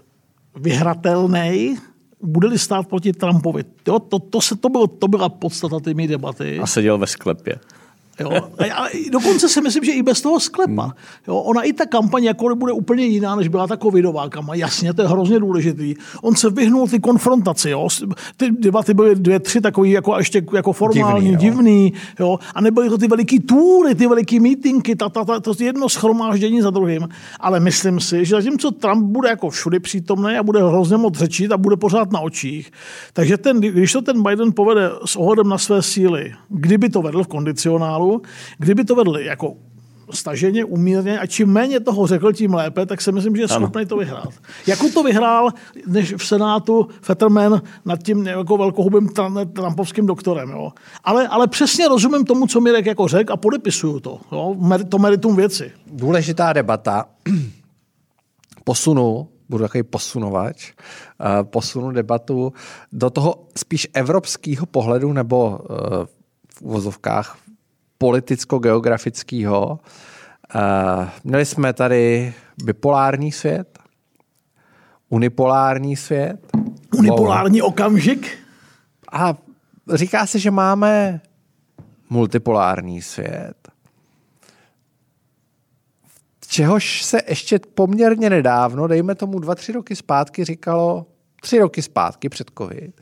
vyhratelný 0.55 1.77
bude-li 2.22 2.59
stát 2.59 2.88
proti 2.88 3.13
Trumpovi. 3.13 3.63
Jo, 3.88 3.99
to, 3.99 4.20
to, 4.20 4.41
se, 4.41 4.55
to, 4.55 4.70
bylo, 4.70 4.88
to 4.88 5.07
byla 5.07 5.30
podstata 5.30 5.80
té 5.80 5.93
debaty. 5.93 6.59
A 6.59 6.68
seděl 6.68 6.97
ve 6.97 7.07
sklepě. 7.07 7.55
Jo? 8.20 8.32
A 8.76 8.86
dokonce 9.11 9.49
si 9.49 9.61
myslím, 9.61 9.84
že 9.84 9.91
i 9.91 10.03
bez 10.03 10.22
toho 10.22 10.39
sklepa. 10.39 10.93
Jo? 11.28 11.36
Ona 11.36 11.61
i 11.61 11.74
ta 11.74 11.86
kampaň 11.86 12.24
jako 12.24 12.55
bude 12.55 12.74
úplně 12.74 13.05
jiná, 13.05 13.36
než 13.36 13.47
byla 13.47 13.68
ta 13.68 13.78
covidová 13.78 14.30
kampaň. 14.30 14.59
Jasně, 14.59 14.93
to 14.93 15.01
je 15.01 15.07
hrozně 15.07 15.39
důležitý. 15.39 15.95
On 16.22 16.36
se 16.36 16.49
vyhnul 16.49 16.88
ty 16.88 16.99
konfrontaci. 16.99 17.70
Jo? 17.70 17.88
Ty 18.38 18.51
debaty 18.51 18.93
byly 18.93 19.15
dvě, 19.15 19.39
tři 19.39 19.61
takový 19.61 19.91
jako 19.91 20.18
ještě 20.18 20.41
jako 20.53 20.72
formální, 20.74 21.30
divný. 21.30 21.34
Jo. 21.34 21.39
divný 21.39 21.93
jo? 22.20 22.39
A 22.55 22.61
nebyly 22.61 22.89
to 22.89 22.97
ty 22.97 23.07
veliký 23.07 23.39
túry, 23.39 23.95
ty 23.95 24.07
veliký 24.07 24.39
mítinky, 24.39 24.95
ta, 24.95 25.09
ta, 25.09 25.26
ta, 25.26 25.39
to 25.39 25.53
jedno 25.59 25.89
schromáždění 25.89 26.61
za 26.61 26.70
druhým. 26.70 27.07
Ale 27.39 27.59
myslím 27.59 27.99
si, 27.99 28.26
že 28.26 28.36
zatímco 28.36 28.72
Trump 28.72 29.03
bude 29.05 29.30
jako 29.30 29.49
všude 29.49 29.80
přítomný 29.80 30.36
a 30.36 30.43
bude 30.43 30.63
hrozně 30.63 30.97
moc 30.97 31.18
řečit 31.18 31.51
a 31.51 31.57
bude 31.57 31.78
pořád 31.78 32.11
na 32.11 32.20
očích, 32.20 32.72
takže 33.13 33.38
ten, 33.38 33.59
když 33.59 33.91
to 33.91 34.01
ten 34.01 34.24
Biden 34.24 34.53
povede 34.53 34.89
s 35.05 35.15
ohledem 35.15 35.49
na 35.49 35.57
své 35.57 35.82
síly, 35.82 36.34
kdyby 36.49 36.89
to 36.89 37.01
vedl 37.01 37.24
v 37.24 37.28
kondicionálu, 37.28 38.06
Kdyby 38.57 38.83
to 38.83 38.95
vedli 38.95 39.25
jako 39.25 39.53
staženě, 40.11 40.65
umírně 40.65 41.19
a 41.19 41.25
čím 41.25 41.49
méně 41.49 41.79
toho 41.79 42.07
řekl, 42.07 42.33
tím 42.33 42.53
lépe, 42.53 42.85
tak 42.85 43.01
si 43.01 43.11
myslím, 43.11 43.35
že 43.35 43.41
je 43.41 43.47
schopný 43.47 43.85
to 43.85 43.97
vyhrát. 43.97 44.29
Jako 44.67 44.89
to 44.89 45.03
vyhrál 45.03 45.49
než 45.87 46.13
v 46.13 46.25
Senátu 46.25 46.87
Fetterman 47.01 47.61
nad 47.85 48.03
tím 48.03 48.27
jako 48.27 48.57
velkohubým 48.57 49.09
Trumpovským 49.53 50.05
doktorem. 50.05 50.49
Jo. 50.49 50.71
Ale, 51.03 51.27
ale 51.27 51.47
přesně 51.47 51.87
rozumím 51.87 52.25
tomu, 52.25 52.47
co 52.47 52.61
Mirek 52.61 52.85
jako 52.85 53.07
řekl 53.07 53.33
a 53.33 53.37
podepisuju 53.37 53.99
to. 53.99 54.19
Jo. 54.31 54.55
To 54.89 54.99
meritum 54.99 55.35
věci. 55.35 55.71
Důležitá 55.87 56.53
debata. 56.53 57.05
Posunu, 58.63 59.27
budu 59.49 59.63
takový 59.63 59.83
posunovač, 59.83 60.71
eh, 60.71 61.43
posunu 61.43 61.91
debatu 61.91 62.53
do 62.91 63.09
toho 63.09 63.35
spíš 63.57 63.87
evropského 63.93 64.65
pohledu 64.65 65.13
nebo 65.13 65.59
eh, 65.61 66.05
v 66.53 66.61
uvozovkách 66.61 67.37
politicko-geografického. 67.97 69.79
Uh, 70.55 71.07
měli 71.23 71.45
jsme 71.45 71.73
tady 71.73 72.33
bipolární 72.63 73.31
svět, 73.31 73.79
unipolární 75.09 75.95
svět. 75.95 76.57
Unipolární 76.97 77.61
okamžik? 77.61 78.37
A 79.11 79.35
říká 79.93 80.25
se, 80.25 80.39
že 80.39 80.51
máme 80.51 81.21
multipolární 82.09 83.01
svět. 83.01 83.71
Čehož 86.47 87.03
se 87.03 87.21
ještě 87.27 87.59
poměrně 87.73 88.29
nedávno, 88.29 88.87
dejme 88.87 89.15
tomu 89.15 89.39
dva, 89.39 89.55
tři 89.55 89.71
roky 89.71 89.95
zpátky, 89.95 90.45
říkalo, 90.45 91.05
tři 91.41 91.59
roky 91.59 91.81
zpátky 91.81 92.29
před 92.29 92.51
COVID, 92.57 93.01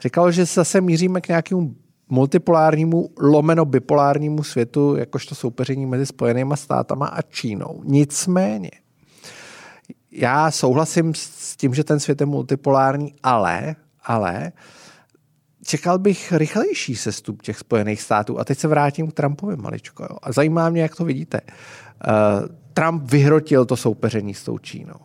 říkalo, 0.00 0.32
že 0.32 0.44
zase 0.44 0.80
míříme 0.80 1.20
k 1.20 1.28
nějakému 1.28 1.74
multipolárnímu 2.08 3.10
lomeno 3.20 3.64
bipolárnímu 3.64 4.42
světu, 4.42 4.96
jakožto 4.96 5.34
soupeření 5.34 5.86
mezi 5.86 6.06
Spojenými 6.06 6.56
státama 6.56 7.06
a 7.06 7.22
Čínou. 7.22 7.82
Nicméně, 7.84 8.70
já 10.10 10.50
souhlasím 10.50 11.14
s 11.14 11.56
tím, 11.56 11.74
že 11.74 11.84
ten 11.84 12.00
svět 12.00 12.20
je 12.20 12.26
multipolární, 12.26 13.14
ale, 13.22 13.76
ale 14.04 14.52
čekal 15.64 15.98
bych 15.98 16.32
rychlejší 16.32 16.96
sestup 16.96 17.42
těch 17.42 17.58
Spojených 17.58 18.02
států. 18.02 18.38
A 18.38 18.44
teď 18.44 18.58
se 18.58 18.68
vrátím 18.68 19.10
k 19.10 19.12
Trumpovi 19.12 19.56
maličko. 19.56 20.02
Jo. 20.02 20.16
A 20.22 20.32
zajímá 20.32 20.70
mě, 20.70 20.82
jak 20.82 20.96
to 20.96 21.04
vidíte. 21.04 21.40
Uh, 21.40 22.48
Trump 22.72 23.10
vyhrotil 23.10 23.64
to 23.64 23.76
soupeření 23.76 24.34
s 24.34 24.44
tou 24.44 24.58
Čínou. 24.58 24.98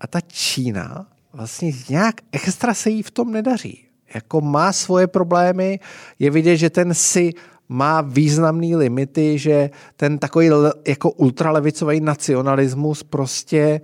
A 0.00 0.06
ta 0.06 0.20
Čína 0.20 1.06
vlastně 1.32 1.72
nějak 1.88 2.14
extra 2.32 2.74
se 2.74 2.90
jí 2.90 3.02
v 3.02 3.10
tom 3.10 3.32
nedaří 3.32 3.85
jako 4.14 4.40
má 4.40 4.72
svoje 4.72 5.06
problémy, 5.06 5.80
je 6.18 6.30
vidět, 6.30 6.56
že 6.56 6.70
ten 6.70 6.94
si 6.94 7.32
má 7.68 8.00
významné 8.00 8.76
limity, 8.76 9.38
že 9.38 9.70
ten 9.96 10.18
takový 10.18 10.50
jako 10.88 11.10
ultralevicový 11.10 12.00
nacionalismus 12.00 13.02
prostě 13.02 13.80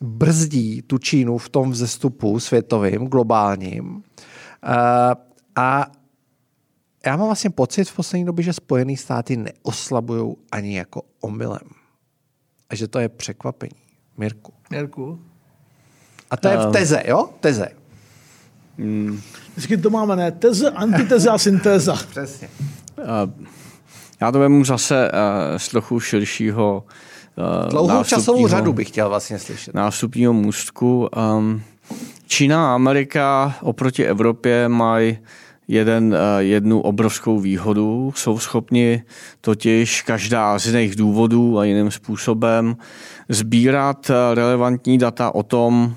brzdí 0.00 0.82
tu 0.82 0.98
Čínu 0.98 1.38
v 1.38 1.48
tom 1.48 1.70
vzestupu 1.70 2.40
světovým, 2.40 3.06
globálním. 3.06 4.02
A 5.56 5.86
já 7.06 7.16
mám 7.16 7.26
vlastně 7.26 7.50
pocit 7.50 7.88
v 7.88 7.96
poslední 7.96 8.24
době, 8.24 8.44
že 8.44 8.52
Spojené 8.52 8.96
státy 8.96 9.36
neoslabují 9.36 10.36
ani 10.52 10.76
jako 10.76 11.02
omylem. 11.20 11.68
A 12.70 12.74
že 12.74 12.88
to 12.88 12.98
je 12.98 13.08
překvapení. 13.08 13.80
Mirku. 14.16 14.52
Mirku. 14.70 15.20
A 16.30 16.36
to 16.36 16.48
je 16.48 16.56
v 16.56 16.72
teze, 16.72 17.02
jo? 17.06 17.28
Teze. 17.40 17.83
Hmm. 18.78 19.20
Vždycky 19.50 19.76
to 19.76 19.90
máme, 19.90 20.16
ne? 20.16 20.32
Teze, 20.32 20.70
antiteze 20.70 21.30
a 21.30 21.38
syntéza. 21.38 21.96
Přesně. 22.10 22.48
Já 24.20 24.32
to 24.32 24.38
vemu 24.38 24.64
zase 24.64 25.10
z 25.56 25.68
trochu 25.68 26.00
širšího 26.00 26.84
Dlouhou 27.70 28.04
časovou 28.04 28.48
řadu 28.48 28.72
bych 28.72 28.88
chtěl 28.88 29.08
vlastně 29.08 29.38
slyšet. 29.38 29.74
Nástupního 29.74 30.32
můstku. 30.32 31.08
Um, 31.36 31.62
Čína 32.26 32.70
a 32.70 32.74
Amerika 32.74 33.54
oproti 33.62 34.04
Evropě 34.04 34.68
mají 34.68 35.18
jeden, 35.68 36.16
jednu 36.38 36.80
obrovskou 36.80 37.40
výhodu. 37.40 38.12
Jsou 38.16 38.38
schopni 38.38 39.02
totiž 39.40 40.02
každá 40.02 40.58
z 40.58 40.66
jiných 40.66 40.96
důvodů 40.96 41.58
a 41.58 41.64
jiným 41.64 41.90
způsobem 41.90 42.76
sbírat 43.28 44.10
relevantní 44.34 44.98
data 44.98 45.34
o 45.34 45.42
tom, 45.42 45.94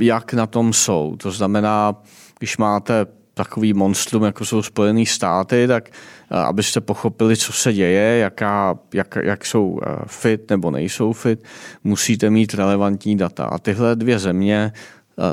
jak 0.00 0.32
na 0.32 0.46
tom 0.46 0.72
jsou. 0.72 1.16
To 1.16 1.30
znamená, 1.30 1.94
když 2.38 2.58
máte 2.58 3.06
takový 3.34 3.72
monstrum, 3.72 4.22
jako 4.24 4.44
jsou 4.44 4.62
Spojené 4.62 5.06
státy, 5.06 5.66
tak 5.68 5.90
abyste 6.30 6.80
pochopili, 6.80 7.36
co 7.36 7.52
se 7.52 7.72
děje, 7.72 8.18
jaká, 8.18 8.78
jak, 8.94 9.18
jak 9.22 9.46
jsou 9.46 9.80
fit 10.06 10.50
nebo 10.50 10.70
nejsou 10.70 11.12
fit, 11.12 11.44
musíte 11.84 12.30
mít 12.30 12.54
relevantní 12.54 13.16
data. 13.16 13.44
A 13.44 13.58
tyhle 13.58 13.96
dvě 13.96 14.18
země 14.18 14.72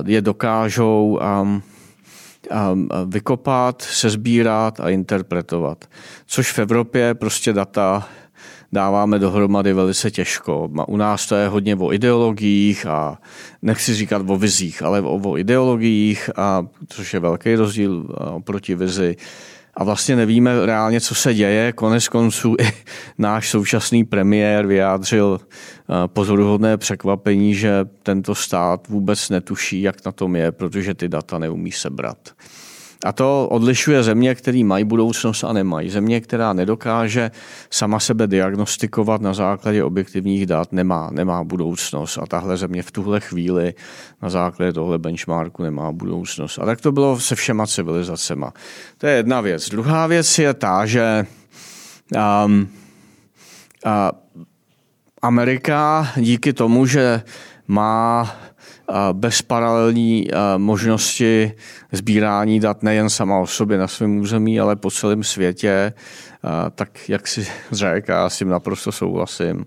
je 0.05 0.21
dokážou 0.21 1.19
um, 1.41 1.63
um, 2.71 2.89
vykopat, 3.05 3.81
sezbírat 3.81 4.79
a 4.79 4.89
interpretovat. 4.89 5.85
Což 6.25 6.51
v 6.51 6.59
Evropě 6.59 7.13
prostě 7.13 7.53
data 7.53 8.07
dáváme 8.71 9.19
dohromady 9.19 9.73
velice 9.73 10.11
těžko. 10.11 10.69
U 10.87 10.97
nás 10.97 11.25
to 11.25 11.35
je 11.35 11.47
hodně 11.47 11.75
o 11.75 11.93
ideologiích 11.93 12.85
a 12.85 13.17
nechci 13.61 13.93
říkat 13.93 14.21
o 14.27 14.37
vizích, 14.37 14.83
ale 14.83 15.01
o, 15.01 15.29
o 15.29 15.37
ideologiích, 15.37 16.29
a, 16.35 16.65
což 16.87 17.13
je 17.13 17.19
velký 17.19 17.55
rozdíl 17.55 18.07
oproti 18.33 18.75
vizi. 18.75 19.15
a 19.73 19.83
vlastně 19.83 20.15
nevíme 20.15 20.65
reálně, 20.65 21.01
co 21.01 21.15
se 21.15 21.33
děje. 21.33 21.73
Konec 21.73 22.07
konců 22.07 22.55
i 22.59 22.71
náš 23.17 23.49
současný 23.49 24.03
premiér 24.03 24.67
vyjádřil 24.67 25.39
pozoruhodné 26.07 26.77
překvapení, 26.77 27.55
že 27.55 27.85
tento 28.03 28.35
stát 28.35 28.87
vůbec 28.87 29.29
netuší, 29.29 29.81
jak 29.81 30.05
na 30.05 30.11
tom 30.11 30.35
je, 30.35 30.51
protože 30.51 30.93
ty 30.93 31.09
data 31.09 31.39
neumí 31.39 31.71
sebrat. 31.71 32.17
A 33.05 33.11
to 33.11 33.47
odlišuje 33.51 34.03
země, 34.03 34.35
které 34.35 34.63
mají 34.63 34.83
budoucnost 34.83 35.43
a 35.43 35.53
nemají. 35.53 35.89
Země, 35.89 36.21
která 36.21 36.53
nedokáže 36.53 37.31
sama 37.69 37.99
sebe 37.99 38.27
diagnostikovat 38.27 39.21
na 39.21 39.33
základě 39.33 39.83
objektivních 39.83 40.45
dat, 40.45 40.73
nemá, 40.73 41.09
nemá 41.11 41.43
budoucnost. 41.43 42.17
A 42.17 42.25
tahle 42.25 42.57
země 42.57 42.83
v 42.83 42.91
tuhle 42.91 43.19
chvíli 43.19 43.73
na 44.21 44.29
základě 44.29 44.73
tohle 44.73 44.97
benchmarku 44.97 45.63
nemá 45.63 45.91
budoucnost. 45.91 46.59
A 46.59 46.65
tak 46.65 46.81
to 46.81 46.91
bylo 46.91 47.19
se 47.19 47.35
všema 47.35 47.67
civilizacema. 47.67 48.53
To 48.97 49.07
je 49.07 49.15
jedna 49.15 49.41
věc. 49.41 49.69
Druhá 49.69 50.07
věc 50.07 50.39
je 50.39 50.53
ta, 50.53 50.85
že 50.85 51.25
um, 52.45 52.67
uh, 53.85 53.91
Amerika 55.21 56.07
díky 56.15 56.53
tomu, 56.53 56.85
že 56.85 57.21
má 57.67 58.31
bezparalelní 59.13 60.27
možnosti 60.57 61.51
sbírání 61.91 62.59
dat 62.59 62.83
nejen 62.83 63.09
sama 63.09 63.39
o 63.39 63.47
sobě 63.47 63.77
na 63.77 63.87
svém 63.87 64.17
území, 64.17 64.59
ale 64.59 64.75
po 64.75 64.91
celém 64.91 65.23
světě, 65.23 65.93
tak 66.75 67.09
jak 67.09 67.27
si 67.27 67.47
řekl, 67.71 68.11
já 68.11 68.29
s 68.29 68.37
tím 68.37 68.49
naprosto 68.49 68.91
souhlasím, 68.91 69.65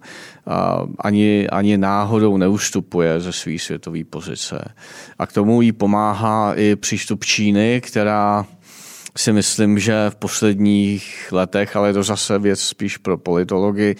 ani, 0.98 1.48
ani 1.48 1.78
náhodou 1.78 2.36
neustupuje 2.36 3.20
ze 3.20 3.32
své 3.32 3.58
světové 3.58 4.04
pozice. 4.10 4.74
A 5.18 5.26
k 5.26 5.32
tomu 5.32 5.62
jí 5.62 5.72
pomáhá 5.72 6.54
i 6.54 6.76
přístup 6.76 7.24
Číny, 7.24 7.80
která 7.80 8.46
si 9.16 9.32
myslím, 9.32 9.78
že 9.78 10.06
v 10.10 10.16
posledních 10.16 11.28
letech, 11.32 11.76
ale 11.76 11.92
to 11.92 12.02
zase 12.02 12.38
věc 12.38 12.60
spíš 12.60 12.96
pro 12.96 13.18
politology, 13.18 13.96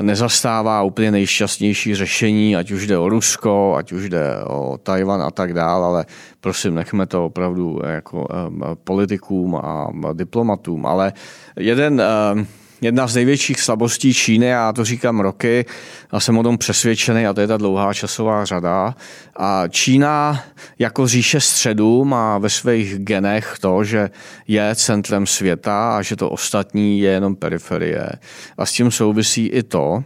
nezastává 0.00 0.82
úplně 0.82 1.10
nejšťastnější 1.10 1.94
řešení, 1.94 2.56
ať 2.56 2.70
už 2.70 2.86
jde 2.86 2.98
o 2.98 3.08
Rusko, 3.08 3.74
ať 3.76 3.92
už 3.92 4.08
jde 4.08 4.44
o 4.46 4.78
Tajvan 4.82 5.22
a 5.22 5.30
tak 5.30 5.54
dále, 5.54 5.86
ale 5.86 6.06
prosím, 6.40 6.74
nechme 6.74 7.06
to 7.06 7.24
opravdu 7.24 7.80
jako 7.86 8.26
eh, 8.30 8.76
politikům 8.84 9.56
a 9.56 9.88
diplomatům. 10.12 10.86
Ale 10.86 11.12
jeden 11.56 12.00
eh, 12.00 12.46
jedna 12.82 13.06
z 13.06 13.14
největších 13.14 13.60
slabostí 13.60 14.14
Číny, 14.14 14.46
já 14.46 14.72
to 14.72 14.84
říkám 14.84 15.20
roky 15.20 15.64
a 16.10 16.20
jsem 16.20 16.38
o 16.38 16.42
tom 16.42 16.58
přesvědčený, 16.58 17.26
a 17.26 17.34
to 17.34 17.40
je 17.40 17.46
ta 17.46 17.56
dlouhá 17.56 17.94
časová 17.94 18.44
řada. 18.44 18.94
A 19.36 19.68
Čína 19.68 20.44
jako 20.78 21.06
říše 21.06 21.40
středu 21.40 22.04
má 22.04 22.38
ve 22.38 22.50
svých 22.50 22.98
genech 22.98 23.56
to, 23.60 23.84
že 23.84 24.10
je 24.48 24.74
centrem 24.74 25.26
světa 25.26 25.96
a 25.96 26.02
že 26.02 26.16
to 26.16 26.30
ostatní 26.30 27.00
je 27.00 27.10
jenom 27.10 27.36
periferie. 27.36 28.08
A 28.58 28.66
s 28.66 28.72
tím 28.72 28.90
souvisí 28.90 29.46
i 29.46 29.62
to, 29.62 30.04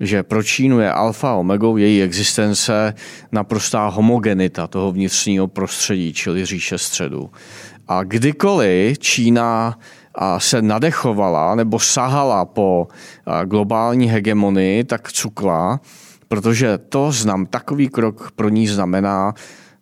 že 0.00 0.22
pro 0.22 0.42
Čínu 0.42 0.80
je 0.80 0.92
alfa 0.92 1.34
omegou 1.34 1.76
její 1.76 2.02
existence 2.02 2.94
naprostá 3.32 3.86
homogenita 3.86 4.66
toho 4.66 4.92
vnitřního 4.92 5.48
prostředí, 5.48 6.12
čili 6.12 6.46
říše 6.46 6.78
středu. 6.78 7.30
A 7.88 8.02
kdykoliv 8.02 8.98
Čína 8.98 9.78
se 10.38 10.62
nadechovala 10.62 11.54
nebo 11.54 11.78
sahala 11.78 12.44
po 12.44 12.88
globální 13.44 14.06
hegemonii, 14.06 14.84
tak 14.84 15.12
cukla, 15.12 15.80
protože 16.28 16.78
to 16.78 17.12
znam, 17.12 17.46
takový 17.46 17.88
krok 17.88 18.30
pro 18.36 18.48
ní 18.48 18.68
znamená, 18.68 19.34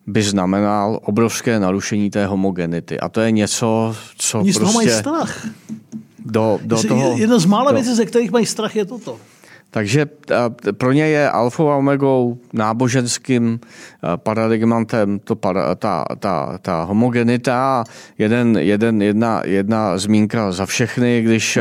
by 0.07 0.22
znamenal 0.22 1.01
obrovské 1.05 1.61
narušení 1.61 2.11
té 2.11 2.26
homogenity. 2.26 3.01
A 3.01 3.09
to 3.09 3.20
je 3.20 3.31
něco, 3.31 3.97
co 4.16 4.41
Oni 4.41 4.53
prostě... 4.53 4.74
mají 4.74 4.91
strach. 4.91 5.47
Do, 6.24 6.59
do 6.62 6.83
toho, 6.83 7.16
Jedna 7.18 7.39
z 7.39 7.45
mála 7.45 7.72
věcí, 7.72 7.95
ze 7.95 8.07
kterých 8.07 8.31
mají 8.31 8.47
strach, 8.47 8.76
je 8.76 8.85
toto. 8.85 9.16
Takže 9.70 10.06
pro 10.72 10.92
ně 10.92 11.06
je 11.06 11.30
alfa 11.30 11.62
a 11.62 11.76
omegou 11.76 12.38
náboženským 12.52 13.60
paradigmantem 14.16 15.18
to, 15.18 15.34
ta, 15.76 16.04
ta, 16.18 16.58
ta 16.62 16.82
homogenita. 16.82 17.84
Jeden, 18.18 18.58
jeden, 18.58 19.02
jedna, 19.02 19.42
jedna 19.44 19.98
zmínka 19.98 20.52
za 20.52 20.66
všechny, 20.66 21.22
když 21.22 21.58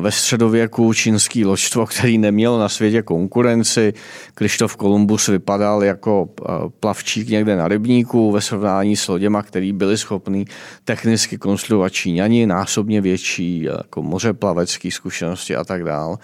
ve 0.00 0.12
středověku 0.12 0.92
čínský 0.92 1.44
loďstvo, 1.44 1.86
který 1.86 2.18
neměl 2.18 2.58
na 2.58 2.68
světě 2.68 3.02
konkurenci, 3.02 3.92
Krištof 4.34 4.76
Kolumbus 4.76 5.28
vypadal 5.28 5.84
jako 5.84 6.28
plavčík 6.80 7.28
někde 7.28 7.56
na 7.56 7.68
rybníku 7.68 8.32
ve 8.32 8.40
srovnání 8.40 8.96
s 8.96 9.08
loděma, 9.08 9.42
který 9.42 9.72
byli 9.72 9.98
schopni 9.98 10.44
technicky 10.84 11.38
konstruovat 11.38 11.92
Číňani, 11.92 12.46
násobně 12.46 13.00
větší 13.00 13.62
jako 13.62 14.02
mořeplavecký 14.02 14.90
zkušenosti 14.90 15.56
a 15.56 15.64
tak 15.64 15.84
dále 15.84 16.16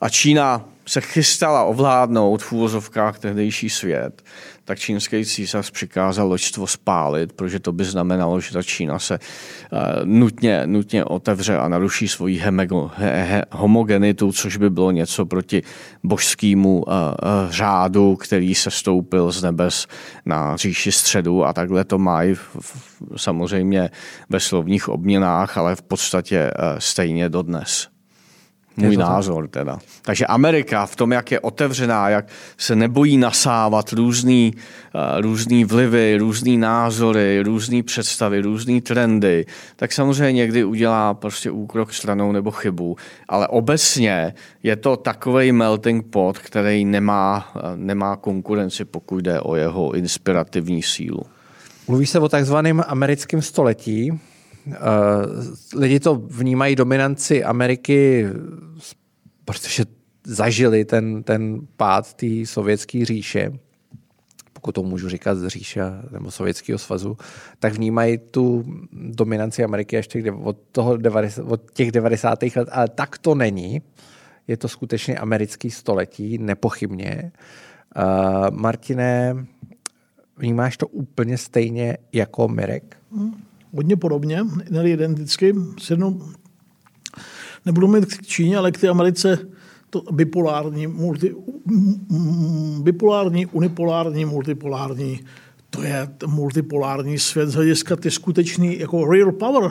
a 0.00 0.08
Čína 0.08 0.64
se 0.88 1.00
chystala 1.00 1.64
ovládnout 1.64 2.42
v 2.42 2.52
úvozovkách 2.52 3.18
tehdejší 3.18 3.70
svět, 3.70 4.22
tak 4.64 4.78
čínský 4.78 5.24
císař 5.24 5.70
přikázal 5.70 6.28
loďstvo 6.28 6.66
spálit, 6.66 7.32
protože 7.32 7.60
to 7.60 7.72
by 7.72 7.84
znamenalo, 7.84 8.40
že 8.40 8.52
ta 8.52 8.62
Čína 8.62 8.98
se 8.98 9.18
uh, 9.18 9.78
nutně, 10.04 10.62
nutně 10.66 11.04
otevře 11.04 11.58
a 11.58 11.68
naruší 11.68 12.08
svoji 12.08 12.38
hemego, 12.38 12.90
he, 12.94 13.24
he, 13.24 13.42
homogenitu, 13.50 14.32
což 14.32 14.56
by 14.56 14.70
bylo 14.70 14.90
něco 14.90 15.26
proti 15.26 15.62
božskému 16.04 16.82
uh, 16.82 16.92
uh, 16.92 17.50
řádu, 17.50 18.16
který 18.16 18.54
se 18.54 18.70
stoupil 18.70 19.32
z 19.32 19.42
nebes 19.42 19.86
na 20.26 20.56
říši 20.56 20.92
středu 20.92 21.44
a 21.44 21.52
takhle 21.52 21.84
to 21.84 21.98
mají 21.98 22.34
v, 22.34 22.56
v, 22.60 22.92
samozřejmě 23.16 23.90
ve 24.28 24.40
slovních 24.40 24.88
obměnách, 24.88 25.58
ale 25.58 25.76
v 25.76 25.82
podstatě 25.82 26.50
uh, 26.50 26.78
stejně 26.78 27.28
dodnes. 27.28 27.95
Můj 28.76 28.96
názor 28.96 29.48
teda. 29.48 29.78
Takže 30.02 30.26
Amerika 30.26 30.86
v 30.86 30.96
tom, 30.96 31.12
jak 31.12 31.30
je 31.30 31.40
otevřená, 31.40 32.08
jak 32.08 32.26
se 32.56 32.76
nebojí 32.76 33.16
nasávat 33.16 33.92
různý, 33.92 34.52
uh, 34.54 35.20
různý 35.20 35.64
vlivy, 35.64 36.16
různý 36.16 36.58
názory, 36.58 37.42
různé 37.42 37.82
představy, 37.82 38.40
různé 38.40 38.80
trendy, 38.80 39.46
tak 39.76 39.92
samozřejmě 39.92 40.32
někdy 40.32 40.64
udělá 40.64 41.14
prostě 41.14 41.50
úkrok 41.50 41.92
stranou 41.92 42.32
nebo 42.32 42.50
chybu. 42.50 42.96
Ale 43.28 43.48
obecně 43.48 44.34
je 44.62 44.76
to 44.76 44.96
takový 44.96 45.52
melting 45.52 46.06
pot, 46.06 46.38
který 46.38 46.84
nemá, 46.84 47.52
uh, 47.54 47.62
nemá 47.76 48.16
konkurenci, 48.16 48.84
pokud 48.84 49.18
jde 49.18 49.40
o 49.40 49.56
jeho 49.56 49.92
inspirativní 49.92 50.82
sílu. 50.82 51.22
Mluví 51.88 52.06
se 52.06 52.18
o 52.18 52.28
takzvaném 52.28 52.82
americkém 52.86 53.42
století, 53.42 54.12
Eh, 54.12 54.35
lidi 55.74 56.00
to 56.00 56.14
vnímají 56.14 56.76
dominanci 56.76 57.44
Ameriky, 57.44 58.26
protože 59.44 59.84
zažili 60.24 60.84
ten, 60.84 61.22
ten 61.22 61.60
pád 61.76 62.14
té 62.14 62.26
sovětské 62.44 63.04
říše, 63.04 63.52
pokud 64.52 64.72
to 64.72 64.82
můžu 64.82 65.08
říkat 65.08 65.34
z 65.34 65.48
říše 65.48 65.82
nebo 66.10 66.30
Sovětského 66.30 66.78
svazu, 66.78 67.16
tak 67.58 67.72
vnímají 67.72 68.18
tu 68.18 68.64
dominanci 68.92 69.64
Ameriky 69.64 69.96
ještě 69.96 70.32
od, 70.32 70.56
toho 70.72 70.96
90, 70.96 71.42
od 71.42 71.70
těch 71.72 71.92
90. 71.92 72.42
let, 72.42 72.68
ale 72.72 72.88
tak 72.88 73.18
to 73.18 73.34
není. 73.34 73.82
Je 74.48 74.56
to 74.56 74.68
skutečně 74.68 75.18
americký 75.18 75.70
století, 75.70 76.38
nepochybně. 76.38 77.32
Uh, 77.96 78.56
Martine, 78.56 79.46
vnímáš 80.36 80.76
to 80.76 80.86
úplně 80.86 81.38
stejně 81.38 81.96
jako 82.12 82.48
Mirek? 82.48 82.96
Hmm 83.12 83.42
hodně 83.76 83.96
podobně, 83.96 84.44
ne 84.70 84.90
identicky. 84.90 85.54
Sednu, 85.80 86.32
nebudu 87.66 87.88
mít 87.88 88.04
k 88.04 88.26
Číně, 88.26 88.56
ale 88.56 88.72
k 88.72 88.80
té 88.80 88.88
Americe 88.88 89.38
to 89.90 90.02
bipolární, 90.12 90.86
multi, 90.86 91.34
bipolární, 92.80 93.46
unipolární, 93.46 94.24
multipolární, 94.24 95.20
to 95.70 95.82
je 95.82 96.08
multipolární 96.26 97.18
svět 97.18 97.48
z 97.48 97.54
hlediska 97.54 97.96
ty 97.96 98.10
skutečný 98.10 98.78
jako 98.78 99.10
real 99.10 99.32
power 99.32 99.70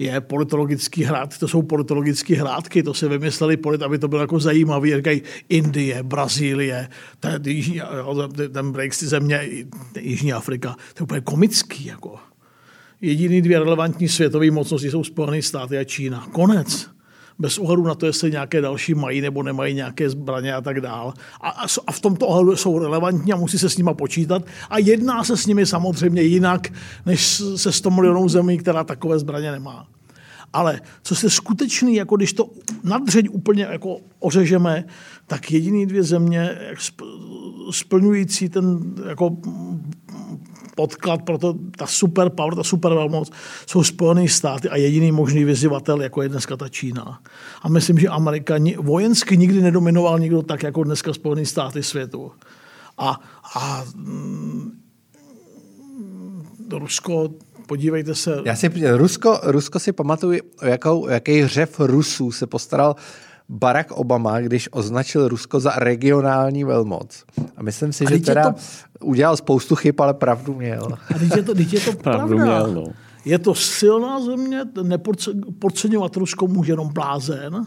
je 0.00 0.20
politologický 0.20 1.04
hrad, 1.04 1.38
to 1.38 1.48
jsou 1.48 1.62
politologické 1.62 2.36
hrádky, 2.36 2.82
to 2.82 2.94
se 2.94 3.08
vymysleli 3.08 3.56
polit, 3.56 3.82
aby 3.82 3.98
to 3.98 4.08
bylo 4.08 4.20
jako 4.20 4.40
zajímavý, 4.40 4.96
říkají 4.96 5.22
Indie, 5.48 6.02
Brazílie, 6.02 6.88
ten, 7.20 7.42
jižní, 7.46 7.80
ten 8.52 8.72
Brexit 8.72 9.08
země, 9.08 9.48
Jižní 10.00 10.32
Afrika, 10.32 10.76
to 10.94 11.02
je 11.02 11.04
úplně 11.04 11.20
komický, 11.20 11.86
jako. 11.86 12.29
Jediný 13.02 13.42
dvě 13.42 13.58
relevantní 13.58 14.08
světové 14.08 14.50
mocnosti 14.50 14.90
jsou 14.90 15.04
Spojené 15.04 15.42
státy 15.42 15.78
a 15.78 15.84
Čína. 15.84 16.26
Konec. 16.32 16.86
Bez 17.38 17.58
ohledu 17.58 17.84
na 17.84 17.94
to, 17.94 18.06
jestli 18.06 18.30
nějaké 18.30 18.60
další 18.60 18.94
mají 18.94 19.20
nebo 19.20 19.42
nemají 19.42 19.74
nějaké 19.74 20.10
zbraně 20.10 20.54
a 20.54 20.60
tak 20.60 20.80
dál. 20.80 21.14
A, 21.40 21.50
a 21.86 21.92
v 21.92 22.00
tomto 22.00 22.26
ohledu 22.26 22.56
jsou 22.56 22.78
relevantní 22.78 23.32
a 23.32 23.36
musí 23.36 23.58
se 23.58 23.70
s 23.70 23.76
nimi 23.76 23.90
počítat. 23.94 24.42
A 24.70 24.78
jedná 24.78 25.24
se 25.24 25.36
s 25.36 25.46
nimi 25.46 25.66
samozřejmě 25.66 26.22
jinak, 26.22 26.72
než 27.06 27.42
se 27.56 27.72
100 27.72 27.90
milionů 27.90 28.28
zemí, 28.28 28.58
která 28.58 28.84
takové 28.84 29.18
zbraně 29.18 29.52
nemá. 29.52 29.86
Ale 30.52 30.80
co 31.02 31.14
se 31.14 31.30
skutečný, 31.30 31.94
jako 31.94 32.16
když 32.16 32.32
to 32.32 32.50
nadřeď 32.84 33.28
úplně 33.30 33.62
jako 33.70 33.96
ořežeme, 34.18 34.84
tak 35.26 35.50
jediný 35.50 35.86
dvě 35.86 36.02
země 36.02 36.58
splňující 37.70 38.48
ten 38.48 38.94
jako 39.08 39.36
podklad 40.74 41.22
pro 41.22 41.38
to, 41.38 41.54
ta 41.76 41.86
super 41.86 42.30
power, 42.30 42.54
ta 42.54 42.62
super 42.62 42.94
velmoc, 42.94 43.30
jsou 43.66 43.84
Spojené 43.84 44.28
státy 44.28 44.68
a 44.68 44.76
jediný 44.76 45.12
možný 45.12 45.44
vyzývatel, 45.44 46.02
jako 46.02 46.22
je 46.22 46.28
dneska 46.28 46.56
ta 46.56 46.68
Čína. 46.68 47.20
A 47.62 47.68
myslím, 47.68 47.98
že 47.98 48.08
Amerika 48.08 48.54
vojensky 48.78 49.36
nikdy 49.36 49.62
nedominoval 49.62 50.18
nikdo 50.18 50.42
tak, 50.42 50.62
jako 50.62 50.84
dneska 50.84 51.12
Spojené 51.12 51.46
státy 51.46 51.82
světu. 51.82 52.32
A, 52.98 53.20
a 53.54 53.84
mm, 53.94 54.72
Rusko 56.72 57.30
podívejte 57.66 58.14
se. 58.14 58.36
Já 58.44 58.56
si, 58.56 58.70
Rusko, 58.90 59.40
Rusko 59.42 59.78
si 59.78 59.92
pamatuju, 59.92 60.40
jakou, 60.62 61.08
jaký 61.08 61.46
řev 61.46 61.80
Rusů 61.80 62.32
se 62.32 62.46
postaral 62.46 62.96
Barack 63.52 63.92
Obama, 63.92 64.40
když 64.40 64.68
označil 64.72 65.28
Rusko 65.28 65.60
za 65.60 65.72
regionální 65.76 66.64
velmoc. 66.64 67.24
A 67.56 67.62
myslím 67.62 67.92
si, 67.92 68.04
a 68.06 68.10
že 68.10 68.18
teda 68.18 68.52
to... 68.52 68.58
udělal 69.04 69.36
spoustu 69.36 69.76
chyb, 69.76 70.00
ale 70.00 70.14
pravdu 70.14 70.54
měl. 70.54 70.88
A 71.14 71.18
teď 71.18 71.36
je 71.36 71.42
to, 71.42 71.54
teď 71.54 71.72
je 71.72 71.80
to 71.80 71.92
pravdu 71.92 72.36
pravda. 72.36 72.44
měl, 72.44 72.74
no. 72.74 72.84
Je 73.24 73.38
to 73.38 73.54
silná 73.54 74.20
země, 74.20 74.60
nepodceňovat 74.82 76.16
Rusko 76.16 76.46
může 76.46 76.72
jenom 76.72 76.88
blázen. 76.88 77.66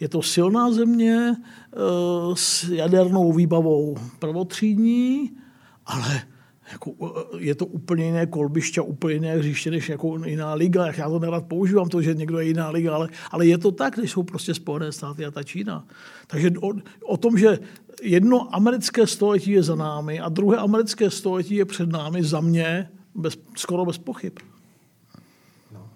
Je 0.00 0.08
to 0.08 0.22
silná 0.22 0.72
země 0.72 1.32
uh, 1.32 2.34
s 2.34 2.68
jadernou 2.68 3.32
výbavou 3.32 3.96
prvotřídní, 4.18 5.30
ale 5.86 6.22
jako, 6.72 6.92
eh, 7.06 7.36
je 7.38 7.54
to 7.54 7.66
úplně 7.66 8.04
jiné 8.04 8.26
kolbiště, 8.26 8.80
úplně 8.80 9.14
jiné 9.14 9.36
hřiště 9.36 9.70
než 9.70 9.88
jako 9.88 10.24
jiná 10.24 10.54
liga. 10.54 10.86
Já 10.96 11.08
to 11.08 11.18
nerad 11.18 11.44
používám, 11.44 11.88
to, 11.88 12.02
že 12.02 12.14
někdo 12.14 12.38
je 12.38 12.46
jiná 12.46 12.70
liga, 12.70 12.94
ale, 12.94 13.08
ale 13.30 13.46
je 13.46 13.58
to 13.58 13.72
tak, 13.72 13.94
když 13.94 14.10
jsou 14.10 14.22
prostě 14.22 14.54
Spojené 14.54 14.92
státy 14.92 15.26
a 15.26 15.30
ta 15.30 15.42
Čína. 15.42 15.86
Takže 16.26 16.50
o, 16.60 16.72
o 17.04 17.16
tom, 17.16 17.38
že 17.38 17.58
jedno 18.02 18.54
americké 18.54 19.06
století 19.06 19.50
je 19.50 19.62
za 19.62 19.74
námi 19.74 20.20
a 20.20 20.28
druhé 20.28 20.56
americké 20.56 21.10
století 21.10 21.54
je 21.54 21.64
před 21.64 21.88
námi, 21.88 22.22
za 22.22 22.40
mě 22.40 22.88
bez, 23.14 23.38
skoro 23.56 23.84
bez 23.84 23.98
pochyb. 23.98 24.38
No. 25.72 25.88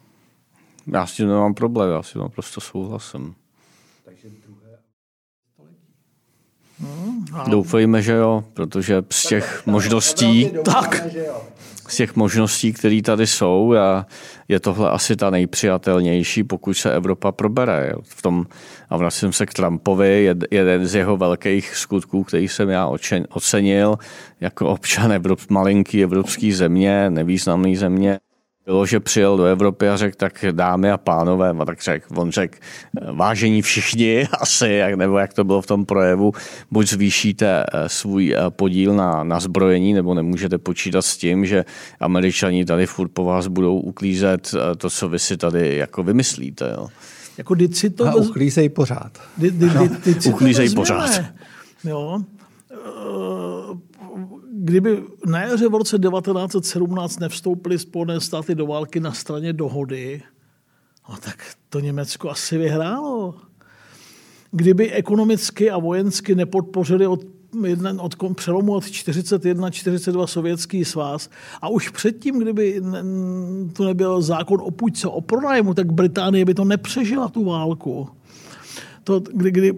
Já 0.86 1.06
s 1.06 1.16
tím 1.16 1.28
nemám 1.28 1.54
problém, 1.54 1.90
já 1.90 2.02
si 2.02 2.18
naprosto 2.18 2.60
souhlasím. 2.60 3.34
Hmm, 6.84 7.50
Doufejme, 7.50 8.02
že 8.02 8.12
jo, 8.12 8.44
protože 8.54 9.02
z 9.10 9.26
těch 9.26 9.62
možností, 9.66 10.50
tak. 10.64 11.06
z 11.88 11.96
těch 11.96 12.16
možností, 12.16 12.72
které 12.72 13.02
tady 13.02 13.26
jsou, 13.26 13.74
a 13.74 14.06
je 14.48 14.60
tohle 14.60 14.90
asi 14.90 15.16
ta 15.16 15.30
nejpřijatelnější, 15.30 16.44
pokud 16.44 16.74
se 16.74 16.94
Evropa 16.94 17.32
probere. 17.32 17.92
V 18.02 18.22
tom, 18.22 18.46
a 18.90 18.96
vracím 18.96 19.32
se 19.32 19.46
k 19.46 19.54
Trumpovi, 19.54 20.34
jeden 20.50 20.86
z 20.86 20.94
jeho 20.94 21.16
velkých 21.16 21.76
skutků, 21.76 22.24
který 22.24 22.48
jsem 22.48 22.68
já 22.68 22.90
ocenil 23.28 23.98
jako 24.40 24.68
občan 24.68 25.12
Evrop, 25.12 25.40
malinký 25.50 26.02
evropský 26.02 26.52
země, 26.52 27.10
nevýznamný 27.10 27.76
země, 27.76 28.18
bylo, 28.66 28.86
že 28.86 29.00
přijel 29.00 29.36
do 29.36 29.44
Evropy 29.44 29.88
a 29.88 29.96
řekl, 29.96 30.16
tak 30.16 30.44
dámy 30.50 30.90
a 30.90 30.98
pánové, 30.98 31.50
a 31.50 31.64
tak 31.64 31.82
řekl, 31.82 32.20
on 32.20 32.32
řekl, 32.32 32.58
vážení 33.12 33.62
všichni 33.62 34.28
asi, 34.40 34.68
jak, 34.68 34.94
nebo 34.94 35.18
jak 35.18 35.34
to 35.34 35.44
bylo 35.44 35.62
v 35.62 35.66
tom 35.66 35.86
projevu, 35.86 36.32
buď 36.70 36.88
zvýšíte 36.88 37.64
eh, 37.72 37.88
svůj 37.88 38.34
eh, 38.34 38.50
podíl 38.50 38.94
na, 38.94 39.24
na 39.24 39.40
zbrojení, 39.40 39.92
nebo 39.92 40.14
nemůžete 40.14 40.58
počítat 40.58 41.02
s 41.02 41.16
tím, 41.16 41.46
že 41.46 41.64
američani 42.00 42.64
tady 42.64 42.86
furt 42.86 43.08
po 43.08 43.24
vás 43.24 43.46
budou 43.46 43.78
uklízet 43.78 44.54
eh, 44.54 44.76
to, 44.76 44.90
co 44.90 45.08
vy 45.08 45.18
si 45.18 45.36
tady 45.36 45.76
jako 45.76 46.02
vymyslíte. 46.02 46.74
Jo. 46.76 46.88
Jako 47.38 47.56
si 47.72 47.90
to... 47.90 48.06
A 48.06 48.14
uklízej 48.14 48.68
pořád. 48.68 49.18
Di, 49.38 49.50
di, 49.50 49.68
di, 49.68 49.88
di, 50.04 50.14
no, 50.26 50.32
uklízej 50.32 50.70
pořád. 50.70 51.22
Jo 51.84 52.20
kdyby 54.64 55.02
na 55.26 55.42
jaře 55.42 55.68
v 55.68 55.74
roce 55.74 55.98
1917 55.98 57.18
nevstoupily 57.18 57.78
Spojené 57.78 58.20
státy 58.20 58.54
do 58.54 58.66
války 58.66 59.00
na 59.00 59.12
straně 59.12 59.52
dohody, 59.52 60.22
no 61.08 61.16
tak 61.16 61.54
to 61.68 61.80
Německo 61.80 62.30
asi 62.30 62.58
vyhrálo. 62.58 63.34
Kdyby 64.50 64.92
ekonomicky 64.92 65.70
a 65.70 65.78
vojensky 65.78 66.34
nepodpořili 66.34 67.06
od 67.06 67.20
jeden 67.66 68.00
od 68.00 68.14
přelomu 68.34 68.72
od 68.72 68.84
41 68.84 69.70
42 69.70 70.26
sovětský 70.26 70.84
svaz 70.84 71.30
a 71.62 71.68
už 71.68 71.88
předtím, 71.88 72.38
kdyby 72.38 72.82
to 73.72 73.84
nebyl 73.84 74.22
zákon 74.22 74.60
o 74.62 74.70
půjčce 74.70 75.08
o 75.08 75.20
pronájmu, 75.20 75.74
tak 75.74 75.92
Británie 75.92 76.44
by 76.44 76.54
to 76.54 76.64
nepřežila 76.64 77.28
tu 77.28 77.44
válku 77.44 78.08
to, 79.04 79.20
kdy, 79.20 79.50
kdy 79.50 79.72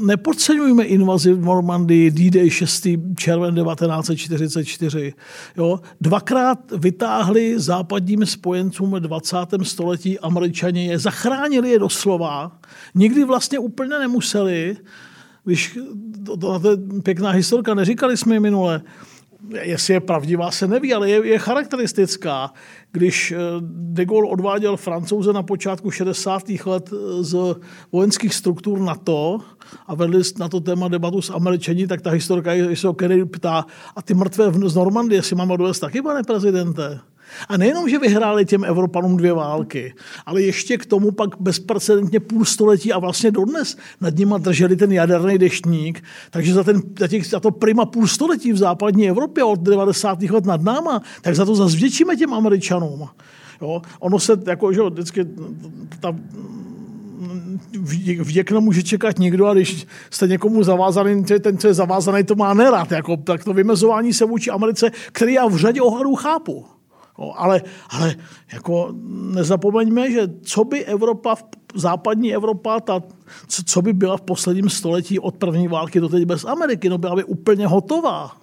nepodceňujeme 0.00 0.84
invazi 0.84 1.32
v 1.32 1.44
Normandii 1.44 2.10
D-Day 2.10 2.50
6. 2.50 2.86
červen 3.16 3.54
1944. 3.54 5.14
Jo? 5.56 5.80
Dvakrát 6.00 6.58
vytáhli 6.76 7.60
západním 7.60 8.26
spojencům 8.26 8.90
v 8.90 9.00
20. 9.00 9.36
století 9.62 10.18
američani 10.18 10.86
je, 10.86 10.98
zachránili 10.98 11.70
je 11.70 11.78
doslova, 11.78 12.58
nikdy 12.94 13.24
vlastně 13.24 13.58
úplně 13.58 13.98
nemuseli, 13.98 14.76
když 15.44 15.78
to, 16.26 16.36
to, 16.36 16.60
to 16.60 16.70
je 16.70 16.76
pěkná 17.02 17.30
historka, 17.30 17.74
neříkali 17.74 18.16
jsme 18.16 18.40
minule, 18.40 18.82
jestli 19.48 19.94
je 19.94 20.00
pravdivá, 20.00 20.50
se 20.50 20.66
neví, 20.66 20.94
ale 20.94 21.10
je, 21.10 21.26
je 21.26 21.38
charakteristická. 21.38 22.52
Když 22.92 23.32
eh, 23.32 23.36
de 23.70 24.04
Gaulle 24.04 24.30
odváděl 24.30 24.76
francouze 24.76 25.32
na 25.32 25.42
počátku 25.42 25.90
60. 25.90 26.42
let 26.66 26.90
eh, 26.92 27.22
z 27.22 27.56
vojenských 27.92 28.34
struktur 28.34 28.78
NATO 28.78 29.38
a 29.86 29.94
vedli 29.94 30.22
na 30.38 30.48
to 30.48 30.60
téma 30.60 30.88
debatu 30.88 31.22
s 31.22 31.30
Američani, 31.30 31.86
tak 31.86 32.00
ta 32.00 32.10
historka 32.10 32.50
se 32.74 32.88
o 32.88 32.94
Kennedy 32.94 33.24
ptá, 33.24 33.66
a 33.96 34.02
ty 34.02 34.14
mrtvé 34.14 34.52
z 34.66 34.74
Normandie 34.74 35.18
jestli 35.18 35.36
máme 35.36 35.56
dovést 35.56 35.80
taky, 35.80 36.02
pane 36.02 36.22
prezidente? 36.22 37.00
A 37.48 37.56
nejenom, 37.56 37.88
že 37.88 37.98
vyhráli 37.98 38.44
těm 38.44 38.64
Evropanům 38.64 39.16
dvě 39.16 39.32
války, 39.32 39.94
ale 40.26 40.42
ještě 40.42 40.78
k 40.78 40.86
tomu 40.86 41.10
pak 41.10 41.30
bezprecedentně 41.40 42.20
půl 42.20 42.44
století 42.44 42.92
a 42.92 42.98
vlastně 42.98 43.30
dodnes 43.30 43.76
nad 44.00 44.16
nima 44.16 44.38
drželi 44.38 44.76
ten 44.76 44.92
jaderný 44.92 45.38
deštník. 45.38 46.04
Takže 46.30 46.54
za, 46.54 46.64
ten, 46.64 46.82
za, 46.98 47.08
těch, 47.08 47.26
za 47.26 47.40
to 47.40 47.50
prima 47.50 47.86
půl 47.86 48.06
století 48.06 48.52
v 48.52 48.56
západní 48.56 49.08
Evropě 49.08 49.44
od 49.44 49.60
90. 49.60 50.22
let 50.22 50.44
nad 50.44 50.62
náma, 50.62 51.02
tak 51.22 51.34
za 51.34 51.44
to 51.44 51.54
zase 51.54 51.76
vděčíme 51.76 52.16
těm 52.16 52.34
Američanům. 52.34 53.08
Jo? 53.62 53.82
Ono 54.00 54.18
se 54.18 54.38
jako, 54.46 54.72
že 54.72 54.82
vždycky 54.82 55.26
ta, 56.00 56.16
vděk 58.20 58.50
nemůže 58.50 58.82
čekat 58.82 59.18
nikdo 59.18 59.46
a 59.46 59.54
když 59.54 59.86
jste 60.10 60.28
někomu 60.28 60.62
zavázaný, 60.62 61.24
ten, 61.24 61.58
co 61.58 61.66
je 61.66 61.74
zavázaný, 61.74 62.24
to 62.24 62.34
má 62.34 62.54
nerad. 62.54 62.92
Jako, 62.92 63.16
tak 63.16 63.44
to 63.44 63.52
vymezování 63.52 64.12
se 64.12 64.24
vůči 64.24 64.50
Americe, 64.50 64.90
který 65.12 65.32
já 65.32 65.46
v 65.46 65.56
řadě 65.56 65.82
ohledů 65.82 66.14
chápu. 66.14 66.64
No, 67.20 67.40
ale, 67.40 67.62
ale 67.90 68.16
jako 68.52 68.94
nezapomeňme, 69.34 70.10
že 70.10 70.28
co 70.42 70.64
by 70.64 70.84
Evropa, 70.84 71.36
západní 71.74 72.34
Evropa, 72.34 72.80
ta, 72.80 73.02
co, 73.64 73.82
by 73.82 73.92
byla 73.92 74.16
v 74.16 74.20
posledním 74.20 74.68
století 74.70 75.18
od 75.18 75.36
první 75.36 75.68
války 75.68 76.00
do 76.00 76.08
teď 76.08 76.24
bez 76.24 76.44
Ameriky, 76.44 76.88
no 76.88 76.98
byla 76.98 77.16
by 77.16 77.24
úplně 77.24 77.66
hotová. 77.66 78.39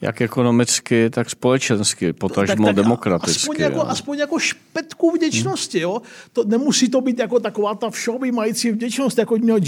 Jak 0.00 0.20
ekonomicky, 0.20 1.10
tak 1.10 1.30
společensky, 1.30 2.12
potažmo 2.12 2.66
tak, 2.66 2.74
tak 2.74 2.84
demokraticky. 2.84 3.40
Aspoň 3.40 3.56
jako, 3.58 3.82
aspoň 3.82 4.18
jako 4.18 4.38
špetku 4.38 5.10
vděčnosti. 5.10 5.80
Jo? 5.80 6.02
To, 6.32 6.44
nemusí 6.44 6.88
to 6.88 7.00
být 7.00 7.18
jako 7.18 7.40
taková 7.40 7.74
ta 7.74 7.90
všeobjímající 7.90 8.70
vděčnost, 8.70 9.18
jako 9.18 9.36
měl 9.36 9.58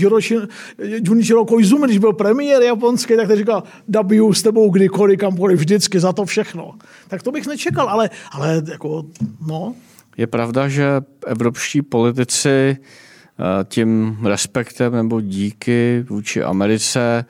Junichiro 0.78 1.44
Koizumi, 1.44 1.86
když 1.86 1.98
byl 1.98 2.12
premiér 2.12 2.62
japonský, 2.62 3.16
tak 3.16 3.28
to 3.28 3.36
říkal, 3.36 3.62
W 3.88 4.32
s 4.32 4.42
tebou 4.42 4.70
kdykoliv, 4.70 5.18
kamkoliv, 5.18 5.58
vždycky, 5.58 6.00
za 6.00 6.12
to 6.12 6.24
všechno. 6.24 6.74
Tak 7.08 7.22
to 7.22 7.32
bych 7.32 7.46
nečekal, 7.46 7.88
ale, 7.88 8.10
ale 8.32 8.62
jako, 8.70 9.04
no. 9.46 9.74
Je 10.16 10.26
pravda, 10.26 10.68
že 10.68 11.00
evropští 11.26 11.82
politici 11.82 12.76
eh, 12.76 13.64
tím 13.64 14.18
respektem 14.24 14.92
nebo 14.92 15.20
díky 15.20 16.04
vůči 16.08 16.42
Americe 16.42 17.24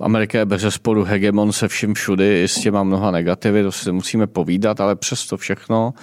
Amerika 0.00 0.38
je 0.38 0.44
bez 0.44 0.62
zesporu 0.62 1.04
hegemon 1.04 1.52
se 1.52 1.68
vším 1.68 1.94
všudy, 1.94 2.24
jistě 2.24 2.70
má 2.70 2.82
mnoha 2.82 3.10
negativy, 3.10 3.62
to 3.62 3.72
si 3.72 3.92
musíme 3.92 4.26
povídat, 4.26 4.80
ale 4.80 4.96
přesto 4.96 5.36
všechno 5.36 5.94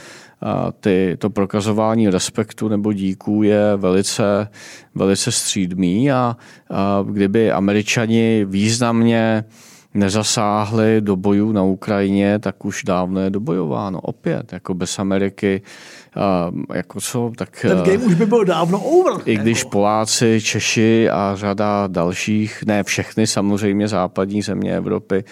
eh, 0.43 0.71
ty, 0.79 1.17
to 1.19 1.29
prokazování 1.29 2.09
respektu 2.09 2.67
nebo 2.67 2.93
díků 2.93 3.43
je 3.43 3.75
velice, 3.75 4.47
velice 4.95 5.31
střídmý 5.31 6.11
a, 6.11 6.37
a 6.71 7.05
kdyby 7.11 7.51
američani 7.51 8.45
významně 8.49 9.43
nezasáhli 9.95 11.01
do 11.01 11.15
bojů 11.15 11.51
na 11.51 11.63
Ukrajině, 11.63 12.39
tak 12.39 12.65
už 12.65 12.83
dávno 12.83 13.19
je 13.21 13.29
dobojováno 13.29 14.01
opět. 14.01 14.53
Jako 14.53 14.73
bez 14.73 14.99
Ameriky 14.99 15.61
jako 16.73 17.01
co, 17.01 17.31
tak... 17.37 17.49
Ten 17.61 17.77
game 17.77 17.97
uh, 17.97 18.05
už 18.05 18.13
by 18.13 18.25
byl 18.25 18.45
dávno 18.45 18.79
over. 18.79 19.13
I 19.25 19.31
jako. 19.31 19.43
když 19.43 19.63
Poláci, 19.63 20.41
Češi 20.41 21.09
a 21.09 21.31
řada 21.35 21.87
dalších, 21.87 22.63
ne 22.67 22.83
všechny 22.83 23.27
samozřejmě 23.27 23.87
západní 23.87 24.41
země 24.41 24.77
Evropy 24.77 25.23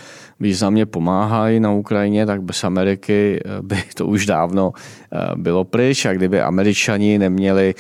významně 0.44 0.86
pomáhají 0.86 1.60
na 1.60 1.72
Ukrajině, 1.72 2.26
tak 2.26 2.42
bez 2.44 2.64
Ameriky 2.64 3.40
by 3.62 3.84
to 3.96 4.08
už 4.08 4.26
dávno 4.26 4.74
bylo 5.36 5.64
pryč 5.64 6.06
a 6.06 6.14
kdyby 6.14 6.42
američani 6.42 7.20
neměli 7.20 7.76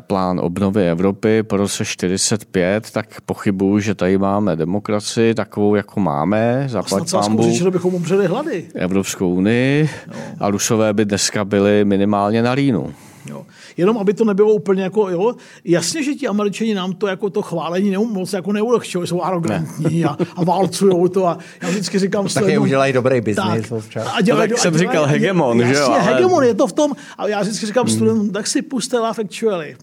plán 0.00 0.40
obnovy 0.40 0.90
Evropy 0.90 1.42
po 1.42 1.56
roce 1.56 1.84
45, 1.84 2.90
tak 2.90 3.20
pochybuju, 3.26 3.78
že 3.80 3.94
tady 3.94 4.18
máme 4.18 4.56
demokracii 4.56 5.34
takovou, 5.34 5.74
jako 5.74 6.00
máme, 6.00 6.64
zaplať 6.68 7.10
pámbu, 7.10 7.70
bychom 7.70 7.94
umřeli 7.94 8.26
hlady. 8.26 8.64
Evropskou 8.74 9.34
unii 9.34 9.88
no. 10.06 10.14
a 10.40 10.50
Rusové 10.50 10.92
by 10.92 11.04
dneska 11.04 11.44
byli 11.44 11.84
minimálně 11.84 12.42
na 12.42 12.54
Rýnu. 12.54 12.94
Jo. 13.26 13.46
Jenom 13.76 13.98
aby 13.98 14.14
to 14.14 14.24
nebylo 14.24 14.52
úplně 14.52 14.82
jako, 14.82 15.08
jo, 15.08 15.34
jasně, 15.64 16.02
že 16.02 16.14
ti 16.14 16.28
američani 16.28 16.74
nám 16.74 16.92
to 16.92 17.06
jako 17.06 17.30
to 17.30 17.42
chválení 17.42 17.90
neum, 17.90 18.12
moc 18.12 18.32
jako 18.32 18.52
neulehčují, 18.52 19.06
jsou 19.06 19.22
arrogantní 19.22 20.00
ne. 20.00 20.08
a, 20.08 20.16
a 20.36 20.44
válcujou 20.44 21.08
to 21.08 21.26
a 21.26 21.38
já 21.62 21.68
vždycky 21.68 21.98
říkám... 21.98 22.28
Tak 22.34 22.48
je 22.48 22.58
udělají 22.58 22.92
dobrý 22.92 23.20
biznis. 23.20 23.72
A 24.14 24.20
dělají, 24.20 24.50
tak 24.50 24.58
jsem 24.58 24.78
říkal 24.78 25.06
hegemon, 25.06 25.60
jasně, 25.60 25.74
že 25.74 25.80
jo? 25.80 25.86
Ale... 25.86 26.02
hegemon, 26.02 26.44
je 26.44 26.54
to 26.54 26.66
v 26.66 26.72
tom, 26.72 26.92
a 27.18 27.28
já 27.28 27.40
vždycky 27.40 27.66
říkám 27.66 27.86
hmm. 27.86 27.96
studentům, 27.96 28.30
tak 28.30 28.46
si 28.46 28.62
puste 28.62 28.98
Love 28.98 29.22
Actually 29.24 29.76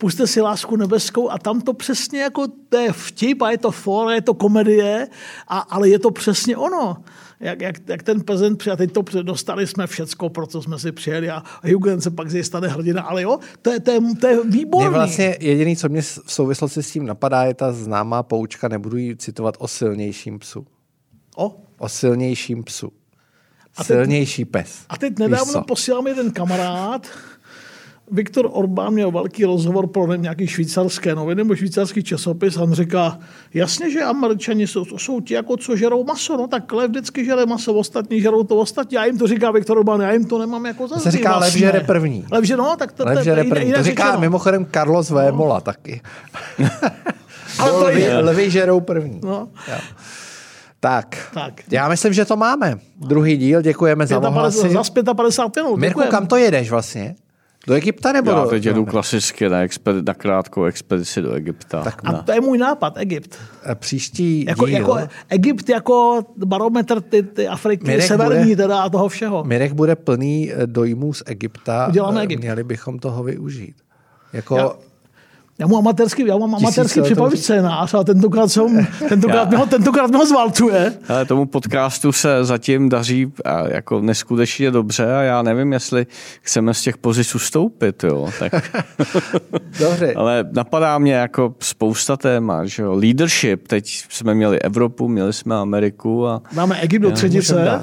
puste 0.00 0.26
si 0.26 0.40
lásku 0.40 0.76
nebeskou 0.76 1.30
a 1.30 1.38
tam 1.38 1.60
to 1.60 1.72
přesně 1.72 2.20
jako, 2.20 2.46
to 2.68 2.76
je 2.76 2.92
vtip 2.92 3.42
a 3.42 3.50
je 3.50 3.58
to 3.58 3.70
for, 3.70 4.12
je 4.12 4.20
to 4.20 4.34
komedie, 4.34 5.08
a, 5.48 5.58
ale 5.58 5.88
je 5.88 5.98
to 5.98 6.10
přesně 6.10 6.56
ono 6.56 6.96
jak, 7.40 7.60
jak, 7.60 7.88
jak 7.88 8.02
ten 8.02 8.20
prezent 8.20 8.56
přijel, 8.56 8.76
teď 8.76 8.92
to 8.92 9.22
dostali 9.22 9.66
jsme 9.66 9.86
všecko, 9.86 10.28
pro 10.28 10.46
co 10.46 10.62
jsme 10.62 10.78
si 10.78 10.92
přijeli 10.92 11.30
a 11.30 11.42
Hugen 11.72 12.00
se 12.00 12.10
pak 12.10 12.30
z 12.30 12.44
stane 12.44 12.68
hrdina, 12.68 13.02
ale 13.02 13.22
jo, 13.22 13.38
to 13.62 13.70
je, 13.70 13.80
to 13.80 13.90
je, 13.90 14.00
to 14.20 14.26
je 14.26 14.44
výborný. 14.44 14.88
Mě 14.88 14.98
vlastně 14.98 15.36
jediný, 15.40 15.76
co 15.76 15.88
mě 15.88 16.02
v 16.02 16.22
souvislosti 16.26 16.82
s 16.82 16.90
tím 16.90 17.06
napadá, 17.06 17.44
je 17.44 17.54
ta 17.54 17.72
známá 17.72 18.22
poučka, 18.22 18.68
nebudu 18.68 18.96
ji 18.96 19.16
citovat 19.16 19.54
o 19.58 19.68
silnějším 19.68 20.38
psu. 20.38 20.66
O? 21.36 21.56
O 21.78 21.88
silnějším 21.88 22.64
psu. 22.64 22.92
A 23.76 23.84
teď, 23.84 23.86
Silnější 23.86 24.44
pes. 24.44 24.84
A 24.88 24.98
teď 24.98 25.18
nedávno 25.18 25.62
posílám 25.62 26.06
jeden 26.06 26.30
kamarád, 26.30 27.06
Viktor 28.10 28.48
Orbán 28.52 28.92
měl 28.92 29.10
velký 29.10 29.44
rozhovor 29.44 29.86
pro 29.86 30.06
nevím, 30.06 30.22
nějaký 30.22 30.46
švýcarské 30.46 31.14
noviny 31.14 31.38
nebo 31.38 31.56
švýcarský 31.56 32.02
časopis 32.02 32.56
a 32.56 32.62
on 32.62 32.72
říká, 32.72 33.18
jasně, 33.54 33.90
že 33.90 34.02
američani 34.02 34.66
jsou, 34.66 34.84
to 34.84 34.98
jsou 34.98 35.20
ti, 35.20 35.34
jako 35.34 35.56
co 35.56 35.76
žerou 35.76 36.04
maso, 36.04 36.36
no 36.36 36.46
tak 36.46 36.72
lev 36.72 36.90
vždycky 36.90 37.24
žere 37.24 37.46
maso, 37.46 37.74
ostatní 37.74 38.20
žerou 38.20 38.42
to 38.42 38.56
ostatní. 38.56 38.94
Já 38.94 39.04
jim 39.04 39.18
to 39.18 39.26
říká 39.26 39.50
Viktor 39.50 39.78
Orbán, 39.78 40.00
já 40.00 40.12
jim 40.12 40.24
to 40.24 40.38
nemám 40.38 40.66
jako 40.66 40.88
za 40.88 40.98
se 40.98 41.10
říká 41.10 41.38
vlastně. 41.38 41.66
lev 41.66 41.72
žere 41.72 41.86
první. 41.86 42.24
Lev 42.30 42.44
žere, 42.44 42.58
no, 42.58 42.76
tak 42.76 42.92
to, 42.92 43.04
lev 43.04 43.24
žere 43.24 43.44
první. 43.44 43.72
To 43.72 43.82
říká 43.82 44.04
řečeno. 44.04 44.20
mimochodem 44.20 44.66
Carlos 44.74 45.10
Vémola 45.10 45.54
no. 45.54 45.60
taky. 45.60 46.00
Ale 47.58 47.70
to 47.70 47.84
levy, 47.84 48.12
levy 48.12 48.50
žerou 48.50 48.80
první. 48.80 49.20
No. 49.24 49.48
Tak, 50.80 51.28
tak, 51.34 51.52
já 51.70 51.88
myslím, 51.88 52.12
že 52.12 52.24
to 52.24 52.36
máme. 52.36 52.78
Druhý 52.96 53.36
díl, 53.36 53.62
děkujeme 53.62 54.06
za 54.06 54.18
ohlasy. 54.18 54.70
Za 54.70 55.14
55 55.14 55.62
minut. 55.62 55.76
Mirku, 55.76 56.00
kam 56.10 56.26
to 56.26 56.36
jedeš 56.36 56.70
vlastně? 56.70 57.14
Do 57.66 57.74
Egypta 57.74 58.12
nebo 58.12 58.30
Já 58.30 58.42
do... 58.44 58.50
teď 58.50 58.64
jedu 58.64 58.84
klasicky 58.84 59.48
na, 59.48 59.66
expedi- 59.66 60.06
na 60.06 60.14
krátkou 60.14 60.64
expedici 60.64 61.22
do 61.22 61.32
Egypta. 61.32 61.82
Tak 61.82 62.00
a 62.04 62.12
to 62.12 62.32
je 62.32 62.40
můj 62.40 62.58
nápad, 62.58 62.96
Egypt. 62.96 63.38
A 63.66 63.74
příští 63.74 64.44
jako, 64.48 64.66
díl... 64.66 64.76
jako 64.76 64.98
Egypt 65.28 65.68
jako 65.68 66.22
barometr 66.36 67.00
ty, 67.00 67.22
ty 67.22 67.48
Afriky, 67.48 67.86
Mirek 67.86 68.06
severní 68.06 68.44
bude, 68.44 68.56
teda 68.56 68.82
a 68.82 68.88
toho 68.88 69.08
všeho. 69.08 69.44
Mirek 69.44 69.72
bude 69.72 69.96
plný 69.96 70.52
eh, 70.52 70.66
dojmů 70.66 71.12
z 71.12 71.22
Egypta. 71.26 71.86
Uděláme 71.88 72.22
Egypt. 72.22 72.40
Měli 72.40 72.64
bychom 72.64 72.98
toho 72.98 73.22
využít. 73.22 73.76
Jako, 74.32 74.56
já, 74.56 74.70
já 75.60 75.66
mu 75.66 75.78
amatérský, 75.78 76.26
já 76.26 76.36
mám 76.36 76.54
amatérský 76.54 77.02
připravit 77.02 77.36
scénář 77.36 77.94
a 77.94 78.04
tentokrát, 78.04 78.48
jsem, 78.48 78.86
tentokrát, 79.08 79.48
mě 79.48 79.56
ho, 79.58 79.66
tentokrát 79.66 80.06
mě 80.06 80.16
ho 80.16 80.26
zvalcuje. 80.26 80.92
Ale 81.08 81.24
tomu 81.24 81.46
podcastu 81.46 82.12
se 82.12 82.44
zatím 82.44 82.88
daří 82.88 83.32
jako 83.68 84.00
neskutečně 84.00 84.70
dobře 84.70 85.14
a 85.14 85.22
já 85.22 85.42
nevím, 85.42 85.72
jestli 85.72 86.06
chceme 86.40 86.74
z 86.74 86.82
těch 86.82 86.98
pozic 86.98 87.34
ustoupit. 87.34 88.04
Jo. 88.04 88.28
Tak... 88.38 88.52
Dobře. 89.78 90.14
Ale 90.14 90.44
napadá 90.52 90.98
mě 90.98 91.14
jako 91.14 91.54
spousta 91.60 92.16
témat. 92.16 92.66
Že 92.66 92.82
jo. 92.82 92.94
Leadership, 92.94 93.68
teď 93.68 94.04
jsme 94.08 94.34
měli 94.34 94.60
Evropu, 94.60 95.08
měli 95.08 95.32
jsme 95.32 95.56
Ameriku. 95.56 96.26
A... 96.26 96.42
Máme 96.52 96.80
Egypt 96.80 97.02
do 97.02 97.10
třetice. 97.10 97.82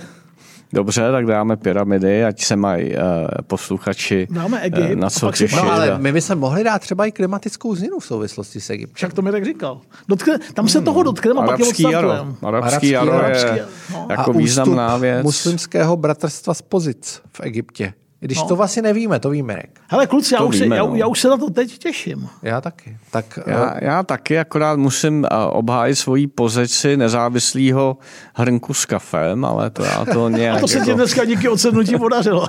Dobře, 0.73 1.11
tak 1.11 1.25
dáme 1.25 1.57
pyramidy, 1.57 2.25
ať 2.25 2.43
se 2.43 2.55
mají 2.55 2.95
uh, 2.95 3.01
posluchači 3.47 4.27
dáme 4.31 4.61
Egypt, 4.61 4.89
uh, 4.89 4.95
na 4.95 5.09
co 5.09 5.31
těšit. 5.31 5.57
No, 5.57 5.71
ale 5.71 5.97
my 5.97 6.11
bychom 6.11 6.35
mohli 6.35 6.63
dát 6.63 6.79
třeba 6.81 7.05
i 7.05 7.11
klimatickou 7.11 7.75
změnu 7.75 7.99
v 7.99 8.05
souvislosti 8.05 8.61
s 8.61 8.69
Egyptem. 8.69 8.95
Však 8.95 9.13
to 9.13 9.21
mi 9.21 9.31
tak 9.31 9.45
říkal. 9.45 9.81
Dotkne, 10.07 10.39
tam 10.53 10.67
se 10.67 10.77
hmm. 10.77 10.85
toho 10.85 11.03
dotkneme 11.03 11.41
a 11.41 11.45
pak 11.45 11.59
je 11.59 11.91
jaro. 11.91 12.11
Arabský 12.43 12.89
jaro 12.89 13.13
je 13.13 13.19
arabský, 13.19 13.61
no. 13.93 14.07
jako 14.09 14.31
a 14.31 14.37
významná 14.37 14.97
věc. 14.97 15.23
muslimského 15.23 15.97
bratrstva 15.97 16.53
z 16.53 16.61
pozic 16.61 17.21
v 17.31 17.39
Egyptě. 17.43 17.93
Když 18.19 18.37
no. 18.37 18.47
to 18.47 18.55
vlastně 18.55 18.81
nevíme, 18.81 19.19
to 19.19 19.29
víme. 19.29 19.61
Hele, 19.87 20.07
kluci, 20.07 20.33
já 20.33 20.43
už, 20.43 20.55
víme, 20.55 20.75
se, 20.75 20.77
já, 20.77 20.85
no. 20.85 20.95
já 20.95 21.07
už 21.07 21.19
se 21.19 21.27
na 21.27 21.37
to 21.37 21.49
teď 21.49 21.77
těším. 21.77 22.29
Já 22.43 22.61
taky. 22.61 22.97
Tak, 23.11 23.39
já, 23.45 23.71
uh... 23.71 23.79
já 23.81 24.03
taky, 24.03 24.39
akorát 24.39 24.79
musím 24.79 25.19
uh, 25.19 25.27
obhájit 25.49 25.97
svoji 25.97 26.27
pozici 26.27 26.97
nezávislého 26.97 27.97
hrnku 28.33 28.73
s 28.73 28.85
kafem, 28.85 29.45
ale 29.45 29.69
to 29.69 29.83
já 29.83 30.05
to 30.05 30.29
nějak... 30.39 30.57
A 30.57 30.59
to 30.59 30.67
se 30.67 30.77
jako... 30.77 30.89
ti 30.89 30.95
dneska 30.95 31.25
díky 31.25 31.49
odsednutí 31.49 31.97
podařilo. 31.97 32.47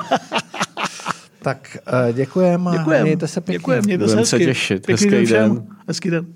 tak 1.42 1.78
uh, 2.08 2.14
děkujeme. 2.14 2.70
Děkujem. 2.78 3.02
Mějte 3.02 3.28
se 3.28 3.40
pěkně. 3.40 3.58
Děkujem, 3.58 3.84
mějte 3.84 4.08
se 4.08 4.16
hezky. 4.16 4.38
se 4.38 4.44
těšit. 4.44 4.88
Hezký 4.88 5.26
den. 5.26 5.66
Hezký 5.88 6.10
den. 6.10 6.26